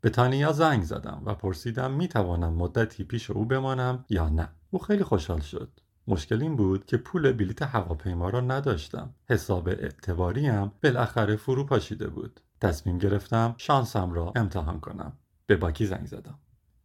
به 0.00 0.10
تانیا 0.10 0.52
زنگ 0.52 0.82
زدم 0.82 1.22
و 1.26 1.34
پرسیدم 1.34 1.92
می‌توانم 1.92 2.54
مدتی 2.54 3.04
پیش 3.04 3.30
او 3.30 3.44
بمانم 3.44 4.04
یا 4.10 4.28
نه. 4.28 4.48
او 4.70 4.78
خیلی 4.78 5.04
خوشحال 5.04 5.40
شد. 5.40 5.68
مشکل 6.08 6.42
این 6.42 6.56
بود 6.56 6.86
که 6.86 6.96
پول 6.96 7.32
بلیت 7.32 7.62
هواپیما 7.62 8.28
را 8.28 8.40
نداشتم. 8.40 9.14
حساب 9.28 9.68
اعتباریم 9.68 10.72
بالاخره 10.82 11.36
فرو 11.36 11.64
پاشیده 11.64 12.08
بود. 12.08 12.40
تصمیم 12.60 12.98
گرفتم 12.98 13.54
شانسم 13.58 14.12
را 14.12 14.32
امتحان 14.36 14.80
کنم. 14.80 15.12
به 15.46 15.56
باکی 15.56 15.86
زنگ 15.86 16.06
زدم. 16.06 16.38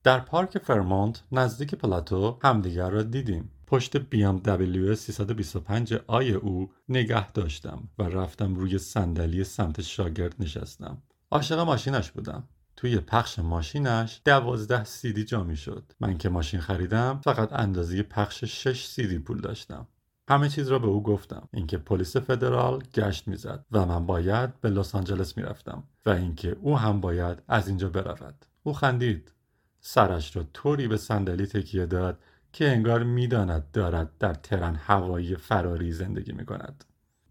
در 0.03 0.19
پارک 0.19 0.57
فرمونت 0.57 1.23
نزدیک 1.31 1.75
پلاتو 1.75 2.39
همدیگر 2.43 2.89
را 2.89 3.03
دیدیم. 3.03 3.51
پشت 3.67 3.97
BMW 3.97 4.93
325 4.93 5.93
آی 6.07 6.31
او 6.31 6.71
نگه 6.89 7.31
داشتم 7.31 7.89
و 7.99 8.03
رفتم 8.03 8.55
روی 8.55 8.77
صندلی 8.77 9.43
سمت 9.43 9.81
شاگرد 9.81 10.35
نشستم. 10.39 11.01
عاشق 11.31 11.59
ماشینش 11.59 12.11
بودم. 12.11 12.43
توی 12.83 12.97
پخش 12.97 13.39
ماشینش 13.39 14.21
دوازده 14.25 14.83
سیدی 14.83 15.23
جا 15.23 15.43
می 15.43 15.55
شد 15.57 15.91
من 15.99 16.17
که 16.17 16.29
ماشین 16.29 16.59
خریدم 16.59 17.21
فقط 17.23 17.53
اندازه 17.53 18.03
پخش 18.03 18.43
6 18.45 18.85
سیدی 18.85 19.19
پول 19.19 19.41
داشتم. 19.41 19.87
همه 20.29 20.49
چیز 20.49 20.67
را 20.67 20.79
به 20.79 20.87
او 20.87 21.03
گفتم. 21.03 21.49
اینکه 21.53 21.77
پلیس 21.77 22.17
فدرال 22.17 22.83
گشت 22.93 23.27
می‌زد 23.27 23.65
و 23.71 23.85
من 23.85 24.05
باید 24.05 24.61
به 24.61 24.69
لس 24.69 24.95
آنجلس 24.95 25.37
می‌رفتم 25.37 25.83
و 26.05 26.09
اینکه 26.09 26.57
او 26.61 26.77
هم 26.77 27.01
باید 27.01 27.41
از 27.47 27.67
اینجا 27.67 27.89
برود. 27.89 28.45
او 28.63 28.73
خندید. 28.73 29.31
سرش 29.79 30.35
را 30.35 30.43
طوری 30.53 30.87
به 30.87 30.97
صندلی 30.97 31.45
تکیه 31.45 31.85
داد 31.85 32.19
که 32.53 32.69
انگار 32.69 33.03
می‌داند 33.03 33.71
دارد 33.71 34.17
در 34.17 34.33
ترن 34.33 34.75
هوایی 34.75 35.35
فراری 35.35 35.91
زندگی 35.91 36.31
می 36.31 36.45
کند 36.45 36.85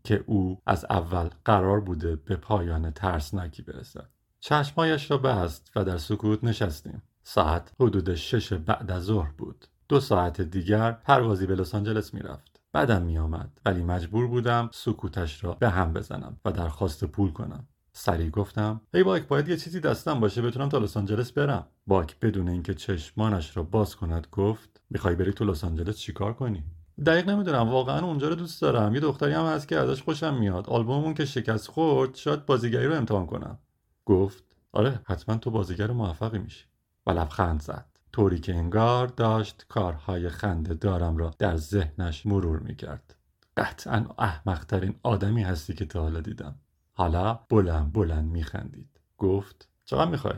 که 0.05 0.25
او 0.27 0.59
از 0.67 0.85
اول 0.91 1.29
قرار 1.45 1.81
بوده 1.81 2.17
به 2.17 2.37
پایان 2.37 2.91
ترسناکی 2.91 3.63
برسد. 3.63 4.12
چشمایش 4.45 5.11
را 5.11 5.19
بست 5.19 5.73
و 5.77 5.85
در 5.85 5.99
سکوت 5.99 6.45
نشستیم. 6.45 7.03
ساعت 7.23 7.73
حدود 7.81 8.15
شش 8.15 8.53
بعد 8.53 8.91
از 8.91 9.03
ظهر 9.03 9.31
بود. 9.39 9.67
دو 9.89 10.01
ساعت 10.01 10.41
دیگر 10.41 10.93
پروازی 10.93 11.47
به 11.47 11.55
لس 11.55 11.75
آنجلس 11.75 12.15
می‌رفت. 12.15 12.61
بعدم 12.73 13.03
میآمد. 13.03 13.61
ولی 13.67 13.83
مجبور 13.83 14.27
بودم 14.27 14.71
سکوتش 14.73 15.45
را 15.45 15.53
به 15.53 15.71
هم 15.71 15.93
بزنم 15.93 16.37
و 16.45 16.53
درخواست 16.53 17.05
پول 17.05 17.33
کنم. 17.33 17.67
سریع 17.93 18.31
گفتم 18.31 18.81
ای 18.95 19.03
باک 19.03 19.29
باید 19.29 19.49
یه 19.49 19.57
چیزی 19.57 19.81
دستم 19.81 20.21
باشه 20.21 20.43
بتونم 20.43 20.69
تا 20.69 20.79
لس 20.79 20.97
آنجلس 20.97 21.33
برم. 21.33 21.67
باک 21.87 22.21
بدون 22.21 22.49
اینکه 22.49 22.75
چشمانش 22.75 23.57
را 23.57 23.63
باز 23.63 23.97
کند 23.97 24.27
گفت 24.33 24.81
می‌خوای 24.91 25.15
بری 25.15 25.33
تو 25.33 25.45
لس 25.45 25.65
آنجلس 25.65 25.97
چیکار 25.97 26.33
کنی؟ 26.33 26.65
دقیق 27.07 27.31
نمی‌دونم. 27.31 27.69
واقعا 27.69 28.07
اونجا 28.07 28.29
رو 28.29 28.35
دوست 28.35 28.63
دارم. 28.63 28.95
یه 28.95 29.01
دختری 29.01 29.33
هم 29.33 29.47
هست 29.47 29.69
که 29.69 29.77
ازش 29.79 30.03
خوشم 30.03 30.35
میاد. 30.35 30.67
آلبوممون 30.67 31.15
که 31.15 31.25
شکست 31.25 31.69
خورد 31.69 32.15
شاید 32.15 32.47
بازیگری 32.47 32.87
رو 32.87 32.95
امتحان 32.95 33.27
کنم. 33.27 33.59
گفت 34.07 34.45
آره 34.73 35.01
حتما 35.05 35.37
تو 35.37 35.51
بازیگر 35.51 35.91
موفقی 35.91 36.39
میشی. 36.39 36.65
و 37.07 37.11
لبخند 37.11 37.63
زد. 37.63 37.87
طوری 38.13 38.39
که 38.39 38.55
انگار 38.55 39.07
داشت 39.07 39.67
کارهای 39.69 40.29
خنده 40.29 40.75
دارم 40.75 41.17
را 41.17 41.35
در 41.39 41.57
ذهنش 41.57 42.27
مرور 42.27 42.59
می‌کرد. 42.59 43.17
قطعا 43.57 44.07
احمقترین 44.19 44.95
آدمی 45.03 45.43
هستی 45.43 45.75
که 45.75 45.87
تا 45.87 46.03
حالا 46.03 46.21
دیدم. 46.21 46.55
حالا 46.93 47.41
بلند 47.49 47.93
بلند 47.93 48.31
میخندید. 48.31 49.01
گفت 49.19 49.69
چقدر 49.85 50.11
می‌خوای؟ 50.11 50.35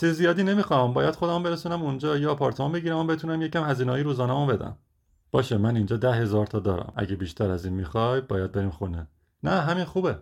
چیز 0.00 0.10
زیادی 0.10 0.42
نمی‌خوام. 0.42 0.92
باید 0.92 1.16
خودم 1.16 1.42
برسونم 1.42 1.82
اونجا 1.82 2.16
یا 2.16 2.32
آپارتمان 2.32 2.72
بگیرم 2.72 2.98
و 2.98 3.04
بتونم 3.04 3.42
یکم 3.42 3.64
هزینه‌ای 3.64 4.02
روزانه 4.02 4.46
بدم. 4.46 4.76
باشه 5.30 5.58
من 5.58 5.76
اینجا 5.76 5.96
ده 5.96 6.12
هزار 6.12 6.46
تا 6.46 6.58
دارم. 6.58 6.92
اگه 6.96 7.16
بیشتر 7.16 7.50
از 7.50 7.64
این 7.64 7.74
می‌خوای 7.74 8.20
باید 8.20 8.52
بریم 8.52 8.70
خونه. 8.70 9.08
نه 9.42 9.50
همین 9.50 9.84
خوبه. 9.84 10.18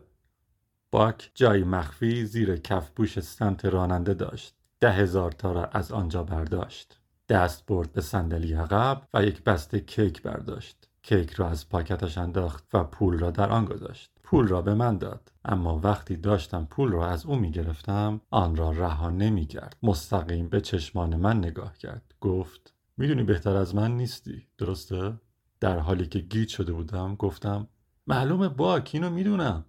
باک 0.97 1.31
جایی 1.35 1.65
مخفی 1.65 2.25
زیر 2.25 2.57
کفپوش 2.57 3.21
سمت 3.21 3.65
راننده 3.65 4.15
داشت. 4.15 4.55
ده 4.81 4.93
هزار 4.93 5.33
تا 5.33 5.53
را 5.53 5.65
از 5.65 5.93
آنجا 5.93 6.23
برداشت. 6.23 7.01
دست 7.29 7.67
برد 7.67 7.93
به 7.93 8.01
صندلی 8.01 8.55
عقب 8.55 9.03
و 9.15 9.25
یک 9.25 9.45
بسته 9.45 9.81
کیک 9.81 10.23
برداشت. 10.23 10.89
کیک 11.03 11.33
را 11.33 11.49
از 11.49 11.69
پاکتش 11.69 12.19
انداخت 12.19 12.65
و 12.73 12.85
پول 12.85 13.19
را 13.19 13.31
در 13.31 13.51
آن 13.51 13.65
گذاشت. 13.65 14.11
پول 14.23 14.49
را 14.49 14.63
به 14.63 14.75
من 14.75 14.99
داد. 14.99 15.33
اما 15.45 15.81
وقتی 15.85 16.17
داشتم 16.17 16.67
پول 16.71 16.93
را 16.93 17.09
از 17.09 17.27
او 17.27 17.37
می 17.37 17.51
گرفتم 17.51 18.21
آن 18.31 18.57
را 18.57 18.71
رها 18.71 19.11
نمی 19.11 19.47
کرد 19.47 19.77
مستقیم 19.83 20.49
به 20.49 20.61
چشمان 20.61 21.17
من 21.17 21.39
نگاه 21.39 21.79
کرد. 21.79 22.15
گفت 22.21 22.75
می‌دونی 22.97 23.23
بهتر 23.23 23.57
از 23.57 23.75
من 23.75 23.97
نیستی 23.97 24.47
درسته؟ 24.59 25.15
در 25.61 25.79
حالی 25.79 26.07
که 26.07 26.19
گیج 26.19 26.49
شده 26.49 26.73
بودم 26.73 27.15
گفتم 27.15 27.69
معلومه 28.07 28.49
باک 28.49 28.91
اینو 28.93 29.11
می‌دونم. 29.11 29.65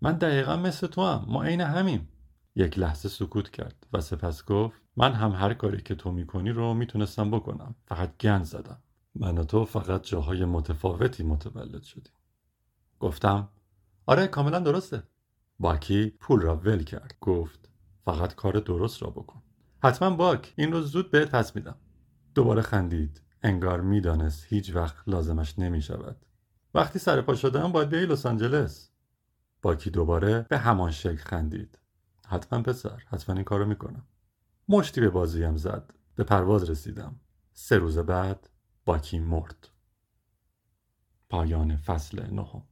من 0.00 0.12
دقیقا 0.12 0.56
مثل 0.56 0.86
تو 0.86 1.04
هم. 1.04 1.24
ما 1.28 1.42
عین 1.42 1.60
همیم. 1.60 2.08
یک 2.56 2.78
لحظه 2.78 3.08
سکوت 3.08 3.50
کرد 3.50 3.86
و 3.92 4.00
سپس 4.00 4.44
گفت 4.44 4.80
من 4.96 5.12
هم 5.12 5.32
هر 5.32 5.54
کاری 5.54 5.82
که 5.82 5.94
تو 5.94 6.12
می‌کنی 6.12 6.50
رو 6.50 6.74
می‌تونستم 6.74 7.30
بکنم. 7.30 7.74
فقط 7.86 8.16
گند 8.18 8.44
زدم. 8.44 8.82
من 9.14 9.38
و 9.38 9.44
تو 9.44 9.64
فقط 9.64 10.02
جاهای 10.02 10.44
متفاوتی 10.44 11.22
متولد 11.22 11.82
شدیم. 11.82 12.12
گفتم 13.00 13.48
آره 14.06 14.26
کاملا 14.26 14.58
درسته. 14.58 15.02
باکی 15.58 16.10
پول 16.10 16.40
را 16.40 16.56
ول 16.56 16.82
کرد. 16.82 17.14
گفت 17.20 17.68
فقط 18.04 18.34
کار 18.34 18.52
درست 18.52 19.02
را 19.02 19.10
بکن. 19.10 19.42
حتما 19.82 20.10
باک. 20.10 20.52
این 20.56 20.72
رو 20.72 20.80
زود 20.80 21.10
بهت 21.10 21.30
پس 21.30 21.56
میدم. 21.56 21.76
دوباره 22.34 22.62
خندید. 22.62 23.22
انگار 23.42 23.80
می‌دانست 23.80 24.46
هیچ 24.48 24.76
وقت 24.76 24.96
لازمش 25.06 25.58
نمی 25.58 25.82
شود 25.82 26.16
وقتی 26.74 26.98
سر 26.98 27.20
پا 27.20 27.34
شدم 27.34 27.72
باید 27.72 27.88
بیای 27.88 28.06
لس 28.06 28.26
آنجلس. 28.26 28.90
باکی 29.66 29.90
دوباره 29.90 30.46
به 30.48 30.58
همان 30.58 30.90
شکل 30.90 31.16
خندید. 31.16 31.78
حتما 32.26 32.62
پسر 32.62 33.02
حتما 33.06 33.34
این 33.34 33.44
کارو 33.44 33.66
می‌کنم. 33.66 34.06
مشتی 34.68 35.00
به 35.00 35.10
بازویم 35.10 35.56
زد. 35.56 35.94
به 36.14 36.24
پرواز 36.24 36.70
رسیدم. 36.70 37.20
سه 37.52 37.78
روز 37.78 37.98
بعد 37.98 38.50
باکی 38.84 39.18
مرد. 39.18 39.68
پایان 41.28 41.76
فصل 41.76 42.34
نهم. 42.34 42.62